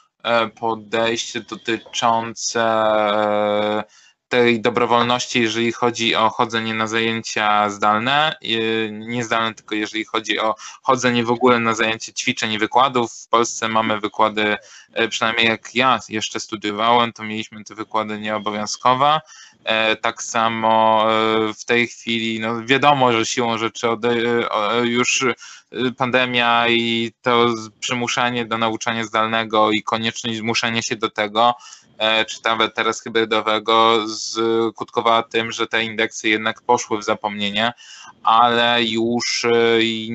podejście 0.59 1.41
dotyczące 1.41 2.61
e, 2.61 3.83
tej 4.27 4.61
dobrowolności, 4.61 5.41
jeżeli 5.41 5.71
chodzi 5.71 6.15
o 6.15 6.29
chodzenie 6.29 6.73
na 6.73 6.87
zajęcia 6.87 7.69
zdalne, 7.69 8.35
e, 8.41 8.91
nie 8.91 9.23
zdalne, 9.23 9.53
tylko 9.53 9.75
jeżeli 9.75 10.05
chodzi 10.05 10.39
o 10.39 10.55
chodzenie 10.81 11.23
w 11.23 11.31
ogóle 11.31 11.59
na 11.59 11.75
zajęcia 11.75 12.11
ćwiczeń 12.13 12.51
i 12.51 12.59
wykładów. 12.59 13.13
W 13.13 13.27
Polsce 13.27 13.67
mamy 13.67 13.99
wykłady, 13.99 14.57
e, 14.93 15.07
przynajmniej 15.07 15.47
jak 15.47 15.75
ja 15.75 15.99
jeszcze 16.09 16.39
studiowałem, 16.39 17.13
to 17.13 17.23
mieliśmy 17.23 17.63
te 17.63 17.75
wykłady 17.75 18.19
nieobowiązkowe. 18.19 19.19
E, 19.67 19.95
Tak 19.95 20.23
samo 20.23 21.05
e, 21.11 21.53
w 21.53 21.65
tej 21.65 21.87
chwili, 21.87 22.39
no 22.39 22.65
wiadomo, 22.65 23.13
że 23.13 23.25
siłą 23.25 23.57
rzeczy 23.57 23.87
o- 23.89 24.73
już 24.83 25.23
e, 25.23 25.33
pandemia 25.97 26.67
i 26.67 27.11
to 27.21 27.47
przymuszanie 27.79 28.45
do 28.45 28.57
nauczania 28.57 29.03
zdalnego 29.03 29.71
i 29.71 29.83
konieczność 29.83 30.37
zmuszenia 30.37 30.81
się 30.81 30.95
do 30.95 31.09
tego, 31.09 31.55
e, 31.97 32.25
czy 32.25 32.39
nawet 32.45 32.75
teraz 32.75 33.01
hybrydowego, 33.01 34.05
skutkowała 34.07 35.23
tym, 35.23 35.51
że 35.51 35.67
te 35.67 35.83
indeksy 35.83 36.29
jednak 36.29 36.61
poszły 36.61 36.97
w 36.97 37.03
zapomnienie, 37.03 37.71
ale 38.23 38.83
już 38.83 39.45
e, 39.45 39.81
i 39.81 40.11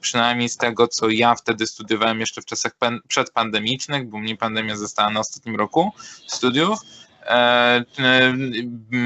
przynajmniej 0.00 0.48
z 0.48 0.56
tego, 0.56 0.88
co 0.88 1.08
ja 1.10 1.34
wtedy 1.34 1.66
studiowałem 1.66 2.20
jeszcze 2.20 2.42
w 2.42 2.46
czasach 2.46 2.72
pan- 2.78 3.00
przedpandemicznych, 3.08 4.08
bo 4.08 4.18
mnie 4.18 4.36
pandemia 4.36 4.76
została 4.76 5.10
na 5.10 5.20
ostatnim 5.20 5.56
roku 5.56 5.92
studiów, 6.26 6.78
e, 6.78 6.84
e, 6.84 7.03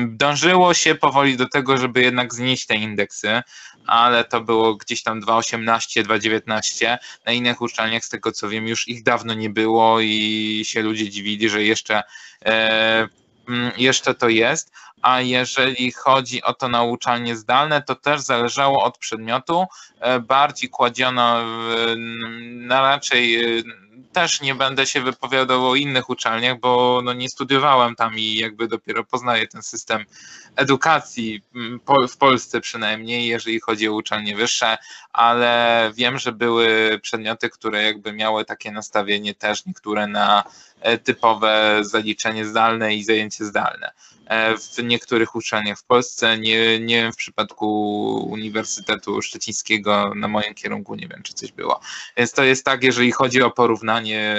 dążyło 0.06 0.74
się 0.74 0.94
powoli 0.94 1.36
do 1.36 1.48
tego, 1.48 1.76
żeby 1.76 2.02
jednak 2.02 2.34
znieść 2.34 2.66
te 2.66 2.74
indeksy, 2.74 3.42
ale 3.86 4.24
to 4.24 4.40
było 4.40 4.74
gdzieś 4.74 5.02
tam 5.02 5.20
2.18, 5.20 6.02
2.19. 6.02 6.98
Na 7.26 7.32
innych 7.32 7.60
uczelniach, 7.60 8.04
z 8.04 8.08
tego 8.08 8.32
co 8.32 8.48
wiem, 8.48 8.68
już 8.68 8.88
ich 8.88 9.02
dawno 9.02 9.34
nie 9.34 9.50
było 9.50 10.00
i 10.00 10.62
się 10.66 10.82
ludzie 10.82 11.10
dziwili, 11.10 11.48
że 11.48 11.64
jeszcze, 11.64 12.02
e, 12.44 13.08
mm, 13.48 13.72
jeszcze 13.76 14.14
to 14.14 14.28
jest. 14.28 14.72
A 15.02 15.20
jeżeli 15.20 15.92
chodzi 15.92 16.42
o 16.42 16.54
to 16.54 16.68
nauczanie 16.68 17.36
zdalne, 17.36 17.82
to 17.82 17.94
też 17.94 18.20
zależało 18.20 18.84
od 18.84 18.98
przedmiotu. 18.98 19.66
E, 20.00 20.20
Bardziej 20.20 20.70
kładziono 20.70 21.44
na 22.52 22.80
raczej 22.80 23.58
e, 23.58 23.62
też 24.18 24.40
nie 24.40 24.54
będę 24.54 24.86
się 24.86 25.00
wypowiadał 25.00 25.70
o 25.70 25.74
innych 25.74 26.10
uczelniach, 26.10 26.60
bo 26.60 27.00
no 27.04 27.12
nie 27.12 27.28
studiowałem 27.28 27.94
tam 27.94 28.18
i 28.18 28.34
jakby 28.34 28.68
dopiero 28.68 29.04
poznaję 29.04 29.46
ten 29.46 29.62
system 29.62 30.04
edukacji 30.58 31.42
mm, 31.54 31.80
w 32.08 32.16
Polsce 32.16 32.60
przynajmniej, 32.60 33.28
jeżeli 33.28 33.60
chodzi 33.60 33.88
o 33.88 33.92
uczelnie 33.94 34.36
wyższe, 34.36 34.78
ale 35.12 35.90
wiem, 35.94 36.18
że 36.18 36.32
były 36.32 36.98
przedmioty, 37.02 37.50
które 37.50 37.82
jakby 37.82 38.12
miały 38.12 38.44
takie 38.44 38.72
nastawienie 38.72 39.34
też 39.34 39.66
niektóre 39.66 40.06
na 40.06 40.44
e, 40.80 40.98
typowe 40.98 41.78
zaliczenie 41.82 42.44
zdalne 42.44 42.94
i 42.94 43.04
zajęcie 43.04 43.44
zdalne. 43.44 43.90
E, 44.26 44.56
W 44.56 44.82
niektórych 44.82 45.34
uczelniach 45.34 45.78
w 45.78 45.84
Polsce, 45.84 46.38
nie, 46.38 46.80
nie 46.80 47.02
wiem 47.02 47.12
w 47.12 47.16
przypadku 47.16 47.68
Uniwersytetu 48.30 49.22
Szczecińskiego 49.22 50.12
na 50.14 50.28
moim 50.28 50.54
kierunku, 50.54 50.94
nie 50.94 51.08
wiem 51.08 51.22
czy 51.22 51.34
coś 51.34 51.52
było. 51.52 51.80
Więc 52.16 52.32
to 52.32 52.44
jest 52.44 52.64
tak, 52.64 52.82
jeżeli 52.84 53.12
chodzi 53.12 53.42
o 53.42 53.50
porównanie, 53.50 54.36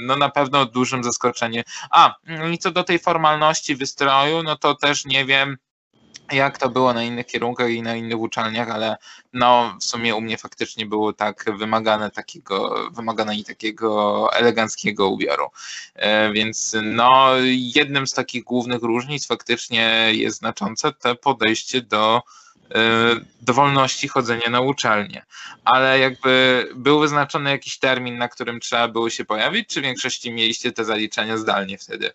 no 0.00 0.16
na 0.16 0.28
pewno 0.28 0.64
dużym 0.66 1.04
zaskoczeniem. 1.04 1.64
A, 1.90 2.14
i 2.52 2.58
co 2.58 2.70
do 2.70 2.84
tej 2.84 2.98
formalności 2.98 3.76
wystroju, 3.76 4.42
no 4.42 4.56
to 4.56 4.74
też 4.74 5.04
nie 5.04 5.24
wiem, 5.28 5.58
jak 6.32 6.58
to 6.58 6.68
było 6.68 6.92
na 6.94 7.02
innych 7.02 7.26
kierunkach 7.26 7.70
i 7.70 7.82
na 7.82 7.96
innych 7.96 8.18
uczelniach, 8.18 8.70
ale 8.70 8.96
no 9.32 9.76
w 9.80 9.84
sumie 9.84 10.14
u 10.14 10.20
mnie 10.20 10.38
faktycznie 10.38 10.86
było 10.86 11.12
tak 11.12 11.44
wymagane 11.58 12.10
takiego, 12.10 12.88
wymagane 12.92 13.36
i 13.36 13.44
takiego 13.44 14.32
eleganckiego 14.32 15.08
ubioru. 15.08 15.46
E, 15.94 16.32
Więc 16.32 16.76
no 16.82 17.32
jednym 17.50 18.06
z 18.06 18.12
takich 18.12 18.44
głównych 18.44 18.82
różnic 18.82 19.26
faktycznie 19.26 20.08
jest 20.12 20.38
znaczące 20.38 20.92
to 20.92 21.16
podejście 21.16 21.82
do 21.82 22.22
e, 22.74 22.80
dowolności 23.40 24.08
chodzenia 24.08 24.50
na 24.50 24.60
uczelnię. 24.60 25.22
Ale 25.64 25.98
jakby 25.98 26.64
był 26.74 27.00
wyznaczony 27.00 27.50
jakiś 27.50 27.78
termin, 27.78 28.18
na 28.18 28.28
którym 28.28 28.60
trzeba 28.60 28.88
było 28.88 29.10
się 29.10 29.24
pojawić, 29.24 29.68
czy 29.68 29.80
w 29.80 29.84
większości 29.84 30.32
mieliście 30.32 30.72
te 30.72 30.84
zaliczenia 30.84 31.36
zdalnie 31.36 31.78
wtedy? 31.78 32.10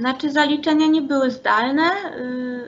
Znaczy 0.00 0.30
zaliczenia 0.30 0.86
nie 0.86 1.02
były 1.02 1.30
zdalne. 1.30 1.82
y, 2.16 2.66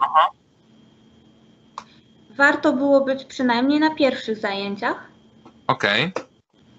Warto 2.36 2.72
było 2.72 3.00
być 3.00 3.24
przynajmniej 3.24 3.80
na 3.80 3.94
pierwszych 3.94 4.38
zajęciach. 4.38 5.08
Okej. 5.66 6.12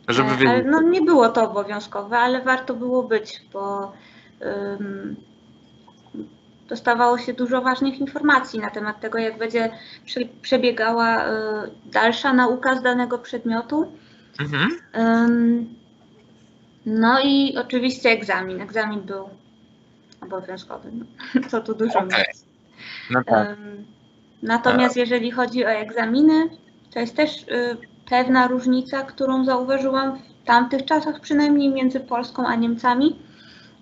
Żeby 0.08 0.30
E, 0.30 0.32
wiedzieć. 0.32 0.48
Ale 0.48 0.64
no 0.64 0.82
nie 0.82 1.02
było 1.02 1.30
to 1.30 1.44
obowiązkowe, 1.50 2.18
ale 2.18 2.42
warto 2.42 2.74
było 2.74 3.04
być, 3.04 3.42
bo 3.54 3.92
ym, 4.42 5.16
dostawało 6.70 7.18
się 7.18 7.34
dużo 7.34 7.62
ważnych 7.62 8.00
informacji 8.00 8.60
na 8.60 8.70
temat 8.70 9.00
tego, 9.00 9.18
jak 9.18 9.38
będzie 9.38 9.72
przebiegała 10.42 11.26
dalsza 11.86 12.34
nauka 12.34 12.76
z 12.76 12.82
danego 12.82 13.18
przedmiotu. 13.20 13.92
Mhm. 14.40 14.70
No 16.86 17.20
i 17.24 17.58
oczywiście 17.58 18.10
egzamin. 18.10 18.62
Egzamin 18.62 19.02
był 19.02 19.30
obowiązkowy. 20.24 20.92
No, 20.94 21.06
co 21.50 21.62
tu 21.62 21.76
dużo 21.76 22.00
okay. 22.00 22.04
mówić. 22.04 22.42
No 23.10 23.24
tak. 23.24 23.58
Natomiast 24.44 24.98
jeżeli 24.98 25.32
chodzi 25.32 25.66
o 25.66 25.70
egzaminy, 25.70 26.50
to 26.94 27.00
jest 27.00 27.16
też 27.16 27.44
y, 27.44 27.78
pewna 28.10 28.48
różnica, 28.48 29.02
którą 29.02 29.46
zauważyłam 29.46 30.18
w 30.18 30.46
tamtych 30.46 30.86
czasach, 30.86 31.20
przynajmniej 31.20 31.70
między 31.70 32.00
Polską 32.00 32.48
a 32.48 32.56
Niemcami. 32.56 33.20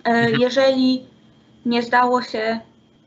E, 0.04 0.10
mhm. 0.10 0.42
Jeżeli 0.42 1.06
nie 1.66 1.84
zdało 1.84 2.22
się 2.22 2.60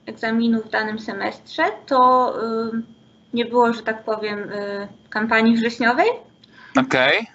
egzaminu 0.07 0.63
w 0.63 0.71
danym 0.71 0.99
semestrze, 0.99 1.63
to 1.87 2.33
y, 2.73 2.83
nie 3.35 3.45
było, 3.45 3.73
że 3.73 3.83
tak 3.83 4.05
powiem, 4.05 4.39
y, 4.39 4.89
kampanii 5.11 5.57
wrześniowej. 5.57 6.09
Okej. 6.71 7.19
Okay. 7.21 7.27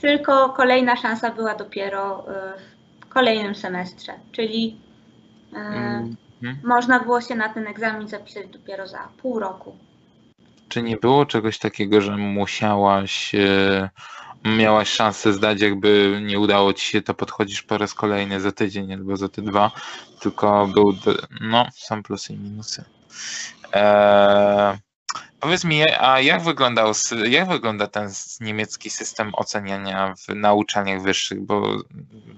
Tylko 0.00 0.48
kolejna 0.48 0.96
szansa 0.96 1.30
była 1.30 1.54
dopiero 1.54 2.24
w 3.00 3.08
kolejnym 3.08 3.54
semestrze, 3.54 4.12
czyli 4.32 4.76
mm 5.54 6.16
można 6.64 7.00
było 7.00 7.20
się 7.20 7.34
na 7.34 7.48
ten 7.48 7.66
egzamin 7.66 8.08
zapisać 8.08 8.46
dopiero 8.48 8.86
za 8.86 9.08
pół 9.22 9.38
roku. 9.38 9.76
Czy 10.68 10.82
nie 10.82 10.96
było 10.96 11.26
czegoś 11.26 11.58
takiego, 11.58 12.00
że 12.00 12.16
musiałaś, 12.16 13.34
e, 13.34 13.90
miałaś 14.44 14.88
szansę 14.88 15.32
zdać, 15.32 15.60
jakby 15.60 16.20
nie 16.26 16.38
udało 16.38 16.72
ci 16.72 16.86
się, 16.86 17.02
to 17.02 17.14
podchodzisz 17.14 17.62
po 17.62 17.78
raz 17.78 17.94
kolejny 17.94 18.40
za 18.40 18.52
tydzień 18.52 18.92
albo 18.92 19.16
za 19.16 19.28
te 19.28 19.42
dwa, 19.42 19.70
tylko 20.20 20.66
był, 20.66 20.94
no, 21.40 21.66
są 21.74 22.02
plusy 22.02 22.32
i 22.32 22.36
minusy. 22.36 22.84
Eee, 23.72 24.78
Powiedz 25.40 25.64
mi, 25.64 25.82
a 26.00 26.20
jak, 26.20 26.42
wyglądał, 26.42 26.92
jak 27.28 27.48
wygląda 27.48 27.86
ten 27.86 28.10
niemiecki 28.40 28.90
system 28.90 29.34
oceniania 29.34 30.14
w, 30.14 30.34
na 30.34 30.54
uczelniach 30.54 31.02
wyższych? 31.02 31.40
Bo 31.40 31.76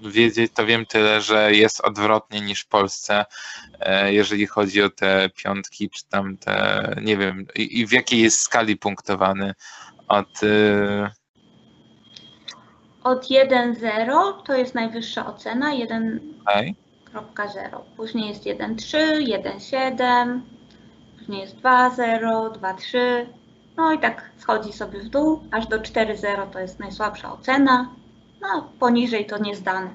wiedzieć 0.05 0.51
to 0.55 0.65
wiem 0.65 0.85
tyle, 0.85 1.21
że 1.21 1.53
jest 1.53 1.81
odwrotnie 1.81 2.41
niż 2.41 2.61
w 2.61 2.67
Polsce, 2.67 3.25
e, 3.79 4.13
jeżeli 4.13 4.47
chodzi 4.47 4.81
o 4.81 4.89
te 4.89 5.29
piątki, 5.35 5.89
czy 5.89 6.05
tam 6.09 6.37
te, 6.37 6.95
nie 7.01 7.17
wiem, 7.17 7.45
i, 7.55 7.79
i 7.79 7.87
w 7.87 7.91
jakiej 7.91 8.21
jest 8.21 8.39
skali 8.39 8.77
punktowany 8.77 9.53
od. 10.07 10.43
E, 10.43 11.11
od 13.03 13.29
1.0 13.29 14.43
to 14.45 14.55
jest 14.55 14.75
najwyższa 14.75 15.27
ocena, 15.27 15.71
1.0. 15.71 16.19
Okay. 17.15 17.83
Później 17.97 18.29
jest 18.29 18.43
1.3, 18.43 18.97
1.7 19.27 20.39
później 21.25 21.41
jest 21.41 21.55
2-0, 21.55 22.51
2-3, 22.51 22.97
no 23.77 23.93
i 23.93 23.99
tak 23.99 24.29
schodzi 24.37 24.73
sobie 24.73 24.99
w 24.99 25.09
dół, 25.09 25.43
aż 25.51 25.67
do 25.67 25.79
4-0 25.79 26.49
to 26.51 26.59
jest 26.59 26.79
najsłabsza 26.79 27.33
ocena, 27.33 27.89
no 28.41 28.69
poniżej 28.79 29.25
to 29.25 29.37
niezdane. 29.37 29.89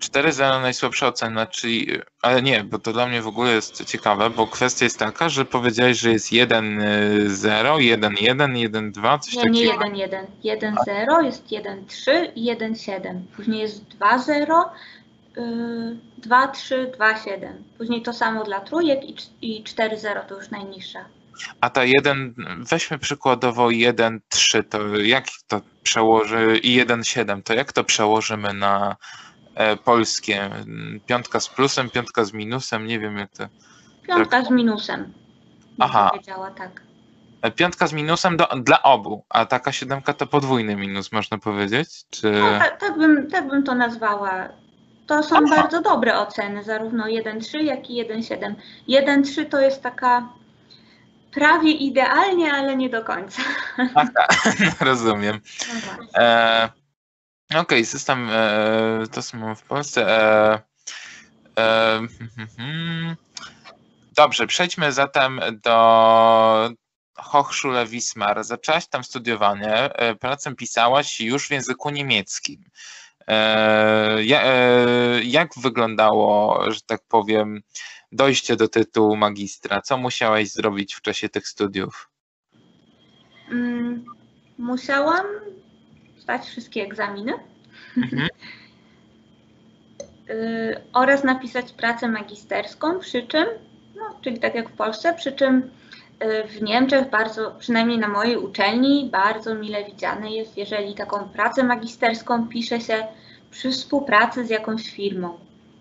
4-0 0.00 0.62
najsłabsza 0.62 1.08
ocena, 1.08 1.46
czyli, 1.46 1.88
ale 2.22 2.42
nie, 2.42 2.64
bo 2.64 2.78
to 2.78 2.92
dla 2.92 3.06
mnie 3.06 3.22
w 3.22 3.26
ogóle 3.26 3.52
jest 3.52 3.84
ciekawe, 3.84 4.30
bo 4.30 4.46
kwestia 4.46 4.84
jest 4.84 4.98
taka, 4.98 5.28
że 5.28 5.44
powiedziałeś, 5.44 5.98
że 5.98 6.10
jest 6.10 6.32
1-0, 6.32 6.72
1-1, 7.30 8.92
1-2, 8.92 9.18
coś 9.18 9.34
nie, 9.34 9.42
takiego. 9.42 9.86
Nie, 9.86 10.08
1-1, 10.08 10.24
1-0, 10.44 11.24
jest 11.24 11.46
1-3 11.46 12.10
i 12.34 12.56
1-7, 12.56 13.20
później 13.36 13.60
jest 13.60 13.84
2-0, 14.00 14.64
2, 16.18 16.48
3, 16.48 16.90
2, 16.94 17.16
7. 17.16 17.64
Później 17.78 18.02
to 18.02 18.12
samo 18.12 18.44
dla 18.44 18.60
trójek 18.60 19.00
i 19.42 19.64
4, 19.64 19.98
0 19.98 20.20
to 20.28 20.34
już 20.34 20.50
najniższa. 20.50 21.04
A 21.60 21.70
ta 21.70 21.84
1, 21.84 22.34
weźmy 22.70 22.98
przykładowo 22.98 23.70
1, 23.70 24.20
3, 24.28 24.64
to 24.64 24.96
jak 24.96 25.24
to 25.48 25.60
przełoży 25.82 26.58
i 26.62 26.74
1, 26.74 27.04
7, 27.04 27.42
to 27.42 27.54
jak 27.54 27.72
to 27.72 27.84
przełożymy 27.84 28.54
na 28.54 28.96
e, 29.54 29.76
polskie? 29.76 30.50
Piątka 31.06 31.40
z 31.40 31.48
plusem, 31.48 31.90
piątka 31.90 32.24
z 32.24 32.32
minusem, 32.32 32.86
nie 32.86 33.00
wiem 33.00 33.16
jak 33.16 33.30
to. 33.30 33.46
Piątka 34.06 34.44
z 34.44 34.50
minusem. 34.50 35.12
Aha. 35.78 36.08
Powiedziała 36.10 36.50
tak. 36.50 36.82
E, 37.42 37.50
piątka 37.50 37.86
z 37.86 37.92
minusem 37.92 38.36
do, 38.36 38.46
dla 38.46 38.82
obu, 38.82 39.24
a 39.28 39.46
taka 39.46 39.72
siódemka 39.72 40.14
to 40.14 40.26
podwójny 40.26 40.76
minus, 40.76 41.12
można 41.12 41.38
powiedzieć? 41.38 41.88
Czy... 42.10 42.32
No, 42.32 42.58
tak, 42.58 42.80
tak, 42.80 42.98
bym, 42.98 43.30
tak 43.30 43.48
bym 43.48 43.62
to 43.62 43.74
nazwała. 43.74 44.48
To 45.10 45.22
są 45.22 45.44
bardzo 45.46 45.82
dobre 45.82 46.18
oceny, 46.18 46.64
zarówno 46.64 47.04
1.3, 47.04 47.58
jak 47.58 47.90
i 47.90 48.04
1.7. 48.04 48.54
1.3 48.88 49.48
to 49.48 49.60
jest 49.60 49.82
taka 49.82 50.28
prawie 51.32 51.70
idealnie, 51.72 52.52
ale 52.52 52.76
nie 52.76 52.88
do 52.90 53.04
końca. 53.04 53.42
Aha, 53.94 54.26
rozumiem. 54.80 55.40
No 56.14 56.22
e, 56.22 56.68
Okej, 57.48 57.60
okay, 57.60 57.84
system 57.84 58.28
e, 58.30 59.06
to 59.12 59.20
mamy 59.38 59.56
w 59.56 59.62
Polsce. 59.62 60.08
E, 60.08 60.58
e, 61.58 62.00
hmm, 62.56 63.16
dobrze, 64.16 64.46
przejdźmy 64.46 64.92
zatem 64.92 65.40
do 65.64 66.70
Hochschule 67.16 67.86
Wismar. 67.86 68.44
Zaczęłaś 68.44 68.88
tam 68.88 69.04
studiowanie, 69.04 69.74
e, 69.74 70.14
pracę 70.14 70.54
pisałaś 70.54 71.20
już 71.20 71.48
w 71.48 71.50
języku 71.50 71.90
niemieckim. 71.90 72.64
E, 73.28 73.32
e, 74.32 75.22
jak 75.22 75.50
wyglądało, 75.56 76.64
że 76.72 76.80
tak 76.86 77.02
powiem, 77.08 77.62
dojście 78.12 78.56
do 78.56 78.68
tytułu 78.68 79.16
magistra? 79.16 79.80
Co 79.82 79.96
musiałeś 79.96 80.52
zrobić 80.52 80.94
w 80.94 81.02
czasie 81.02 81.28
tych 81.28 81.48
studiów? 81.48 82.10
Mm, 83.50 84.04
musiałam 84.58 85.26
zdać 86.18 86.46
wszystkie 86.46 86.82
egzaminy 86.82 87.32
mhm. 87.96 88.28
Y, 90.30 90.80
oraz 90.92 91.24
napisać 91.24 91.72
pracę 91.72 92.08
magisterską, 92.08 92.98
przy 92.98 93.26
czym, 93.26 93.46
no, 93.96 94.18
czyli 94.22 94.38
tak 94.40 94.54
jak 94.54 94.68
w 94.70 94.76
Polsce, 94.76 95.14
przy 95.14 95.32
czym 95.32 95.70
w 96.48 96.62
Niemczech 96.62 97.10
bardzo, 97.10 97.50
przynajmniej 97.58 97.98
na 97.98 98.08
mojej 98.08 98.36
uczelni, 98.36 99.08
bardzo 99.12 99.54
mile 99.54 99.84
widziane 99.84 100.30
jest, 100.30 100.56
jeżeli 100.56 100.94
taką 100.94 101.28
pracę 101.28 101.62
magisterską 101.62 102.48
pisze 102.48 102.80
się 102.80 103.06
przy 103.50 103.70
współpracy 103.70 104.46
z 104.46 104.50
jakąś 104.50 104.90
firmą. 104.90 105.38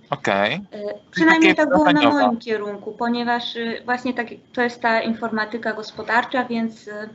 Okej. 0.10 0.62
Okay. 0.70 0.94
Przynajmniej 1.12 1.56
tak 1.56 1.70
było 1.70 1.92
na 1.92 2.10
moim 2.10 2.38
kierunku, 2.38 2.92
ponieważ 2.92 3.56
y, 3.56 3.82
właśnie 3.86 4.14
tak, 4.14 4.28
to 4.54 4.62
jest 4.62 4.82
ta 4.82 5.02
informatyka 5.02 5.74
gospodarcza, 5.74 6.46
więc 6.46 6.88
y, 6.88 7.10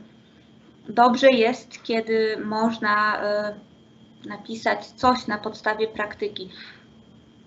dobrze 0.89 1.31
jest, 1.31 1.83
kiedy 1.83 2.37
można 2.45 3.21
y, 4.23 4.29
napisać 4.29 4.85
coś 4.85 5.27
na 5.27 5.37
podstawie 5.37 5.87
praktyki. 5.87 6.49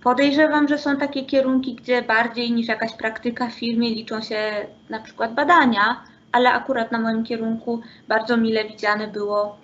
Podejrzewam, 0.02 0.68
że 0.68 0.78
są 0.78 0.96
takie 0.96 1.24
kierunki, 1.24 1.74
gdzie 1.74 2.02
bardziej 2.02 2.52
niż 2.52 2.68
jakaś 2.68 2.94
praktyka 2.94 3.48
w 3.48 3.52
firmie 3.52 3.90
liczą 3.90 4.20
się 4.20 4.66
na 4.90 5.00
przykład 5.00 5.34
badania, 5.34 6.04
ale 6.32 6.52
akurat 6.52 6.92
na 6.92 6.98
moim 6.98 7.24
kierunku 7.24 7.80
bardzo 8.08 8.36
mile 8.36 8.64
widziane 8.64 9.08
było 9.08 9.58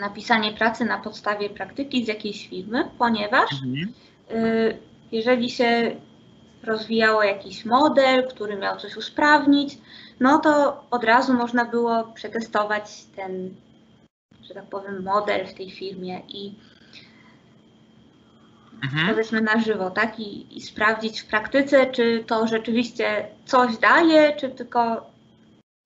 napisanie 0.00 0.52
pracy 0.52 0.84
na 0.84 0.98
podstawie 0.98 1.50
praktyki 1.50 2.04
z 2.04 2.08
jakiejś 2.08 2.48
firmy, 2.48 2.90
ponieważ 2.98 3.52
mhm. 3.52 3.92
Y, 4.30 4.78
jeżeli 5.12 5.50
się 5.50 5.96
rozwijało 6.62 7.22
jakiś 7.22 7.64
model, 7.64 8.28
który 8.28 8.56
miał 8.56 8.76
coś 8.76 8.96
usprawnić, 8.96 9.78
no 10.20 10.38
to 10.38 10.84
od 10.90 11.04
razu 11.04 11.34
można 11.34 11.64
było 11.64 12.04
przetestować 12.04 13.04
ten, 13.16 13.54
że 14.42 14.54
tak 14.54 14.64
powiem, 14.64 15.02
model 15.02 15.46
w 15.46 15.54
tej 15.54 15.70
firmie 15.70 16.20
i 16.28 16.54
mhm. 18.82 19.08
powiedzmy 19.08 19.40
na 19.40 19.60
żywo, 19.60 19.90
tak? 19.90 20.20
I, 20.20 20.56
I, 20.56 20.60
sprawdzić 20.60 21.20
w 21.20 21.26
praktyce, 21.26 21.86
czy 21.86 22.24
to 22.26 22.46
rzeczywiście 22.46 23.28
coś 23.46 23.78
daje, 23.78 24.36
czy 24.36 24.50
tylko, 24.50 25.10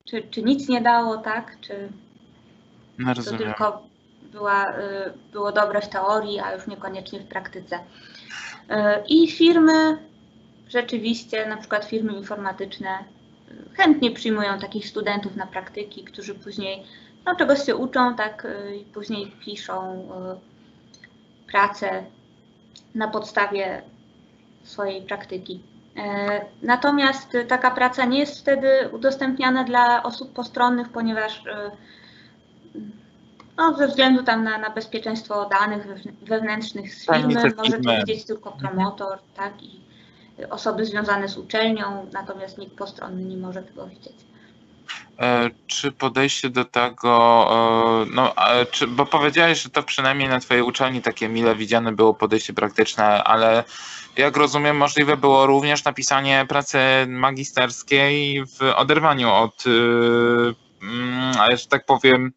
czy, 0.04 0.22
czy 0.30 0.42
nic 0.42 0.68
nie 0.68 0.80
dało, 0.80 1.16
tak? 1.16 1.56
Czy, 1.60 1.88
no, 2.98 3.14
to 3.14 3.22
tylko 3.22 3.82
była, 4.32 4.70
y, 4.70 5.12
było 5.32 5.52
dobre 5.52 5.80
w 5.80 5.88
teorii, 5.88 6.40
a 6.40 6.54
już 6.54 6.66
niekoniecznie 6.66 7.20
w 7.20 7.26
praktyce. 7.26 7.76
Y, 7.76 8.74
I 9.08 9.30
firmy 9.30 9.98
rzeczywiście, 10.68 11.46
na 11.46 11.56
przykład 11.56 11.84
firmy 11.84 12.12
informatyczne, 12.12 12.98
y, 13.50 13.76
chętnie 13.76 14.10
przyjmują 14.10 14.58
takich 14.58 14.88
studentów 14.88 15.36
na 15.36 15.46
praktyki, 15.46 16.04
którzy 16.04 16.34
później 16.34 16.82
no, 17.26 17.36
czegoś 17.36 17.66
się 17.66 17.76
uczą, 17.76 18.16
tak, 18.16 18.46
i 18.80 18.84
później 18.84 19.32
piszą 19.44 20.08
pracę 21.46 22.04
na 22.94 23.08
podstawie 23.08 23.82
swojej 24.64 25.02
praktyki. 25.02 25.62
Natomiast 26.62 27.36
taka 27.48 27.70
praca 27.70 28.04
nie 28.04 28.18
jest 28.18 28.40
wtedy 28.40 28.68
udostępniana 28.92 29.64
dla 29.64 30.02
osób 30.02 30.32
postronnych, 30.32 30.88
ponieważ 30.88 31.42
no, 33.56 33.76
ze 33.76 33.88
względu 33.88 34.22
tam 34.22 34.44
na, 34.44 34.58
na 34.58 34.70
bezpieczeństwo 34.70 35.48
danych 35.48 35.86
wewnętrznych 36.22 36.94
z 36.94 37.06
firmy 37.06 37.34
może 37.34 37.80
to 37.80 37.90
widzieć 37.90 38.24
tylko 38.24 38.52
promotor, 38.52 39.18
tak? 39.36 39.62
I, 39.62 39.82
osoby 40.50 40.86
związane 40.86 41.28
z 41.28 41.38
uczelnią, 41.38 42.06
natomiast 42.12 42.58
nikt 42.58 42.76
postronny 42.76 43.24
nie 43.24 43.36
może 43.36 43.62
tego 43.62 43.86
widzieć. 43.86 44.16
E, 45.18 45.50
czy 45.66 45.92
podejście 45.92 46.50
do 46.50 46.64
tego, 46.64 47.46
e, 47.50 48.06
no, 48.14 48.34
czy, 48.70 48.86
bo 48.86 49.06
powiedziałeś, 49.06 49.62
że 49.62 49.70
to 49.70 49.82
przynajmniej 49.82 50.28
na 50.28 50.40
Twojej 50.40 50.62
uczelni 50.62 51.02
takie 51.02 51.28
mile 51.28 51.56
widziane 51.56 51.92
było 51.92 52.14
podejście 52.14 52.52
praktyczne, 52.52 53.24
ale 53.24 53.64
jak 54.16 54.36
rozumiem, 54.36 54.76
możliwe 54.76 55.16
było 55.16 55.46
również 55.46 55.84
napisanie 55.84 56.46
pracy 56.48 56.78
magisterskiej 57.08 58.44
w 58.46 58.62
oderwaniu 58.76 59.32
od, 59.32 59.64
mm, 60.82 61.34
że 61.58 61.66
tak 61.66 61.86
powiem, 61.86 62.32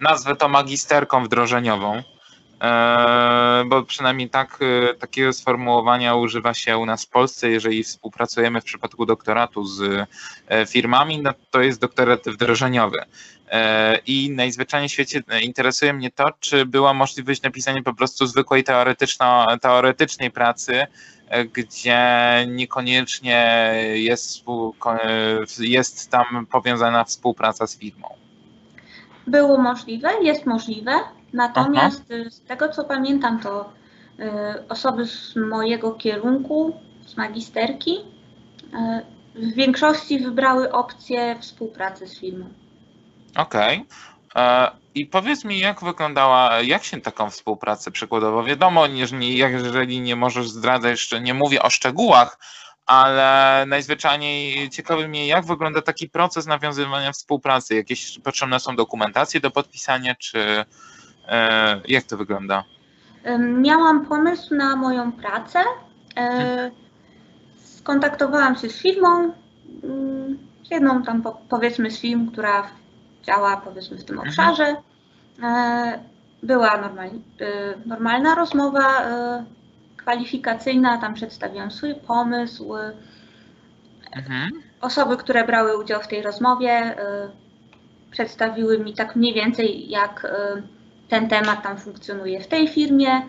nazwę 0.00 0.36
to 0.36 0.48
magisterką 0.48 1.24
wdrożeniową. 1.24 2.02
E, 2.60 3.64
bo 3.66 3.82
przynajmniej 3.82 4.30
tak, 4.30 4.58
e, 4.90 4.94
takiego 4.94 5.32
sformułowania 5.32 6.14
używa 6.14 6.54
się 6.54 6.78
u 6.78 6.86
nas 6.86 7.04
w 7.04 7.08
Polsce, 7.08 7.50
jeżeli 7.50 7.84
współpracujemy 7.84 8.60
w 8.60 8.64
przypadku 8.64 9.06
doktoratu 9.06 9.64
z 9.64 10.06
e, 10.48 10.66
firmami, 10.66 11.22
no 11.22 11.34
to 11.50 11.60
jest 11.60 11.80
doktorat 11.80 12.20
wdrożeniowy. 12.26 12.98
I 14.06 14.30
najzwyczajniej 14.30 14.88
w 14.88 14.92
świecie 14.92 15.22
interesuje 15.42 15.92
mnie 15.92 16.10
to, 16.10 16.24
czy 16.40 16.66
była 16.66 16.94
możliwość 16.94 17.42
napisania 17.42 17.82
po 17.82 17.94
prostu 17.94 18.26
zwykłej 18.26 18.64
teoretycznej 19.60 20.30
pracy, 20.30 20.86
gdzie 21.52 22.00
niekoniecznie 22.48 23.72
jest, 23.94 24.44
jest 25.58 26.10
tam 26.10 26.46
powiązana 26.50 27.04
współpraca 27.04 27.66
z 27.66 27.78
firmą. 27.78 28.08
Było 29.26 29.58
możliwe, 29.58 30.10
jest 30.22 30.46
możliwe. 30.46 30.92
Natomiast 31.32 32.04
Aha. 32.10 32.22
Y, 32.26 32.30
z 32.30 32.40
tego 32.40 32.68
co 32.68 32.84
pamiętam, 32.84 33.40
to 33.40 33.72
y, 34.20 34.68
osoby 34.68 35.06
z 35.06 35.36
mojego 35.36 35.92
kierunku, 35.92 36.76
z 37.06 37.16
magisterki, 37.16 37.96
y, 37.96 39.18
w 39.34 39.54
większości 39.54 40.18
wybrały 40.18 40.72
opcję 40.72 41.36
współpracy 41.40 42.06
z 42.08 42.20
firmą. 42.20 42.48
Okej. 43.36 43.76
Okay. 43.76 44.08
E, 44.34 44.70
I 44.94 45.06
powiedz 45.06 45.44
mi, 45.44 45.58
jak 45.58 45.84
wyglądała, 45.84 46.60
jak 46.60 46.84
się 46.84 47.00
taką 47.00 47.30
współpracę 47.30 47.90
przykładowo? 47.90 48.44
Wiadomo, 48.44 48.86
jeżeli, 48.86 49.36
jeżeli 49.36 50.00
nie 50.00 50.16
możesz 50.16 50.50
zdradzać, 50.50 50.90
jeszcze 50.90 51.20
nie 51.20 51.34
mówię 51.34 51.62
o 51.62 51.70
szczegółach, 51.70 52.38
ale 52.86 53.64
najzwyczajniej 53.68 54.70
ciekawi 54.70 55.08
mnie, 55.08 55.26
jak 55.26 55.46
wygląda 55.46 55.82
taki 55.82 56.08
proces 56.08 56.46
nawiązywania 56.46 57.12
współpracy. 57.12 57.74
Jakieś 57.74 58.18
potrzebne 58.18 58.60
są 58.60 58.76
dokumentacje 58.76 59.40
do 59.40 59.50
podpisania, 59.50 60.14
czy 60.14 60.64
jak 61.88 62.04
to 62.04 62.16
wygląda? 62.16 62.64
Miałam 63.38 64.06
pomysł 64.06 64.54
na 64.54 64.76
moją 64.76 65.12
pracę. 65.12 65.60
E. 66.16 66.70
Skontaktowałam 67.56 68.56
się 68.56 68.68
z 68.68 68.82
firmą, 68.82 69.32
mm, 69.84 70.38
jedną 70.70 71.02
tam 71.02 71.22
powiedzmy 71.48 71.90
z 71.90 72.00
firm, 72.00 72.30
która 72.30 72.70
działa 73.22 73.56
powiedzmy 73.56 73.98
w 73.98 74.04
tym 74.04 74.18
mhm. 74.18 74.28
obszarze. 74.28 74.76
E, 75.42 75.98
była 76.42 76.76
normalna, 76.76 77.18
normalna 77.86 78.34
rozmowa 78.34 79.02
kwalifikacyjna, 79.96 80.98
tam 80.98 81.14
przedstawiłam 81.14 81.70
swój 81.70 81.94
pomysł. 81.94 82.74
Mhm. 84.12 84.50
Osoby, 84.80 85.16
które 85.16 85.44
brały 85.44 85.78
udział 85.78 86.02
w 86.02 86.08
tej 86.08 86.22
rozmowie, 86.22 86.96
przedstawiły 88.10 88.78
mi 88.78 88.94
tak 88.94 89.16
mniej 89.16 89.34
więcej, 89.34 89.90
jak 89.90 90.26
ten 91.08 91.28
temat 91.28 91.62
tam 91.62 91.78
funkcjonuje 91.78 92.40
w 92.40 92.46
tej 92.46 92.68
firmie. 92.68 93.22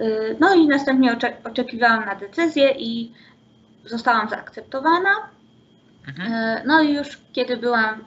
Y, 0.00 0.36
no 0.40 0.54
i 0.54 0.66
następnie 0.66 1.16
oczekiwałam 1.44 2.04
na 2.04 2.14
decyzję 2.14 2.70
i 2.70 3.12
zostałam 3.84 4.28
zaakceptowana. 4.28 5.10
Mhm. 6.08 6.32
Y, 6.32 6.62
no 6.66 6.82
i 6.82 6.94
już 6.94 7.18
kiedy 7.32 7.56
byłam, 7.56 8.04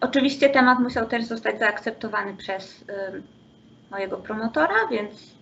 oczywiście 0.00 0.50
temat 0.50 0.78
musiał 0.78 1.06
też 1.06 1.24
zostać 1.24 1.58
zaakceptowany 1.58 2.36
przez 2.36 2.82
y, 2.82 2.86
mojego 3.90 4.16
promotora, 4.16 4.88
więc 4.90 5.38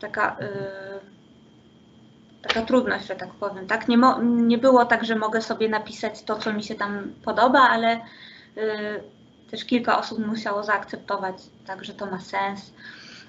taka, 0.00 0.36
taka 2.42 2.62
trudność, 2.62 3.06
że 3.06 3.16
tak 3.16 3.28
powiem. 3.30 3.66
Tak? 3.66 3.88
Nie, 3.88 3.98
nie 4.22 4.58
było 4.58 4.84
tak, 4.84 5.04
że 5.04 5.16
mogę 5.16 5.42
sobie 5.42 5.68
napisać 5.68 6.22
to, 6.22 6.36
co 6.36 6.52
mi 6.52 6.62
się 6.62 6.74
tam 6.74 7.12
podoba, 7.24 7.60
ale 7.60 8.00
też 9.50 9.64
kilka 9.64 9.98
osób 9.98 10.26
musiało 10.26 10.62
zaakceptować, 10.62 11.34
także 11.66 11.94
to 11.94 12.06
ma 12.06 12.20
sens. 12.20 12.72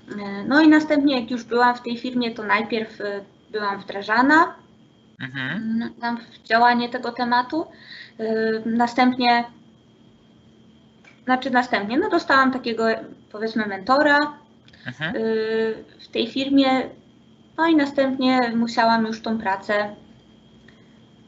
E, 0.10 0.44
no 0.44 0.62
i 0.62 0.68
następnie, 0.68 1.22
jak 1.22 1.32
już 1.32 1.44
byłam 1.44 1.76
w 1.76 1.82
tej 1.82 1.98
firmie, 1.98 2.32
to 2.32 2.44
najpierw 2.44 3.02
e, 3.02 3.22
byłam 3.52 3.80
wdrażana 3.80 4.56
mhm. 5.22 5.90
w 6.32 6.48
działanie 6.48 6.90
tego 6.90 7.12
tematu. 7.12 7.66
E, 8.20 8.26
następnie, 8.66 9.44
znaczy 11.24 11.50
następnie, 11.50 11.98
no 11.98 12.10
dostałam 12.10 12.52
takiego 12.52 12.86
powiedzmy 13.32 13.66
mentora 13.66 14.20
mhm. 14.88 15.14
w 16.00 16.08
tej 16.12 16.28
firmie, 16.28 16.68
no 17.58 17.68
i 17.68 17.76
następnie 17.76 18.40
musiałam 18.56 19.06
już 19.06 19.22
tą 19.22 19.38
pracę 19.38 19.96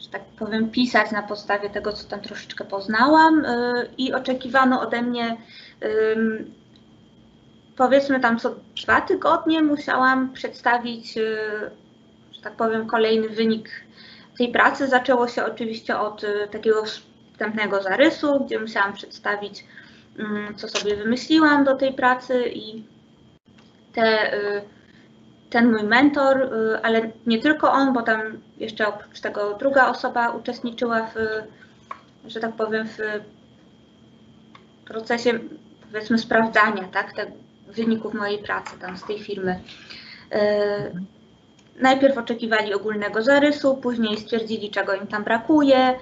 że 0.04 0.10
tak 0.10 0.22
powiem, 0.40 0.72
pisać 0.72 1.12
na 1.12 1.24
podstawie 1.24 1.70
tego, 1.70 1.94
co 1.94 2.10
tam 2.10 2.22
troszeczkę 2.22 2.66
poznałam 2.66 3.46
y, 3.46 3.90
i 3.98 4.14
oczekiwano 4.14 4.82
ode 4.82 5.02
mnie, 5.02 5.38
powiedzmy 7.76 8.20
tam 8.20 8.40
co 8.40 8.56
dwa 8.84 9.02
tygodnie 9.02 9.62
musiałam 9.62 10.34
przedstawić, 10.34 11.18
y, 11.18 11.38
że 12.32 12.42
tak 12.42 12.54
powiem, 12.54 12.88
kolejny 12.88 13.30
wynik 13.30 13.70
tej 14.38 14.52
pracy. 14.52 14.88
Zaczęło 14.88 15.28
się 15.28 15.46
oczywiście 15.46 16.00
od 16.00 16.24
y, 16.24 16.48
takiego 16.52 16.84
wstępnego 17.32 17.84
zarysu, 17.84 18.46
gdzie 18.46 18.60
musiałam 18.60 18.94
przedstawić, 18.94 19.66
co 20.56 20.68
sobie 20.68 20.96
wymyśliłam 20.96 21.64
do 21.64 21.76
tej 21.76 21.94
pracy 21.94 22.44
i 22.50 22.84
te 23.94 24.32
ten 25.54 25.72
mój 25.72 25.84
mentor, 25.84 26.38
y, 26.42 26.82
ale 26.84 27.12
nie 27.26 27.40
tylko 27.40 27.72
on, 27.72 27.94
bo 27.94 28.02
tam 28.02 28.22
jeszcze 28.58 28.88
oprócz 28.88 29.20
tego 29.20 29.54
druga 29.54 29.88
osoba 29.90 30.30
uczestniczyła 30.30 31.08
w, 31.08 31.16
że 32.28 32.40
tak 32.40 32.56
powiem, 32.56 32.88
w 32.88 33.00
procesie 34.86 35.40
powiedzmy 35.92 36.18
sprawdzania 36.18 36.84
tak, 36.84 37.14
te 37.14 37.26
wyników 37.68 38.14
mojej 38.14 38.40
pracy 38.44 38.80
tam 38.80 38.98
z 38.98 39.04
tej 39.04 39.20
firmy. 39.20 39.60
Y, 40.34 40.38
najpierw 41.80 42.18
oczekiwali 42.18 42.74
ogólnego 42.74 43.22
zarysu, 43.22 43.78
później 43.78 44.18
stwierdzili, 44.18 44.72
czego 44.72 44.96
im 44.96 45.08
tam 45.08 45.24
brakuje, 45.24 45.96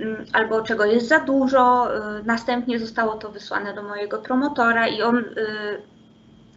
mm, 0.00 0.24
albo 0.32 0.62
czego 0.62 0.84
jest 0.84 1.08
za 1.08 1.20
dużo. 1.20 1.96
Y, 1.96 2.22
następnie 2.24 2.78
zostało 2.78 3.14
to 3.14 3.30
wysłane 3.30 3.74
do 3.74 3.82
mojego 3.82 4.18
promotora 4.18 4.88
i 4.88 5.02
on 5.02 5.24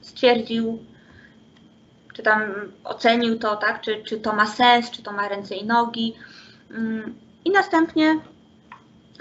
stwierdził, 0.02 0.80
czy 2.14 2.24
tam 2.24 2.42
ocenił 2.84 3.40
to, 3.40 3.56
tak, 3.56 3.82
czy, 3.82 4.04
czy 4.04 4.20
to 4.20 4.34
ma 4.34 4.46
sens, 4.46 4.92
czy 4.92 5.04
to 5.04 5.12
ma 5.12 5.28
ręce 5.28 5.56
i 5.56 5.66
nogi. 5.66 6.16
Mm, 6.72 7.16
I 7.46 7.52
następnie 7.52 8.20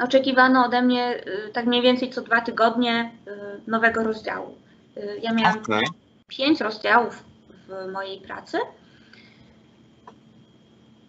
oczekiwano 0.03 0.65
ode 0.65 0.83
mnie 0.83 1.17
y, 1.17 1.53
tak 1.53 1.67
mniej 1.67 1.83
więcej 1.83 2.11
co 2.11 2.23
dwa 2.23 2.41
tygodnie 2.41 3.11
y, 3.29 3.71
nowego 3.71 4.03
rozdziału. 4.03 4.55
Y, 4.97 5.21
ja 5.23 5.33
miałam 5.33 5.59
okay. 5.59 5.83
pięć 6.29 6.61
rozdziałów 6.61 7.25
w 7.69 7.93
mojej 7.93 8.21
pracy 8.21 8.59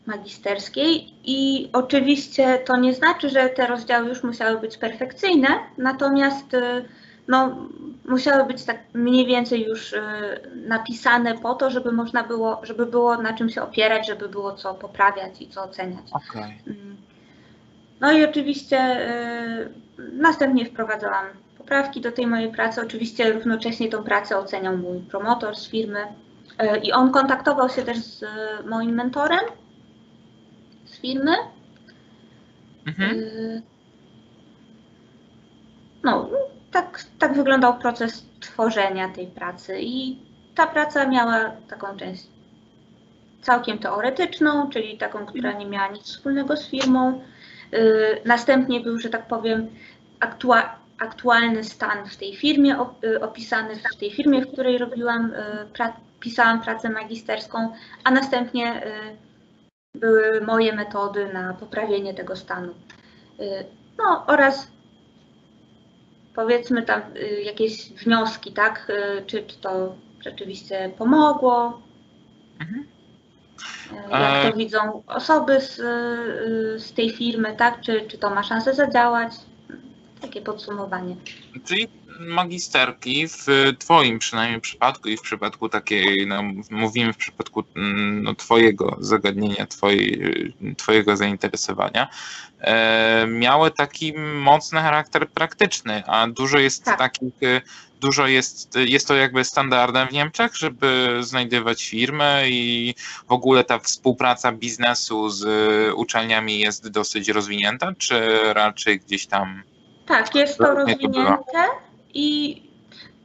magisterskiej 0.06 1.14
i 1.24 1.70
oczywiście 1.74 2.60
to 2.66 2.78
nie 2.78 2.94
znaczy, 2.94 3.30
że 3.30 3.50
te 3.50 3.68
rozdziały 3.68 4.10
już 4.10 4.24
musiały 4.24 4.60
być 4.60 4.78
perfekcyjne, 4.78 5.48
natomiast 5.78 6.56
no, 7.28 7.68
musiały 8.06 8.46
być 8.46 8.64
tak 8.64 8.78
mniej 8.94 9.26
więcej 9.26 9.66
już 9.66 9.94
y, 9.94 10.02
napisane 10.56 11.38
po 11.38 11.56
to, 11.56 11.70
żeby 11.70 11.92
można 11.92 12.24
było, 12.24 12.60
żeby 12.64 12.86
było 12.86 13.18
na 13.18 13.34
czym 13.34 13.50
się 13.50 13.62
opierać, 13.62 14.08
żeby 14.08 14.30
było 14.30 14.54
co 14.54 14.74
poprawiać 14.74 15.42
i 15.42 15.48
co 15.48 15.64
oceniać. 15.64 16.06
Okay. 16.12 16.54
Mm. 16.68 16.98
No 18.00 18.12
i 18.12 18.26
oczywiście 18.26 19.08
y, 19.60 19.70
następnie 20.14 20.66
wprowadzałam 20.66 21.26
poprawki 21.58 22.02
do 22.02 22.12
tej 22.12 22.28
mojej 22.28 22.52
pracy. 22.52 22.82
Oczywiście 22.82 23.34
równocześnie 23.34 23.90
tą 23.90 24.04
pracę 24.04 24.38
oceniał 24.38 24.78
mój 24.78 25.00
promotor 25.00 25.56
z 25.56 25.70
firmy 25.70 26.00
y, 26.00 26.78
i 26.78 26.92
on 26.92 27.12
kontaktował 27.12 27.70
się 27.70 27.82
też 27.82 27.98
z 27.98 28.24
moim 28.66 28.96
mentorem 28.96 29.46
z 30.86 31.00
firmy. 31.00 31.32
Mhm. 32.88 33.22
No, 36.04 36.30
tak, 36.72 37.04
tak 37.20 37.34
wyglądał 37.34 37.78
proces 37.78 38.26
tworzenia 38.40 39.10
tej 39.10 39.28
pracy 39.28 39.82
i 39.82 40.20
ta 40.56 40.68
praca 40.68 41.08
miała 41.08 41.52
taką 41.70 41.98
część 41.98 42.28
całkiem 43.42 43.78
teoretyczną, 43.78 44.70
czyli 44.70 44.98
taką, 44.98 45.26
która 45.26 45.52
nie 45.52 45.66
miała 45.66 45.88
nic 45.88 46.04
wspólnego 46.04 46.58
z 46.58 46.70
firmą. 46.70 47.22
Y, 47.74 48.22
następnie 48.26 48.80
był, 48.80 49.00
że 49.00 49.10
tak 49.10 49.28
powiem, 49.28 49.68
aktua 50.20 50.82
aktualny 51.00 51.64
stan 51.64 52.06
w 52.06 52.18
tej 52.18 52.36
firmie, 52.36 52.78
y, 53.04 53.22
opisany 53.22 53.76
w 53.76 53.96
tej 53.96 54.12
firmie, 54.12 54.42
w 54.42 54.52
której 54.52 54.78
robiłam 54.78 55.34
y, 55.34 55.36
pra 55.74 55.94
pisałam 56.20 56.62
pracę 56.62 56.90
magisterską, 56.90 57.74
a 58.04 58.12
następnie 58.12 58.82
były 59.96 60.42
moje 60.42 60.74
metody 60.74 61.34
na 61.34 61.54
poprawienie 61.54 62.14
tego 62.14 62.36
stanu. 62.36 62.74
No 63.98 64.26
oraz 64.28 64.72
powiedzmy 66.36 66.84
tam 66.84 67.02
jakieś 67.44 67.90
wnioski, 67.94 68.52
tak? 68.52 68.92
Czy, 69.28 69.44
czy 69.44 69.58
to 69.58 69.96
rzeczywiście 70.22 70.92
pomogło, 70.98 71.82
mhm. 72.60 72.86
Jak 74.12 74.52
to 74.52 74.58
widzą 74.58 75.04
osoby 75.08 75.62
z, 75.62 75.76
z 76.84 76.94
tej 76.94 77.10
firmy, 77.10 77.56
tak? 77.58 77.82
Czy, 77.82 78.02
czy 78.08 78.18
to 78.18 78.30
ma 78.30 78.44
szansę 78.44 78.74
zadziałać? 78.74 79.32
Takie 80.22 80.42
podsumowanie. 80.42 81.16
Czyli 81.66 81.88
magisterki 82.28 83.28
w 83.28 83.46
Twoim 83.80 84.20
przynajmniej 84.20 84.62
przypadku 84.62 85.10
i 85.10 85.18
w 85.18 85.22
przypadku 85.22 85.70
takiej, 85.70 86.28
no, 86.28 86.44
mówimy 86.72 87.14
w 87.14 87.18
przypadku 87.18 87.64
mm, 87.76 88.24
no, 88.24 88.36
Twojego 88.36 88.98
zagadnienia, 89.00 89.66
twojej, 89.66 90.54
Twojego 90.78 91.18
zainteresowania, 91.18 92.08
e, 92.60 93.28
miały 93.28 93.72
taki 93.72 94.14
mocny 94.18 94.82
charakter 94.82 95.30
praktyczny, 95.30 96.04
a 96.08 96.28
dużo 96.28 96.58
jest 96.58 96.84
tak. 96.84 97.00
takich 97.00 97.34
dużo 98.02 98.28
jest, 98.28 98.76
jest 98.76 99.08
to 99.08 99.16
jakby 99.16 99.44
standardem 99.44 100.08
w 100.08 100.12
Niemczech, 100.12 100.58
żeby 100.58 101.18
znajdywać 101.20 101.90
firmy 101.90 102.44
i 102.48 102.96
w 103.28 103.32
ogóle 103.32 103.64
ta 103.64 103.80
współpraca 103.80 104.52
biznesu 104.52 105.30
z 105.30 105.46
uczelniami 105.96 106.60
jest 106.60 106.90
dosyć 106.90 107.30
rozwinięta, 107.30 107.94
czy 107.98 108.40
raczej 108.54 109.00
gdzieś 109.00 109.28
tam. 109.28 109.64
Tak, 110.06 110.36
jest 110.36 110.58
to 110.58 110.76
rozwinięte 110.76 111.38
i 112.14 112.62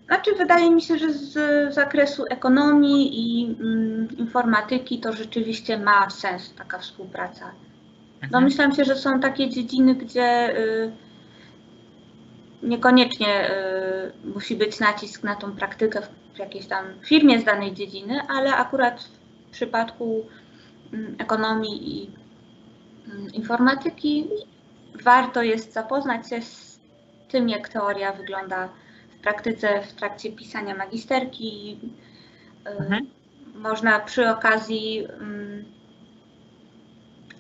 znaczy 0.07 0.35
wydaje 0.35 0.71
mi 0.71 0.83
się, 0.83 0.99
że 0.99 1.13
z 1.13 1.35
zakresu 1.75 2.25
ekonomii 2.31 3.21
i 3.21 3.45
mm, 3.45 4.09
informatyki 4.19 4.99
to 5.01 5.13
rzeczywiście 5.13 5.79
ma 5.79 6.11
sens 6.11 6.55
taka 6.55 6.79
współpraca. 6.79 7.53
No 8.31 8.41
myślałam 8.41 8.75
się, 8.75 8.85
że 8.85 8.97
są 8.97 9.21
takie 9.21 9.51
dziedziny, 9.51 9.95
gdzie 9.95 10.59
y, 10.59 10.93
niekoniecznie 12.63 13.51
y, 13.51 14.29
musi 14.35 14.57
być 14.57 14.81
nacisk 14.81 15.23
na 15.25 15.37
tą 15.37 15.53
praktykę 15.53 16.01
w 16.35 16.39
jakiejś 16.39 16.67
tam 16.67 16.85
firmie 17.05 17.41
z 17.41 17.45
danej 17.45 17.75
dziedziny, 17.75 18.21
ale 18.29 18.55
akurat 18.55 19.05
w 19.49 19.51
przypadku 19.51 20.27
y, 20.95 21.15
ekonomii 21.19 21.99
i 21.99 22.07
y, 22.07 23.31
informatyki 23.33 24.27
warto 25.05 25.43
jest 25.43 25.73
zapoznać 25.73 26.29
się 26.29 26.43
z 26.43 26.66
tym, 27.29 27.49
jak 27.49 27.69
teoria 27.69 28.13
wygląda 28.13 28.69
w 29.19 29.23
praktyce 29.23 29.83
w 29.83 29.93
trakcie 29.93 30.33
pisania 30.33 30.75
magisterki. 30.75 31.79
Mhm. 32.65 33.07
Można 33.55 34.01
przy 34.01 34.31
okazji, 34.31 35.07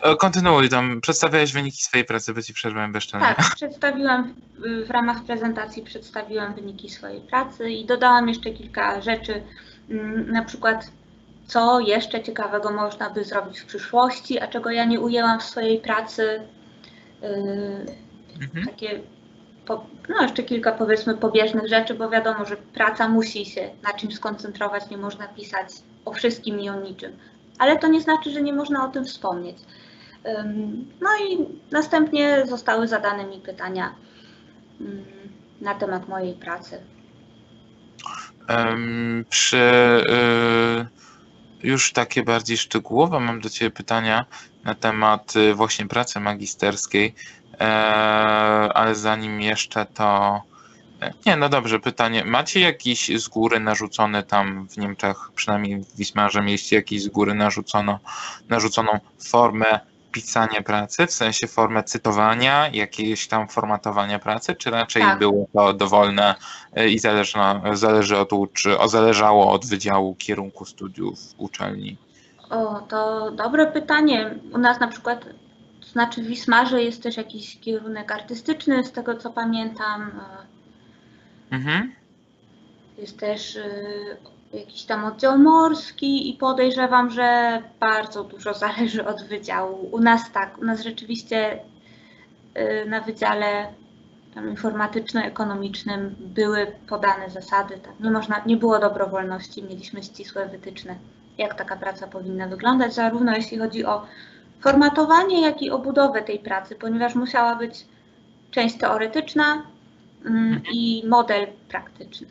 E, 0.03 0.17
kontynuuj 0.17 0.69
tam, 0.69 1.01
przedstawiałeś 1.01 1.53
wyniki 1.53 1.83
swojej 1.83 2.07
pracy, 2.07 2.35
bo 2.35 2.43
ci 2.43 2.55
przerwałem 2.55 2.93
bezczelnie. 2.93 3.27
Tak, 3.27 3.55
przedstawiłam 3.55 4.35
w 4.87 4.91
ramach 4.91 5.25
prezentacji 5.25 5.83
przedstawiłam 5.83 6.55
wyniki 6.55 6.91
swojej 6.91 7.21
pracy 7.21 7.71
i 7.71 7.85
dodałam 7.85 8.29
jeszcze 8.29 8.51
kilka 8.51 9.01
rzeczy, 9.01 9.43
mm, 9.91 10.31
na 10.31 10.45
przykład 10.45 10.91
co 11.47 11.81
jeszcze 11.81 12.23
ciekawego 12.23 12.71
można 12.71 13.11
by 13.11 13.25
zrobić 13.25 13.61
w 13.61 13.67
przyszłości, 13.67 14.41
a 14.41 14.47
czego 14.47 14.71
ja 14.71 14.85
nie 14.85 15.01
ujęłam 15.01 15.41
w 15.41 15.43
swojej 15.43 15.81
pracy. 15.81 16.41
Y, 17.23 17.27
mhm. 18.41 18.67
Takie, 18.67 19.01
no 20.09 20.23
jeszcze 20.23 20.43
kilka 20.43 20.73
powiedzmy 20.73 21.15
pobieżnych 21.15 21.69
rzeczy, 21.69 21.95
bo 21.95 22.11
wiadomo, 22.11 22.45
że 22.45 22.57
praca 22.57 23.09
musi 23.09 23.45
się 23.45 23.71
na 23.83 23.93
czymś 23.93 24.15
skoncentrować, 24.15 24.91
nie 24.91 24.99
można 24.99 25.29
pisać 25.29 25.69
o 26.05 26.13
wszystkim 26.13 26.61
i 26.61 26.69
o 26.69 26.81
niczym 26.81 27.13
ale 27.59 27.79
to 27.79 27.89
nie 27.89 28.01
znaczy, 28.01 28.31
że 28.31 28.43
nie 28.43 28.53
można 28.53 28.85
o 28.85 28.89
tym 28.89 29.05
wspomnieć. 29.05 29.57
No 31.01 31.11
i 31.29 31.39
następnie 31.71 32.47
zostały 32.47 32.89
zadane 32.89 33.25
mi 33.25 33.39
pytania 33.39 33.95
na 35.61 35.75
temat 35.75 36.09
mojej 36.09 36.35
pracy. 36.35 36.81
Przy 39.31 39.57
y, 39.57 40.87
już 41.63 41.93
takie 41.93 42.23
bardziej 42.23 42.57
szczegółowe 42.57 43.21
mam 43.21 43.41
do 43.41 43.51
Ciebie 43.51 43.71
pytania 43.71 44.25
na 44.65 44.75
temat 44.75 45.37
y, 45.37 45.55
właśnie 45.55 45.87
pracy 45.87 46.21
magisterskiej, 46.21 47.15
ale 48.75 48.95
zanim 48.95 49.41
jeszcze 49.41 49.87
to 49.87 50.41
nie, 51.27 51.37
no 51.37 51.49
dobrze, 51.49 51.81
pytanie. 51.81 52.25
Macie 52.25 52.61
jakiś 52.61 53.19
z 53.21 53.29
góry 53.29 53.61
narzucony 53.61 54.23
tam 54.23 54.69
w 54.69 54.77
Niemczech, 54.77 55.17
przynajmniej 55.35 55.81
w 55.81 55.97
Wismarze, 55.97 56.43
mieliście 56.43 56.77
jakiś 56.77 57.03
z 57.03 57.09
góry 57.09 57.35
narzucono, 57.35 57.99
narzuconą 58.49 58.99
formę 59.31 59.81
pisania 60.13 60.63
pracy, 60.63 61.07
w 61.07 61.13
sensie 61.13 61.47
formę 61.47 61.85
cytowania, 61.85 62.69
jakieś 62.73 63.29
tam 63.29 63.49
formatowania 63.49 64.19
pracy, 64.19 64.55
czy 64.55 64.71
raczej 64.71 65.03
tak. 65.03 65.19
było 65.19 65.47
to 65.53 65.73
dowolne 65.73 66.35
e, 66.73 66.89
i 66.89 66.99
zależno, 66.99 67.61
zależy 67.73 68.19
od, 68.19 68.31
czy 68.53 68.77
zależało 68.87 69.53
od 69.53 69.67
wydziału 69.67 70.15
kierunku 70.15 70.65
studiów 70.65 71.19
uczelni? 71.37 71.97
O, 72.51 72.81
to 72.81 73.31
dobre 73.31 73.67
pytanie. 73.67 74.35
U 74.53 74.59
nas 74.59 74.81
na 74.81 74.89
przykład, 74.89 75.25
znaczy 75.97 76.23
w 76.23 76.27
Wismarze 76.27 76.83
jest 76.83 77.03
też 77.03 77.17
jakiś 77.17 77.61
kierunek 77.61 78.13
artystyczny, 78.13 78.85
z 78.85 78.93
tego 78.93 79.17
co 79.17 79.31
pamiętam 79.31 80.03
e, 80.03 80.57
Mhm. 81.51 81.93
Jest 82.99 83.19
też 83.19 83.57
y, 83.57 84.17
jakiś 84.53 84.85
tam 84.85 85.05
oddział 85.05 85.39
morski 85.39 86.31
i 86.31 86.35
podejrzewam, 86.35 87.11
że 87.11 87.63
bardzo 87.81 88.25
dużo 88.25 88.55
zależy 88.65 89.07
od 89.07 89.23
wydziału. 89.23 89.89
U 89.93 90.01
nas 90.01 90.33
tak, 90.33 90.59
u 90.59 90.65
nas 90.65 90.81
rzeczywiście 90.81 91.59
y, 92.59 92.89
na 92.89 93.01
wydziale 93.01 93.73
informatyczno-ekonomicznym 94.51 96.15
były 96.19 96.67
podane 96.89 97.31
zasady. 97.31 97.79
Tak. 97.79 98.01
Nie, 98.01 98.11
można, 98.11 98.43
nie 98.47 98.57
było 98.57 98.79
dobrowolności, 98.79 99.63
mieliśmy 99.63 100.03
ścisłe 100.03 100.49
wytyczne, 100.49 100.97
jak 101.39 101.55
taka 101.55 101.77
praca 101.77 102.07
powinna 102.07 102.49
wyglądać, 102.49 102.95
zarówno 102.95 103.37
jeśli 103.37 103.59
chodzi 103.59 103.85
o 103.85 104.07
formatowanie, 104.61 105.41
jak 105.41 105.63
i 105.63 105.71
o 105.71 105.79
budowę 105.79 106.23
tej 106.23 106.39
pracy, 106.39 106.75
ponieważ 106.75 107.15
musiała 107.15 107.57
być 107.57 107.87
część 108.51 108.79
teoretyczna, 108.79 109.63
Mm, 110.27 110.63
i 110.73 111.03
model 111.09 111.47
praktyczny. 111.69 112.27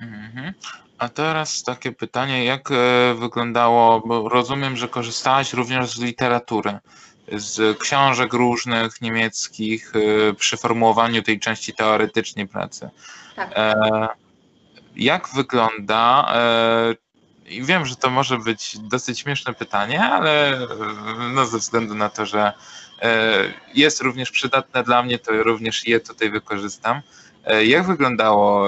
Mhm. 0.00 0.52
A 0.98 1.08
teraz 1.08 1.62
takie 1.62 1.92
pytanie, 1.92 2.44
jak 2.44 2.70
e, 2.70 3.14
wyglądało, 3.14 4.00
bo 4.00 4.28
rozumiem, 4.28 4.76
że 4.76 4.88
korzystałaś 4.88 5.52
również 5.52 5.90
z 5.90 6.00
literatury 6.00 6.78
z 7.32 7.78
książek 7.78 8.32
różnych 8.32 9.00
niemieckich 9.00 9.96
y, 9.96 10.34
przy 10.34 10.56
formułowaniu 10.56 11.22
tej 11.22 11.40
części 11.40 11.72
teoretycznej 11.72 12.48
pracy. 12.48 12.90
Tak. 13.36 13.50
E, 13.56 14.08
jak 14.96 15.28
wygląda? 15.34 16.32
I 17.48 17.62
wiem, 17.62 17.86
że 17.86 17.96
to 17.96 18.10
może 18.10 18.38
być 18.38 18.76
dosyć 18.78 19.18
śmieszne 19.20 19.54
pytanie, 19.54 20.04
ale 20.04 20.52
e, 20.52 20.66
no, 21.34 21.46
ze 21.46 21.58
względu 21.58 21.94
na 21.94 22.08
to, 22.08 22.26
że 22.26 22.52
e, 23.02 23.44
jest 23.74 24.00
również 24.00 24.30
przydatne 24.30 24.84
dla 24.84 25.02
mnie, 25.02 25.18
to 25.18 25.42
również 25.42 25.86
je 25.86 26.00
tutaj 26.00 26.30
wykorzystam. 26.30 27.00
E, 27.44 27.64
Jak 27.66 27.86
wyglądało 27.86 28.66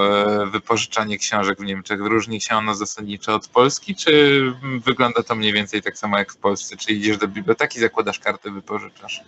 wypożyczanie 0.51 1.17
książek 1.17 1.59
w 1.59 1.63
Niemczech? 1.63 1.99
Różni 2.01 2.41
się 2.41 2.55
ono 2.55 2.75
zasadniczo 2.75 3.35
od 3.35 3.47
Polski, 3.47 3.95
czy 3.95 4.41
wygląda 4.85 5.23
to 5.23 5.35
mniej 5.35 5.53
więcej 5.53 5.81
tak 5.81 5.97
samo 5.97 6.17
jak 6.17 6.33
w 6.33 6.37
Polsce? 6.37 6.77
Czy 6.77 6.91
idziesz 6.91 7.17
do 7.17 7.27
biblioteki, 7.27 7.79
zakładasz 7.79 8.19
kartę, 8.19 8.51
wypożyczasz? 8.51 9.21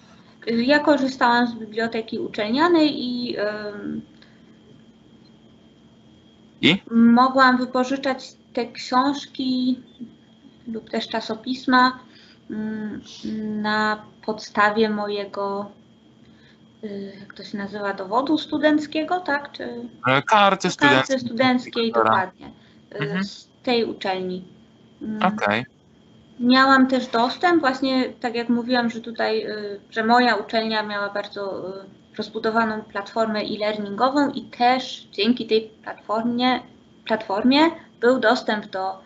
Ja 0.47 0.79
korzystałam 0.79 1.47
z 1.47 1.53
biblioteki 1.55 2.19
uczelnianej 2.19 3.03
i 3.03 3.35
em, 3.37 4.01
I? 6.61 6.77
mogłam 6.91 7.57
wypożyczać 7.57 8.33
te 8.53 8.71
książki 8.71 9.79
lub 10.67 10.89
też 10.89 11.07
czasopisma 11.07 11.99
mm, 12.49 13.01
na 13.61 14.05
podstawie 14.25 14.89
mojego, 14.89 15.71
y, 16.83 17.13
jak 17.19 17.33
to 17.33 17.43
się 17.43 17.57
nazywa, 17.57 17.93
dowodu 17.93 18.37
studenckiego, 18.37 19.19
tak? 19.19 19.51
Czy 19.51 19.89
Karty 20.25 20.69
studenckie. 20.69 21.13
karty 21.13 21.25
studenckiej, 21.25 21.91
dokładnie, 21.91 22.47
y, 22.47 22.97
Mhm. 22.99 23.23
z 23.23 23.47
tej 23.63 23.85
uczelni. 23.85 24.43
Mm, 25.01 25.33
Okej, 25.33 25.65
Miałam 26.39 26.87
też 26.87 27.07
dostęp, 27.07 27.59
właśnie 27.61 28.09
tak 28.09 28.35
jak 28.35 28.49
mówiłam, 28.49 28.89
że 28.89 29.01
tutaj, 29.01 29.45
y, 29.47 29.79
że 29.91 30.03
moja 30.03 30.35
uczelnia 30.35 30.83
miała 30.83 31.09
bardzo 31.09 31.63
rozbudowaną 32.17 32.81
platformę 32.81 33.39
e-learningową 33.39 34.29
i 34.29 34.41
też 34.41 35.07
dzięki 35.11 35.47
tej 35.47 35.61
platformie, 35.83 36.59
platformie 37.05 37.59
był 38.01 38.19
dostęp 38.19 38.65
do 38.65 38.99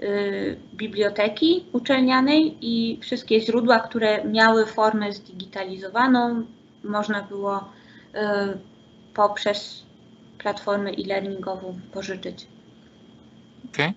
y, 0.00 0.58
biblioteki 0.74 1.66
uczelnianej 1.72 2.56
i 2.60 3.00
wszystkie 3.02 3.40
źródła, 3.40 3.80
które 3.80 4.24
miały 4.24 4.66
formę 4.66 5.12
zdigitalizowaną, 5.12 6.46
można 6.84 7.22
było 7.22 7.58
y, 7.58 8.18
poprzez 9.14 9.82
platformę 10.38 10.90
e-learningową 10.90 11.80
pożyczyć. 11.92 12.46
okej. 13.72 13.92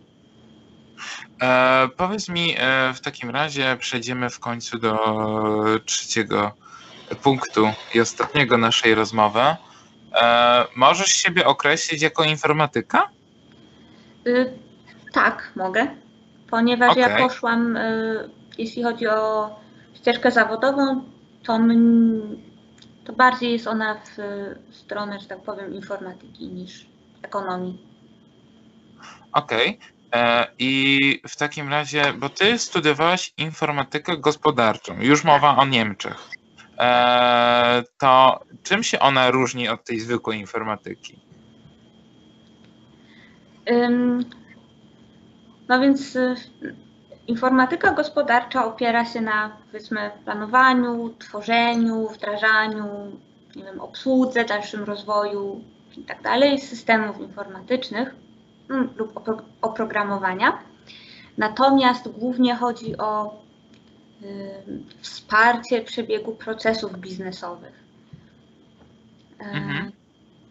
E, 1.41 1.87
Powiedz 1.97 2.29
mi, 2.29 2.55
e, 2.57 2.93
w 2.93 3.01
takim 3.01 3.29
razie 3.29 3.77
przejdziemy 3.79 4.29
w 4.29 4.39
końcu 4.39 4.79
do 4.79 4.97
trzeciego 5.85 6.51
punktu 7.23 7.69
i 7.93 7.99
ostatniego 7.99 8.57
naszej 8.57 8.95
rozmowy. 8.95 9.39
E, 10.15 10.65
Możesz 10.75 11.07
siebie 11.07 11.45
określić 11.47 12.01
jako 12.01 12.23
informatyka? 12.23 13.09
Y, 14.27 14.53
tak, 15.13 15.51
mogę, 15.55 15.87
ponieważ 16.49 16.97
ja 16.97 17.05
Okej. 17.05 17.23
poszłam, 17.23 17.77
y, 17.77 18.29
jeśli 18.57 18.83
chodzi 18.83 19.07
o 19.07 19.49
ścieżkę 19.93 20.31
zawodową, 20.31 21.03
to, 21.43 21.59
to 23.05 23.13
bardziej 23.13 23.51
jest 23.51 23.67
ona 23.67 23.95
w 23.95 24.75
stronę, 24.75 25.19
że 25.19 25.27
tak 25.27 25.41
powiem, 25.43 25.73
informatyki 25.73 26.47
niż 26.47 26.85
ekonomii. 27.21 27.85
Okej. 29.31 29.79
E, 30.13 30.47
I 30.59 31.21
w 31.27 31.35
takim 31.35 31.69
razie, 31.69 32.13
bo 32.13 32.29
ty 32.29 32.59
studiowałaś 32.59 33.33
informatykę 33.37 34.17
gospodarczą, 34.17 35.01
już 35.01 35.23
mowa 35.23 35.57
o 35.57 35.65
Niemczech. 35.65 36.29
E, 36.77 37.83
To 37.97 38.39
czym 38.63 38.83
się 38.83 38.99
ona 38.99 39.31
różni 39.31 39.69
od 39.69 39.83
tej 39.83 39.99
zwykłej 39.99 40.39
informatyki? 40.39 41.24
No 45.67 45.79
więc 45.79 46.15
y, 46.15 46.35
informatyka 47.27 47.91
gospodarcza 47.91 48.65
opiera 48.65 49.05
się 49.05 49.21
na 49.21 49.57
powiedzmy 49.65 50.11
planowaniu, 50.23 51.13
tworzeniu, 51.19 52.07
wdrażaniu, 52.09 52.85
nie 53.55 53.63
wiem, 53.63 53.81
obsłudze, 53.81 54.45
dalszym 54.45 54.83
rozwoju 54.83 55.63
i 55.97 56.01
tak 56.03 56.21
dalej 56.21 56.59
systemów 56.59 57.19
informatycznych 57.19 58.15
mm, 58.69 58.89
lub 58.97 59.13
opro- 59.13 59.41
oprogramowania. 59.61 60.59
Natomiast 61.37 62.07
głównie 62.09 62.55
chodzi 62.55 62.97
o 62.97 63.35
ym, 64.23 64.85
wsparcie 65.01 65.81
przebiegu 65.81 66.31
procesów 66.35 66.97
biznesowych. 66.99 67.83
E, 69.39 69.43
Mhm. 69.45 69.91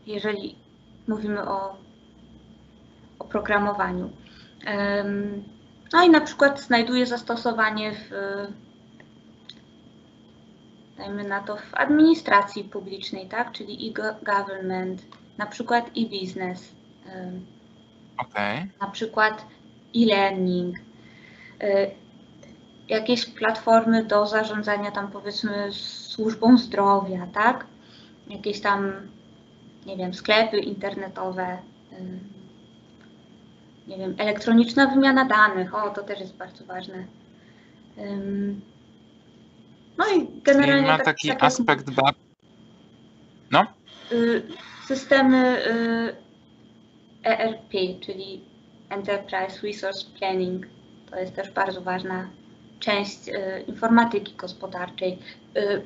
Jeżeli 0.06 0.56
mówimy 1.08 1.48
o 1.48 1.76
oprogramowaniu. 3.18 4.10
No 5.92 6.04
i 6.04 6.10
na 6.10 6.20
przykład 6.20 6.60
znajduje 6.60 7.06
zastosowanie 7.06 7.92
w, 7.92 8.10
dajmy 10.96 11.24
na 11.24 11.40
to, 11.40 11.56
w 11.56 11.74
administracji 11.74 12.64
publicznej, 12.64 13.26
tak? 13.26 13.52
czyli 13.52 13.88
e-government, 13.88 15.02
na 15.38 15.46
przykład 15.46 15.86
e-business, 15.86 16.74
Okej. 18.18 18.70
na 18.80 18.90
przykład 18.90 19.46
e-learning, 19.96 20.76
jakieś 22.88 23.26
platformy 23.26 24.04
do 24.04 24.26
zarządzania 24.26 24.90
tam 24.90 25.10
powiedzmy 25.10 25.72
służbą 25.72 26.58
zdrowia, 26.58 27.26
tak? 27.34 27.66
Jakieś 28.28 28.60
tam, 28.60 28.92
nie 29.86 29.96
wiem, 29.96 30.14
sklepy 30.14 30.58
internetowe, 30.58 31.58
nie 33.88 33.98
wiem, 33.98 34.14
elektroniczna 34.18 34.86
wymiana 34.86 35.24
danych, 35.24 35.74
o 35.74 35.90
to 35.90 36.02
też 36.02 36.20
jest 36.20 36.36
bardzo 36.36 36.64
ważne. 36.64 37.04
No 39.98 40.04
i 40.16 40.26
Czyli 40.26 40.42
generalnie 40.44 40.86
ma 40.86 40.96
tak- 40.96 41.06
taki 41.06 41.28
tak 41.28 41.44
aspekt 41.44 41.90
ba- 41.90 42.12
No, 43.50 43.66
y, 44.12 44.42
systemy 44.86 45.66
y, 45.66 46.16
ERP, 47.24 47.72
czyli 48.06 48.40
Enterprise 48.90 49.66
Resource 49.66 50.04
Planning. 50.18 50.66
To 51.10 51.18
jest 51.18 51.34
też 51.34 51.50
bardzo 51.50 51.80
ważna 51.80 52.28
część 52.80 53.28
y, 53.28 53.64
informatyki 53.66 54.34
gospodarczej. 54.36 55.18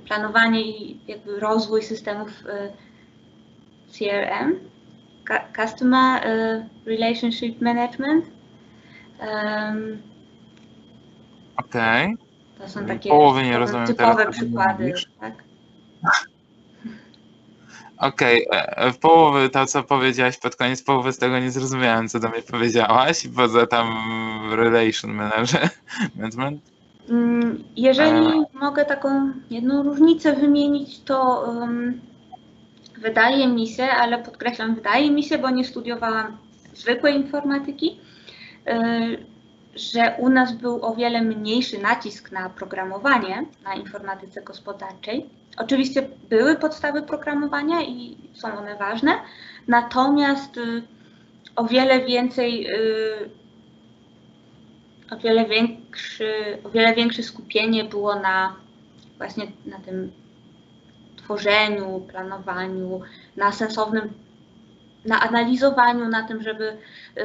Planowanie 0.07 0.61
i 0.61 1.01
jakby 1.09 1.41
rozwój 1.41 1.83
systemów 1.83 2.31
CRM, 3.89 4.59
Customer 5.57 6.27
y, 6.27 6.65
Relationship 6.87 7.61
Management. 7.61 8.25
Em, 9.21 10.03
okej. 11.57 12.17
To 12.59 12.69
są 12.69 12.87
takie 12.87 13.11
Połowy 13.11 13.43
nie 13.43 13.49
typowe- 13.53 13.59
rozumiem 13.59 13.87
typowe 13.87 14.17
teraz, 14.17 14.37
przykłady. 14.37 14.93
Tak? 15.21 15.33
Okej, 17.99 18.47
e, 18.51 18.93
w 18.93 18.99
połowy 18.99 19.51
to, 19.51 19.67
co 19.67 19.83
powiedziałaś 19.83 20.39
pod 20.39 20.57
koniec, 20.57 20.83
połowy 20.83 21.13
z 21.13 21.19
tego 21.19 21.39
nie 21.39 21.51
zrozumiałem, 21.51 22.09
co 22.09 22.21
do 22.21 22.29
mnie 22.29 22.43
powiedziałaś, 22.43 23.29
poza 23.37 23.67
tam 23.67 23.87
relation 24.53 25.11
management. 26.17 26.61
Mm, 27.11 27.65
Jeżeli 27.77 28.27
mogę 28.53 28.85
taką 28.85 29.33
jedną 29.51 29.83
różnicę 29.83 30.33
wymienić, 30.37 31.01
to 31.01 31.45
um, 31.49 32.01
wydaje 33.01 33.49
mi 33.49 33.69
się, 33.69 33.85
ale 33.85 34.19
podkreślam, 34.19 34.75
wydaje 34.75 35.11
mi 35.11 35.23
się, 35.23 35.39
bo 35.39 35.51
nie 35.51 35.65
studiowałam 35.65 36.37
zwykłej 36.75 37.17
informatyki, 37.17 38.01
y, 38.69 39.39
że 39.77 40.15
u 40.19 40.29
nas 40.29 40.53
był 40.53 40.85
o 40.85 40.95
wiele 40.95 41.23
mniejszy 41.23 41.79
nacisk 41.79 42.33
na 42.33 42.51
programowanie 42.51 43.45
na 43.65 43.75
informatyce 43.75 44.43
gospodarczej. 44.43 45.31
Oczywiście 45.59 46.09
były 46.29 46.57
podstawy 46.57 47.03
programowania 47.03 47.83
i 47.83 48.17
są 48.35 48.59
one 48.59 48.77
ważne, 48.77 49.13
natomiast 49.69 50.57
y, 50.57 50.83
o 51.57 51.65
wiele 51.65 52.07
więcej 52.07 52.67
y, 52.71 53.31
o 55.11 55.17
wiele 55.17 55.47
większy, 55.47 56.59
o 56.65 56.71
wiele 56.71 56.95
większe 56.95 57.23
skupienie 57.23 57.85
było 57.85 58.21
na 58.21 58.57
właśnie 59.19 59.47
na 59.67 59.79
tym 59.79 60.13
tworzeniu, 61.33 62.01
planowaniu, 62.11 63.01
na 63.37 63.53
sensownym, 63.53 64.13
na 65.05 65.21
analizowaniu, 65.21 66.09
na 66.09 66.29
tym, 66.29 66.43
żeby 66.43 66.65
y, 66.65 67.23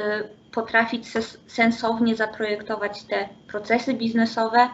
potrafić 0.52 1.06
sensownie 1.46 2.16
zaprojektować 2.16 3.02
te 3.02 3.28
procesy 3.48 3.94
biznesowe, 3.94 4.68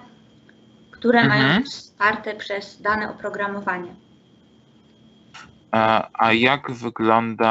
które 0.90 1.20
Mhm. 1.20 1.42
mają 1.42 1.64
wsparte 1.64 2.34
przez 2.34 2.82
dane 2.82 3.10
oprogramowanie. 3.10 3.94
A, 5.70 6.08
a 6.12 6.32
jak 6.32 6.70
wygląda, 6.70 7.50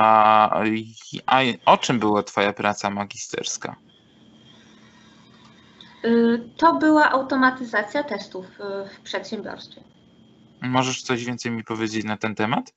a 1.26 1.40
o 1.66 1.78
czym 1.78 2.00
była 2.00 2.24
twoja 2.24 2.54
praca 2.54 2.90
magisterska? 2.90 3.76
Y, 6.06 6.40
To 6.58 6.74
była 6.74 7.10
automatyzacja 7.12 8.04
testów 8.04 8.46
y, 8.46 8.90
w 8.96 9.00
przedsiębiorstwie. 9.00 9.82
Możesz 10.62 11.02
coś 11.02 11.26
więcej 11.26 11.52
mi 11.52 11.64
powiedzieć 11.64 12.06
na 12.06 12.18
ten 12.18 12.36
temat? 12.36 12.74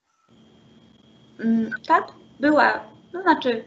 Mm, 1.39 1.71
Tak, 1.87 2.05
była, 2.41 2.81
no 3.13 3.23
znaczy 3.23 3.65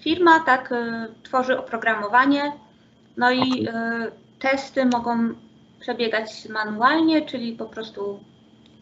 firma 0.00 0.40
tak 0.40 0.72
y, 0.72 0.76
tworzy 1.22 1.58
oprogramowanie, 1.58 2.52
no 3.16 3.30
i 3.30 3.68
y, 3.68 3.70
testy 4.38 4.86
mogą 4.86 5.34
przebiegać 5.80 6.48
manualnie, 6.48 7.22
czyli 7.22 7.52
po 7.52 7.64
prostu 7.64 8.20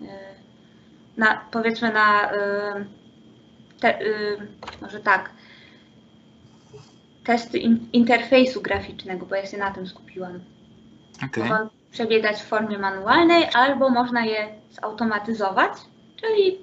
y, 0.01 0.07
na, 1.17 1.45
powiedzmy 1.51 1.93
na 1.93 2.33
y, 2.33 2.37
te, 3.81 3.99
może 4.81 5.01
tak 5.01 5.31
testy 7.25 7.59
in, 7.59 7.89
interfejsu 7.93 8.63
graficznego, 8.63 9.27
bo 9.27 9.35
ja 9.35 9.47
się 9.47 9.59
na 9.59 9.71
tym 9.71 9.87
skupiłam. 9.87 10.41
Okej. 11.25 11.51
Przebiegać 11.93 12.37
w 12.37 12.47
formie 12.47 12.79
manualnej, 12.79 13.45
albo 13.55 13.91
można 13.91 14.25
je 14.25 14.49
zautomatyzować, 14.71 15.73
czyli 16.21 16.59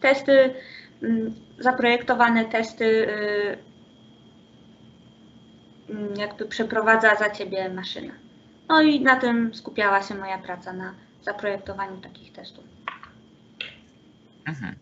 testy, 0.00 0.54
mm, 1.02 1.34
zaprojektowane 1.58 2.44
testy 2.44 2.84
y, 2.84 3.58
mm, 5.90 6.14
jakby 6.16 6.44
przeprowadza 6.46 7.14
za 7.14 7.30
ciebie 7.30 7.68
maszyna. 7.68 8.12
No 8.68 8.82
i 8.82 9.00
na 9.00 9.16
tym 9.16 9.54
skupiała 9.54 10.02
się 10.02 10.14
moja 10.14 10.38
praca, 10.38 10.72
na 10.72 10.94
zaprojektowaniu 11.22 12.00
takich 12.00 12.32
testów. 12.32 12.64
Mhm. 14.46 14.74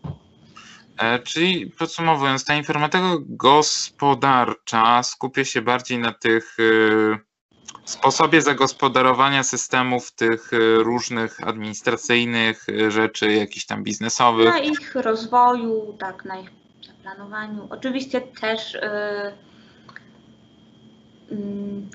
E, 0.98 1.18
Czyli 1.18 1.66
podsumowując, 1.66 2.44
ta 2.44 2.54
informatyka 2.54 3.16
gospodarcza 3.28 5.02
skupia 5.02 5.44
się 5.44 5.62
bardziej 5.62 5.98
na 5.98 6.12
tych 6.12 6.56
e, 6.60 7.18
sposobie 7.84 8.42
zagospodarowania 8.42 9.42
systemów, 9.42 10.12
tych 10.12 10.50
e, 10.52 10.56
różnych 10.82 11.48
administracyjnych 11.48 12.66
e, 12.68 12.90
rzeczy, 12.90 13.32
jakichś 13.32 13.66
tam 13.66 13.84
biznesowych. 13.84 14.48
Na 14.48 14.58
ich 14.58 14.94
rozwoju, 14.94 15.94
tak, 15.98 16.24
na 16.24 16.38
ich 16.38 16.50
zaplanowaniu. 16.86 17.66
Oczywiście 17.70 18.20
też 18.20 18.74
y, 18.74 18.80
mm, 21.30 21.88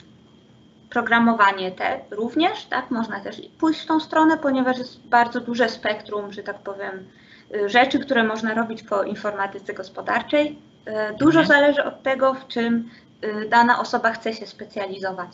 programowanie 0.90 1.72
te 1.72 2.00
również, 2.12 2.66
tak, 2.66 2.92
można 2.92 3.20
też 3.20 3.42
pójść 3.60 3.82
w 3.82 3.86
tą 3.86 4.00
stronę, 4.00 4.38
ponieważ 4.38 4.78
jest 4.78 5.08
bardzo 5.08 5.40
duże 5.40 5.70
spektrum, 5.70 6.34
że 6.34 6.44
tak 6.44 6.60
powiem, 6.60 7.08
y, 7.56 7.70
rzeczy, 7.70 8.00
które 8.00 8.24
można 8.24 8.54
robić 8.54 8.84
po 8.84 9.04
informatyce 9.04 9.74
gospodarczej. 9.74 10.60
Y, 10.88 11.18
Dużo 11.18 11.40
Mhm. 11.40 11.48
zależy 11.48 11.84
od 11.84 12.04
tego, 12.04 12.34
w 12.34 12.48
czym 12.48 12.90
y, 13.24 13.50
dana 13.50 13.80
osoba 13.80 14.12
chce 14.14 14.34
się 14.34 14.48
specjalizować. 14.48 15.30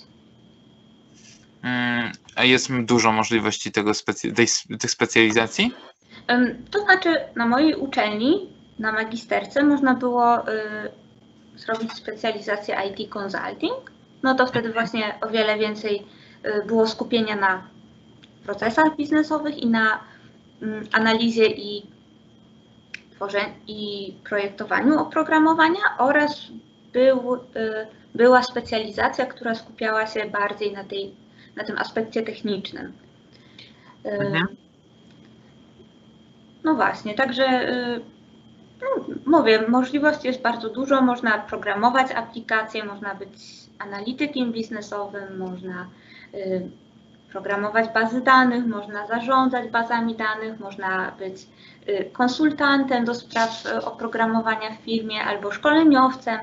Mm, 1.64 2.12
A 2.36 2.44
jest 2.44 2.70
dużo 2.84 3.12
możliwości 3.12 3.72
tego 3.72 3.92
specy- 3.94 4.34
tej, 4.34 4.48
tych 4.80 4.92
specjalizacji? 4.92 5.74
To 6.72 6.80
znaczy, 6.80 7.16
na 7.36 7.46
mojej 7.46 7.76
uczelni, 7.76 8.50
na 8.80 8.92
magisterce, 8.92 9.64
można 9.64 9.94
było 9.94 10.50
y, 10.50 10.52
zrobić 11.56 11.94
specjalizację 11.94 12.78
IT 12.90 13.10
Consulting. 13.10 13.92
No 14.24 14.36
to 14.36 14.48
wtedy 14.48 14.74
właśnie 14.74 15.16
o 15.22 15.30
wiele 15.30 15.58
więcej 15.58 16.06
y, 16.46 16.66
było 16.66 16.88
skupienia 16.88 17.36
na 17.36 17.64
procesach 18.44 18.96
biznesowych 18.98 19.58
i 19.58 19.68
na 19.68 20.00
mm, 20.62 20.88
analizie 20.92 21.46
i 21.46 21.86
tworzeniu 23.16 23.54
i 23.68 24.14
projektowaniu 24.30 25.00
oprogramowania 25.00 25.82
oraz 25.98 26.42
był, 26.94 27.36
y, 27.36 27.40
była 28.16 28.44
specjalizacja, 28.44 29.26
która 29.26 29.56
skupiała 29.56 30.08
się 30.08 30.26
bardziej 30.26 30.74
na, 30.74 30.84
tej, 30.84 31.14
na 31.60 31.66
tym 31.66 31.78
aspekcie 31.78 32.24
technicznym. 32.24 32.94
Y, 34.06 34.10
Mhm. 34.10 34.48
no 36.64 36.76
właśnie, 36.76 37.14
także 37.14 37.70
y, 37.70 38.02
no, 38.82 39.06
mówię, 39.26 39.68
możliwości 39.68 40.28
jest 40.28 40.42
bardzo 40.42 40.70
dużo. 40.70 41.02
Można 41.02 41.38
programować 41.38 42.12
aplikacje, 42.12 42.84
można 42.84 43.16
być 43.16 43.32
analitykiem 43.80 44.52
biznesowym, 44.52 45.38
można 45.38 45.88
y, 46.34 46.70
programować 47.32 47.90
bazy 47.94 48.22
danych, 48.22 48.66
można 48.66 49.08
zarządzać 49.08 49.70
bazami 49.70 50.16
danych, 50.16 50.60
można 50.60 51.12
być 51.12 51.48
konsultantem 52.14 53.06
do 53.06 53.16
spraw 53.16 53.64
oprogramowania 53.84 54.70
w 54.72 54.86
firmie 54.86 55.22
albo 55.24 55.52
szkoleniowcem, 55.52 56.40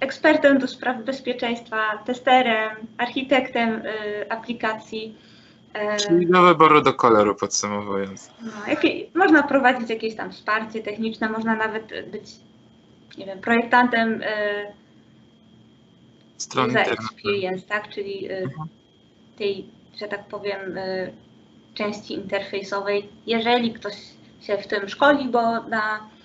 ekspertem 0.00 0.58
do 0.58 0.68
spraw 0.68 1.02
bezpieczeństwa, 1.04 1.98
testerem, 2.06 2.70
architektem 2.98 3.82
y, 3.86 4.30
aplikacji. 4.30 5.16
y, 5.96 5.96
Czyli 6.08 6.26
do 6.26 6.42
wyboru 6.42 6.82
do 6.82 6.94
koloru, 6.94 7.34
podsumowując. 7.34 8.30
no, 8.42 8.52
jakie, 8.68 9.06
można 9.14 9.42
prowadzić 9.42 9.90
jakieś 9.90 10.14
tam 10.16 10.32
wsparcie 10.32 10.80
techniczne, 10.82 11.28
można 11.28 11.56
nawet 11.56 11.92
y, 11.92 12.02
być, 12.02 12.30
nie 13.18 13.26
wiem, 13.26 13.38
projektantem 13.38 14.22
y, 14.22 14.26
Strony 16.36 16.80
experience, 16.80 17.66
tak, 17.66 17.88
czyli 17.88 18.30
y, 18.32 18.36
Mhm. 18.36 18.68
tej, 19.38 19.66
że 20.00 20.08
tak 20.08 20.24
powiem, 20.24 20.78
y, 20.78 21.12
części 21.74 22.14
interfejsowej, 22.14 23.08
jeżeli 23.26 23.72
ktoś 23.72 23.94
się 24.42 24.58
w 24.58 24.66
tym 24.66 24.88
szkoli, 24.88 25.28
bo 25.28 25.62
na, 25.62 25.96
y, 25.96 26.21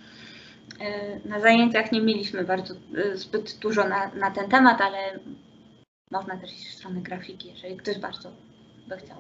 na 1.26 1.40
zajęciach 1.40 1.92
nie 1.92 2.02
mieliśmy 2.02 2.44
bardzo 2.44 2.74
y, 2.74 3.18
zbyt 3.18 3.58
dużo 3.58 3.88
na, 3.88 4.12
na 4.16 4.32
ten 4.32 4.50
temat, 4.50 4.82
ale 4.82 5.20
można 6.12 6.38
też 6.38 6.54
iść 6.54 6.70
w 6.70 6.74
stronę 6.74 7.02
grafiki, 7.02 7.50
jeżeli 7.50 7.78
ktoś 7.78 7.98
bardzo 8.00 8.32
by 8.88 8.98
chciał. 8.98 9.18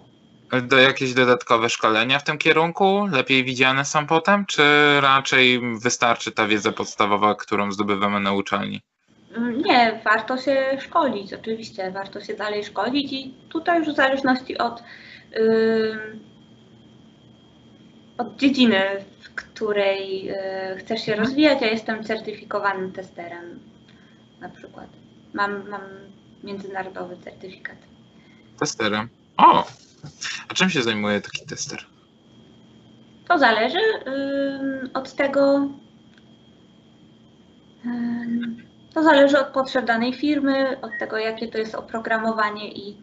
Do 0.67 0.77
jakieś 0.77 1.13
dodatkowe 1.13 1.69
szkolenia 1.69 2.19
w 2.19 2.23
tym 2.23 2.37
kierunku 2.37 3.07
lepiej 3.11 3.43
widziane 3.43 3.85
są 3.85 4.07
potem, 4.07 4.45
czy 4.45 4.63
raczej 5.01 5.61
wystarczy 5.83 6.31
ta 6.31 6.47
wiedza 6.47 6.71
podstawowa, 6.71 7.35
którą 7.35 7.71
zdobywamy 7.71 8.19
na 8.19 8.33
uczelni? 8.33 8.81
Mm, 9.35 9.61
Nie, 9.61 10.01
warto 10.05 10.37
się 10.37 10.77
szkolić, 10.81 11.33
oczywiście, 11.33 11.91
warto 11.91 12.21
się 12.21 12.33
dalej 12.33 12.63
szkolić 12.63 13.13
i 13.13 13.33
tutaj 13.49 13.79
już 13.79 13.87
w 13.87 13.95
zależności 13.95 14.57
od, 14.57 14.83
ym, 15.39 16.19
od 18.17 18.35
dziedziny, 18.35 18.81
której 19.37 20.29
y, 20.29 20.35
chcesz 20.77 21.01
się 21.01 21.15
rozwijać, 21.15 21.61
ja 21.61 21.67
jestem 21.67 22.03
certyfikowanym 22.03 22.91
testerem 22.91 23.59
na 24.39 24.49
przykład. 24.49 24.87
Mam, 25.33 25.69
mam 25.69 25.81
międzynarodowy 26.43 27.17
certyfikat. 27.17 27.77
Testerem. 28.59 29.09
O! 29.37 29.67
A 30.49 30.53
czym 30.53 30.69
się 30.69 30.83
zajmuje 30.83 31.21
taki 31.21 31.45
tester? 31.45 31.85
To 33.27 33.37
zależy 33.37 33.79
ym, 34.07 34.89
od 34.93 35.13
tego, 35.13 35.69
ym, 37.85 38.63
to 38.93 39.03
zależy 39.03 39.39
od 39.39 39.47
potrzeb 39.47 39.85
danej 39.85 40.13
firmy, 40.13 40.81
od 40.81 40.91
tego, 40.99 41.17
jakie 41.17 41.47
to 41.47 41.57
jest 41.57 41.75
oprogramowanie 41.75 42.71
i, 42.71 42.97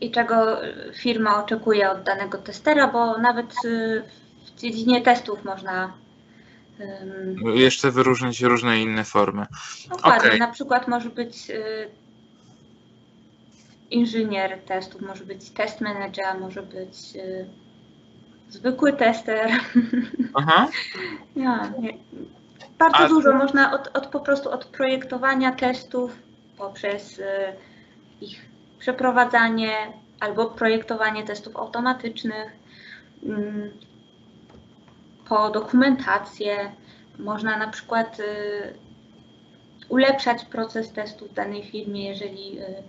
i 0.00 0.10
czego 0.10 0.56
firma 0.94 1.44
oczekuje 1.44 1.90
od 1.90 2.02
danego 2.02 2.38
testera, 2.38 2.88
bo 2.88 3.18
nawet 3.18 3.64
y, 3.64 4.02
w 4.46 4.60
dziedzinie 4.60 5.02
testów 5.02 5.44
można 5.44 5.92
Jeszcze 7.54 7.90
wyróżnić 7.90 8.42
różne 8.42 8.80
inne 8.80 9.04
formy. 9.04 9.46
Dokładnie. 9.88 10.28
Okej. 10.28 10.38
Na 10.40 10.48
przykład 10.48 10.88
może 10.88 11.10
być 11.10 11.50
y, 11.50 11.88
inżynier 13.90 14.58
testów, 14.58 15.00
może 15.02 15.24
być 15.24 15.50
test 15.50 15.80
manager, 15.80 16.40
może 16.40 16.62
być 16.62 17.16
y, 17.16 17.46
zwykły 18.48 18.92
tester. 18.92 19.50
Aha. 20.34 20.68
ja, 21.36 21.72
nie. 21.78 21.98
Bardzo 22.78 22.98
A- 22.98 23.08
dużo 23.08 23.32
można 23.32 23.72
od, 23.72 23.96
od 23.96 24.06
po 24.06 24.20
prostu 24.20 24.50
od 24.50 24.64
projektowania 24.64 25.52
testów 25.52 26.18
poprzez 26.58 27.20
ich 28.20 28.53
przeprowadzanie 28.84 29.72
albo 30.20 30.46
projektowanie 30.46 31.24
testów 31.24 31.56
automatycznych 31.56 32.52
mm, 33.26 33.70
po 35.28 35.50
dokumentację. 35.50 36.72
Można 37.18 37.58
na 37.58 37.68
przykład 37.68 38.20
y, 38.20 38.24
ulepszać 39.88 40.44
proces 40.44 40.92
testu 40.92 41.28
w 41.28 41.34
danej 41.34 41.62
firmie, 41.62 42.08
jeżeli 42.08 42.58
y, 42.58 42.62
y, 42.62 42.82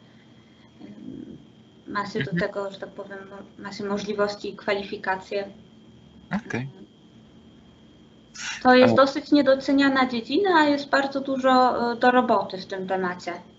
ma 1.88 2.05
się 2.05 2.19
do 2.19 2.31
Mhm. 2.31 2.39
tego, 2.39 2.72
że 2.72 2.80
tak 2.80 2.89
powiem, 2.89 3.19
ma 3.59 3.73
się 3.73 3.84
możliwości 3.84 4.49
i 4.49 4.55
kwalifikacje. 4.55 5.49
Okej. 6.47 6.67
To 8.63 8.76
jest 8.76 8.95
dosyć 8.95 9.31
niedoceniana 9.31 10.07
dziedzina, 10.07 10.49
a 10.55 10.65
jest 10.65 10.89
bardzo 10.89 11.22
dużo 11.22 11.76
do 11.95 12.11
roboty 12.11 12.57
w 12.57 12.65
tym 12.65 12.88
temacie. 12.88 13.31
E, 13.31 13.55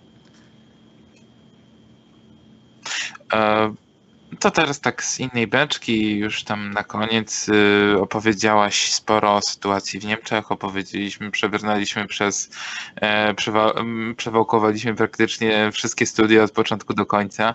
To 4.41 4.51
teraz 4.51 4.81
tak 4.81 5.05
z 5.05 5.21
innej 5.21 5.47
beczki, 5.47 6.17
już 6.17 6.45
tam 6.45 6.71
na 6.71 6.85
koniec 6.85 7.49
y, 7.49 8.01
opowiedziałaś 8.01 8.93
sporo 8.93 9.37
o 9.37 9.41
sytuacji 9.43 10.01
w 10.01 10.05
Niemczech, 10.05 10.53
opowiedzieliśmy, 10.53 11.31
przebrnęliśmy 11.31 12.07
przez, 12.07 12.51
e, 12.97 13.35
przewa 13.35 13.75
przewałkowaliśmy 14.17 14.95
praktycznie 14.95 15.73
wszystkie 15.73 16.07
studia 16.07 16.43
od 16.43 16.51
początku 16.51 16.95
do 16.95 17.07
końca. 17.07 17.55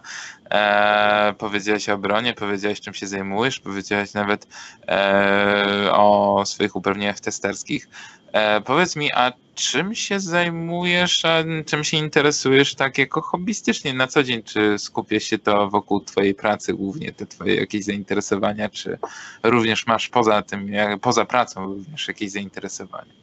E, 0.52 1.34
powiedziałaś 1.38 1.90
o 1.90 1.94
obronie, 1.94 2.34
powiedziałaś 2.34 2.82
czym 2.82 2.94
się 2.94 3.08
zajmujesz, 3.08 3.60
powiedziałaś 3.60 4.14
nawet 4.14 4.48
e, 4.88 5.92
o 5.94 6.44
swoich 6.46 6.76
uprawnieniach 6.76 7.20
testerskich. 7.20 7.88
E, 8.34 8.62
powiedz 8.62 8.96
mi, 8.96 9.12
a 9.12 9.34
czym 9.56 9.96
się 9.96 10.20
zajmujesz, 10.20 11.26
a 11.26 11.44
czym 11.66 11.84
się 11.84 11.98
interesujesz 11.98 12.76
tak 12.76 12.98
jako 12.98 13.22
hobbystycznie 13.22 13.94
na 13.94 14.08
co 14.08 14.24
dzień? 14.24 14.44
Czy 14.44 14.80
skupia 14.80 15.20
się 15.20 15.40
to 15.40 15.70
wokół 15.70 16.02
Twojej 16.02 16.36
pracy 16.36 16.74
głównie, 16.74 17.12
te 17.12 17.26
Twoje 17.26 17.56
jakieś 17.56 17.84
zainteresowania, 17.86 18.70
czy 18.70 18.98
również 19.44 19.88
masz 19.88 20.10
poza 20.10 20.42
tym, 20.42 20.72
poza 21.02 21.26
pracą 21.26 21.66
również 21.66 22.08
jakieś 22.08 22.32
zainteresowania? 22.32 23.14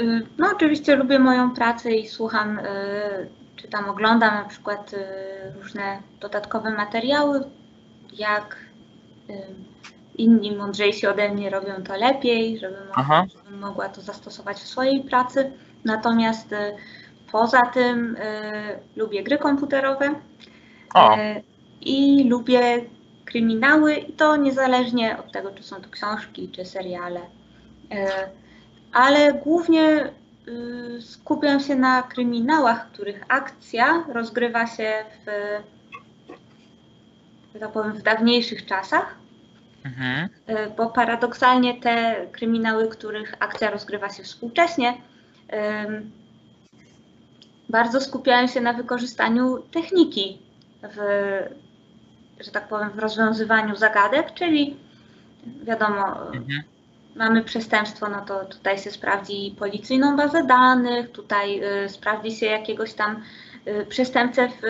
Y, 0.00 0.26
no 0.38 0.50
oczywiście 0.54 0.96
lubię 0.96 1.18
moją 1.18 1.54
pracę 1.54 1.92
i 1.92 2.08
słucham, 2.08 2.58
y, 2.58 2.62
czy 3.56 3.68
tam 3.68 3.88
oglądam 3.88 4.34
na 4.34 4.44
przykład 4.44 4.94
y, 4.94 4.98
różne 5.62 6.02
dodatkowe 6.20 6.70
materiały, 6.70 7.44
jak 8.12 8.56
inni 10.14 10.56
mądrzejsi 10.56 11.06
ode 11.06 11.28
mnie 11.28 11.50
robią 11.50 11.82
to 11.86 11.96
lepiej, 11.96 12.58
żebym, 12.58 12.88
żebym 13.36 13.60
mogła 13.60 13.88
to 13.88 14.00
zastosować 14.00 14.56
w 14.56 14.66
swojej 14.66 15.04
pracy. 15.04 15.52
Natomiast 15.84 16.52
y, 16.52 16.56
poza 17.32 17.62
tym 17.62 18.16
y, 18.16 18.20
lubię 18.96 19.22
gry 19.22 19.38
komputerowe. 19.38 20.06
Y, 20.06 21.42
i 21.80 22.28
lubię 22.28 22.84
kryminały 23.24 23.94
i 23.94 24.12
to 24.12 24.36
niezależnie 24.36 25.18
od 25.18 25.32
tego, 25.32 25.50
czy 25.50 25.62
są 25.62 25.76
to 25.76 25.88
książki, 25.90 26.48
czy 26.48 26.64
seriale. 26.64 27.20
Ale 28.92 29.32
głównie 29.32 30.12
skupiam 31.00 31.60
się 31.60 31.76
na 31.76 32.02
kryminałach, 32.02 32.92
których 32.92 33.24
akcja 33.28 34.04
rozgrywa 34.12 34.66
się 34.66 34.92
w, 35.26 35.28
tak 37.60 37.72
powiem, 37.72 37.92
w 37.92 38.02
dawniejszych 38.02 38.66
czasach 38.66 39.16
Mhm. 39.84 40.28
E, 40.46 40.70
bo 40.70 40.90
paradoksalnie 40.90 41.80
te 41.80 42.26
kryminały, 42.32 42.88
których 42.88 43.34
akcja 43.38 43.70
rozgrywa 43.70 44.08
się 44.08 44.22
współcześnie, 44.22 44.94
bardzo 47.68 48.00
skupiają 48.00 48.46
się 48.46 48.60
na 48.60 48.72
wykorzystaniu 48.72 49.58
techniki 49.58 50.38
w, 50.82 50.98
że 52.40 52.50
tak 52.50 52.68
powiem, 52.68 52.90
w 52.90 52.98
rozwiązywaniu 52.98 53.76
zagadek, 53.76 54.34
czyli 54.34 54.76
wiadomo, 55.62 56.26
mhm. 56.26 56.62
mamy 57.16 57.44
przestępstwo, 57.44 58.08
no 58.08 58.20
to 58.20 58.44
tutaj 58.44 58.78
się 58.78 58.90
sprawdzi 58.90 59.54
policyjną 59.58 60.16
bazę 60.16 60.44
danych, 60.44 61.10
tutaj 61.10 61.64
y, 61.84 61.88
sprawdzi 61.88 62.32
się 62.32 62.46
jakiegoś 62.46 62.94
tam 62.94 63.22
y, 63.66 63.86
przestępcę 63.86 64.48
w 64.48 64.62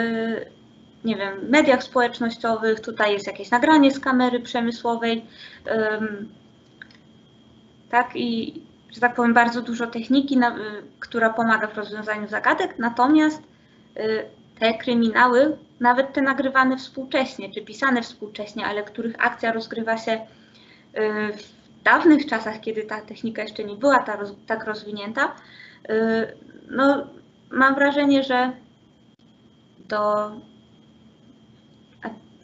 nie 1.04 1.16
wiem, 1.16 1.48
mediach 1.48 1.82
społecznościowych, 1.82 2.80
tutaj 2.80 3.12
jest 3.12 3.26
jakieś 3.26 3.50
nagranie 3.50 3.90
z 3.90 4.00
kamery 4.00 4.40
przemysłowej, 4.40 5.24
tak, 7.90 8.16
i 8.16 8.62
że 8.94 9.00
tak 9.00 9.14
powiem, 9.14 9.34
bardzo 9.34 9.62
dużo 9.62 9.86
techniki, 9.86 10.38
która 11.00 11.30
pomaga 11.30 11.66
w 11.66 11.76
rozwiązaniu 11.76 12.28
zagadek, 12.28 12.78
natomiast 12.78 13.42
y, 13.96 14.24
te 14.58 14.74
kryminały, 14.74 15.56
nawet 15.80 16.12
te 16.12 16.22
nagrywane 16.22 16.76
współcześnie, 16.76 17.52
czy 17.52 17.62
pisane 17.62 18.02
współcześnie, 18.02 18.66
ale 18.66 18.82
których 18.82 19.26
akcja 19.26 19.52
rozgrywa 19.52 19.98
się 19.98 20.12
y, 20.12 20.20
w 21.32 21.82
dawnych 21.82 22.26
czasach, 22.26 22.60
kiedy 22.60 22.82
ta 22.82 23.00
technika 23.00 23.42
jeszcze 23.42 23.64
nie 23.64 23.76
była 23.76 23.98
ta, 23.98 24.18
tak 24.46 24.64
rozwinięta, 24.64 25.34
y, 25.90 25.92
no, 26.70 27.06
mam 27.50 27.74
wrażenie, 27.74 28.22
że 28.22 28.52
do 29.88 30.30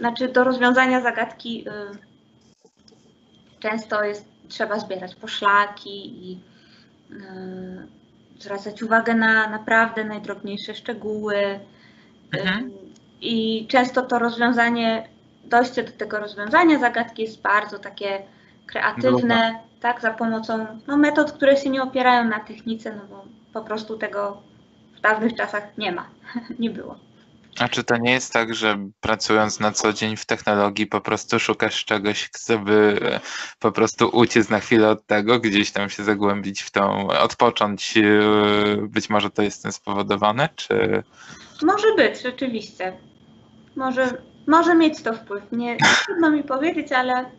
znaczy 0.01 0.29
do 0.29 0.45
rozwiązania 0.45 1.01
zagadki 1.01 1.69
y, 1.69 1.71
często 3.61 4.05
jest 4.05 4.25
trzeba 4.49 4.79
zbierać 4.79 5.15
poszlaki 5.15 6.31
i 6.31 6.41
y, 7.11 7.17
zwracać 8.39 8.83
uwagę 8.83 9.15
na 9.15 9.51
naprawdę 9.51 10.05
najdrobniejsze 10.05 10.75
szczegóły. 10.75 11.37
Y, 11.37 12.41
mhm. 12.41 12.71
I 13.21 13.67
często 13.67 14.03
to 14.03 14.19
rozwiązanie, 14.19 15.09
dojście 15.45 15.83
do 15.83 15.93
tego 15.93 16.19
rozwiązania 16.19 16.79
zagadki 16.79 17.23
jest 17.23 17.43
bardzo 17.43 17.79
takie 17.79 18.23
kreatywne, 18.67 19.55
tak, 19.81 20.01
za 20.01 20.11
pomocą 20.11 20.67
no, 20.87 20.97
metod, 20.97 21.33
które 21.33 21.57
się 21.57 21.71
nie 21.71 21.83
opierają 21.83 22.25
na 22.25 22.41
technice, 22.41 22.97
no 22.97 23.03
bo 23.11 23.25
po 23.53 23.67
prostu 23.67 23.99
tego 23.99 24.43
w 24.97 25.01
dawnych 25.01 25.35
czasach 25.35 25.79
nie 25.79 25.93
ma, 25.93 26.07
nie 26.59 26.71
było. 26.71 27.10
A 27.59 27.69
czy 27.69 27.85
to 27.85 27.97
nie 27.97 28.13
jest 28.13 28.33
tak, 28.33 28.55
że 28.55 28.89
pracując 29.01 29.61
na 29.61 29.73
co 29.73 29.93
dzień 29.93 30.17
w 30.17 30.27
technologii 30.27 30.87
po 30.87 31.01
prostu 31.01 31.39
szukasz 31.41 31.85
czegoś, 31.85 32.31
żeby 32.49 33.01
e, 33.03 33.21
po 33.59 33.73
prostu 33.73 34.09
uciec 34.13 34.49
na 34.49 34.61
chwilę 34.61 34.89
od 34.89 35.07
tego, 35.07 35.41
gdzieś 35.41 35.71
tam 35.71 35.91
się 35.91 36.05
zagłębić 36.05 36.63
w 36.63 36.71
tą, 36.71 37.09
odpocząć, 37.09 37.97
e, 37.97 38.03
być 38.77 39.11
może 39.11 39.31
to 39.31 39.43
jest 39.43 39.63
tym 39.63 39.73
spowodowane, 39.73 40.49
czy... 40.57 41.03
Może 41.63 41.95
być, 41.97 42.23
rzeczywiście. 42.23 42.97
Może, 43.77 44.23
może 44.47 44.75
mieć 44.75 45.03
to 45.03 45.15
wpływ. 45.15 45.53
Nie 45.53 45.77
trudno 46.05 46.31
mi 46.31 46.43
powiedzieć, 46.43 46.93
ale 46.93 47.31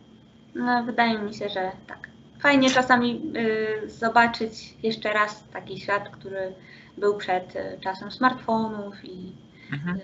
no, 0.54 0.84
wydaje 0.84 1.18
mi 1.18 1.34
się, 1.34 1.48
że 1.48 1.72
tak. 1.86 2.08
Fajnie 2.40 2.70
czasami 2.70 3.32
y, 3.36 3.90
zobaczyć 3.90 4.74
jeszcze 4.82 5.12
raz 5.12 5.44
taki 5.52 5.80
świat, 5.80 6.08
który 6.08 6.54
był 6.98 7.16
przed 7.16 7.56
y, 7.56 7.78
czasem 7.80 8.10
smartfonów 8.10 9.04
i 9.04 9.32
mhm. 9.72 10.00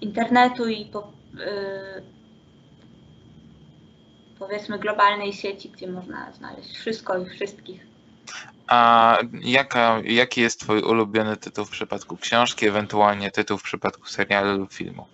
internetu 0.00 0.68
i 0.68 0.84
po, 0.84 1.12
y, 1.34 2.02
powiedzmy 4.38 4.78
globalnej 4.78 5.32
sieci, 5.32 5.70
gdzie 5.70 5.86
można 5.86 6.32
znaleźć 6.32 6.76
wszystko 6.78 7.18
i 7.18 7.26
wszystkich. 7.26 7.86
A 8.68 9.18
jaka, 9.40 10.00
jaki 10.04 10.40
jest 10.40 10.60
Twój 10.60 10.82
ulubiony 10.82 11.36
tytuł 11.36 11.64
w 11.64 11.70
przypadku 11.70 12.16
książki, 12.16 12.66
ewentualnie 12.66 13.30
tytuł 13.30 13.58
w 13.58 13.62
przypadku 13.62 14.06
serialu 14.06 14.58
lub 14.58 14.72
filmu? 14.72 15.06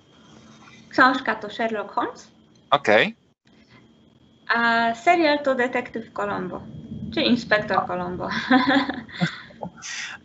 Książka 0.89 1.35
to 1.35 1.51
Sherlock 1.51 1.93
Holmes. 1.93 2.31
Okej. 2.71 3.03
Okay. 3.07 3.23
A 4.57 4.95
serial 4.95 5.39
to 5.39 5.55
Detektyw 5.55 6.13
Colombo, 6.13 6.63
czy 7.15 7.21
Inspektor 7.21 7.87
Colombo. 7.87 8.29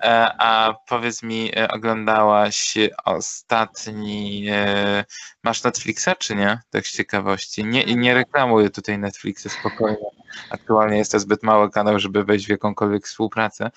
E, 0.04 0.34
a 0.40 0.74
powiedz 0.88 1.24
mi, 1.24 1.52
e, 1.58 1.68
oglądałaś 1.72 2.78
ostatni, 3.06 4.48
e, 4.52 5.06
masz 5.44 5.64
Netflixa 5.64 6.10
czy 6.20 6.36
nie? 6.36 6.60
Tak 6.70 6.88
z 6.88 6.98
ciekawości. 6.98 7.66
Nie, 7.66 7.86
nie 7.86 8.14
reklamuję 8.14 8.70
tutaj 8.70 9.00
Netflixa 9.00 9.50
spokojnie. 9.60 10.08
Aktualnie 10.50 10.98
jest 10.98 11.12
to 11.12 11.20
zbyt 11.20 11.44
mały 11.44 11.72
kanał, 11.72 12.00
żeby 12.00 12.24
wejść 12.24 12.46
w 12.46 12.50
jakąkolwiek 12.50 13.06
współpracę, 13.06 13.72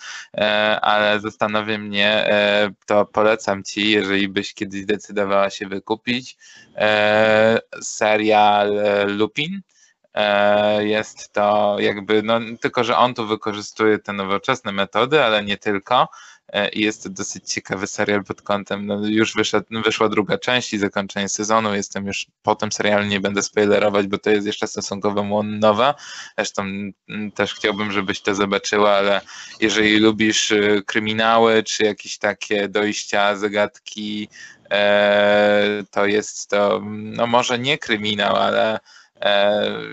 ale 0.83 1.21
zastanawia 1.21 1.79
mnie, 1.79 2.31
to 2.87 3.07
polecam 3.07 3.65
Ci, 3.65 3.91
jeżeli 3.91 4.29
byś 4.29 4.55
kiedyś 4.55 4.83
zdecydowała 4.83 5.51
się 5.51 5.69
wykupić 5.69 6.37
serial 7.83 8.81
Lupin 9.07 9.61
jest 10.81 11.33
to 11.33 11.77
jakby, 11.79 12.23
no 12.23 12.41
tylko 12.61 12.85
że 12.85 12.97
on 12.97 13.15
tu 13.15 13.27
wykorzystuje 13.27 13.99
te 13.99 14.13
nowoczesne 14.13 14.73
metody, 14.73 15.25
ale 15.25 15.45
nie 15.45 15.57
tylko. 15.57 16.09
E, 16.53 16.69
I 16.69 16.81
jest 16.81 17.03
to 17.03 17.11
dosyć 17.11 17.53
ciekawy 17.53 17.87
serial 17.87 18.25
pod 18.25 18.43
kątem, 18.43 18.87
no 18.87 19.07
już 19.07 19.35
wyszedł, 19.35 19.67
wyszła 19.85 20.09
druga 20.09 20.39
część 20.39 20.73
i 20.73 20.79
zakończenie 20.79 21.29
sezonu. 21.29 21.75
Jestem 21.75 22.07
już 22.07 22.27
po 22.43 22.55
tym 22.55 22.73
serialu, 22.73 23.05
nie 23.05 23.21
będę 23.21 23.43
spoilerować, 23.43 24.07
bo 24.07 24.19
to 24.19 24.31
jest 24.31 24.47
jeszcze 24.47 24.67
stosunkowo 24.67 25.43
nowa. 25.43 25.95
Zresztą 26.39 26.63
mm, 26.63 27.33
też 27.35 27.55
chciałbym, 27.55 27.93
żebyś 27.93 28.21
to 28.21 28.35
zobaczyła, 28.35 28.91
ale 28.91 29.21
jeżeli 29.61 29.99
lubisz 29.99 30.51
y, 30.51 30.83
kryminały, 30.87 31.63
czy 31.63 31.85
jakieś 31.85 32.19
takie 32.19 32.69
dojścia, 32.69 33.37
zagadki, 33.37 34.29
e, 34.71 35.83
to 35.91 36.07
jest 36.07 36.51
to, 36.51 36.81
no 36.93 37.27
może 37.27 37.59
nie 37.59 37.79
kryminał, 37.79 38.37
ale 38.37 38.81
E, 38.81 38.81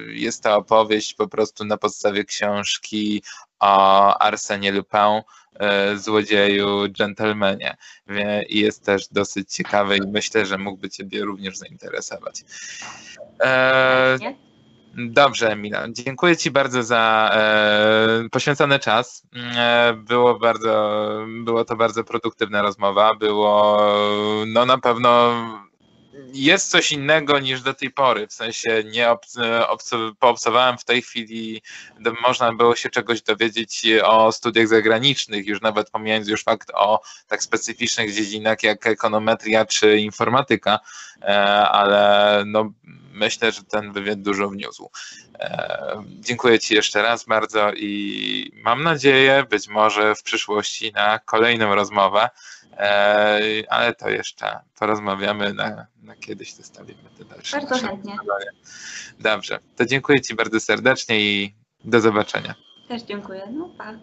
jest 0.07 0.43
to 0.43 0.55
opowieść 0.55 1.13
po 1.13 1.27
prostu 1.27 1.65
na 1.65 1.77
podstawie 1.77 2.23
książki 2.23 3.23
o 3.59 4.17
Arsenie 4.17 4.71
Lupin, 4.71 5.21
e, 5.59 5.97
złodzieju, 5.97 6.87
dżentelmenie. 6.89 7.77
I 8.49 8.59
jest 8.59 8.85
też 8.85 9.07
dosyć 9.07 9.53
ciekawy 9.53 9.97
i 9.97 10.07
myślę, 10.07 10.45
że 10.45 10.57
mógłby 10.57 10.89
Ciebie 10.89 11.23
również 11.23 11.57
zainteresować. 11.57 12.43
E, 13.43 14.17
dobrze, 14.97 15.51
Emila. 15.51 15.85
Dziękuję 15.89 16.37
Ci 16.37 16.51
bardzo 16.51 16.83
za 16.83 17.31
e, 17.33 18.29
poświęcony 18.31 18.79
czas. 18.79 19.23
E, 19.57 19.93
było 19.93 20.39
bardzo, 20.39 21.01
było 21.43 21.65
to 21.65 21.75
bardzo 21.75 22.03
produktywna 22.03 22.61
rozmowa. 22.61 23.15
Było 23.15 23.81
no 24.47 24.65
na 24.65 24.77
pewno 24.77 25.33
jest 26.33 26.69
coś 26.69 26.91
innego 26.91 27.39
niż 27.39 27.61
do 27.61 27.73
tej 27.73 27.91
pory, 27.91 28.27
w 28.27 28.33
sensie 28.33 28.83
nie 28.85 29.07
obs- 29.07 30.13
poobserwowałem 30.19 30.77
w 30.77 30.83
tej 30.83 31.01
chwili, 31.01 31.61
można 32.27 32.53
było 32.53 32.75
się 32.75 32.89
czegoś 32.89 33.21
dowiedzieć 33.21 33.85
o 34.03 34.31
studiach 34.31 34.67
zagranicznych, 34.67 35.47
już 35.47 35.61
nawet 35.61 35.89
pomijając 35.89 36.27
już 36.27 36.43
fakt 36.43 36.71
o 36.73 37.01
tak 37.27 37.43
specyficznych 37.43 38.13
dziedzinach 38.13 38.63
jak 38.63 38.87
ekonometria 38.87 39.65
czy 39.65 39.97
informatyka, 39.97 40.79
e, 41.21 41.27
ale 41.69 42.43
no, 42.45 42.71
myślę, 43.17 43.51
że 43.51 43.63
ten 43.63 43.91
wywiad 43.93 44.21
dużo 44.21 44.49
wniósł. 44.49 44.89
E, 45.39 46.03
Dziękuję 46.19 46.59
Ci 46.59 46.75
jeszcze 46.75 47.01
raz 47.01 47.25
bardzo 47.25 47.73
i 47.73 48.51
mam 48.63 48.83
nadzieję 48.83 49.45
być 49.49 49.67
może 49.67 50.15
w 50.15 50.23
przyszłości 50.23 50.91
na 50.91 51.19
kolejną 51.19 51.75
rozmowę, 51.75 52.23
e, 52.23 52.29
ale 53.69 53.93
to 53.95 54.09
jeszcze 54.09 54.59
porozmawiamy 54.79 55.53
na, 55.53 55.87
na 56.01 56.15
kiedyś, 56.15 56.53
zostawimy 56.53 57.09
te 57.17 57.25
dalsze 57.25 57.57
Bardzo 57.57 57.75
chętnie. 57.75 58.15
rozmowy. 58.17 58.45
Dobrze, 59.19 59.59
to 59.75 59.85
dziękuję 59.85 60.21
Ci 60.21 60.35
bardzo 60.35 60.59
serdecznie 60.59 61.19
i 61.19 61.55
do 61.85 62.01
zobaczenia. 62.01 62.55
Też 62.87 63.01
dziękuję. 63.01 63.47
No 63.51 63.69
pa. 63.77 63.93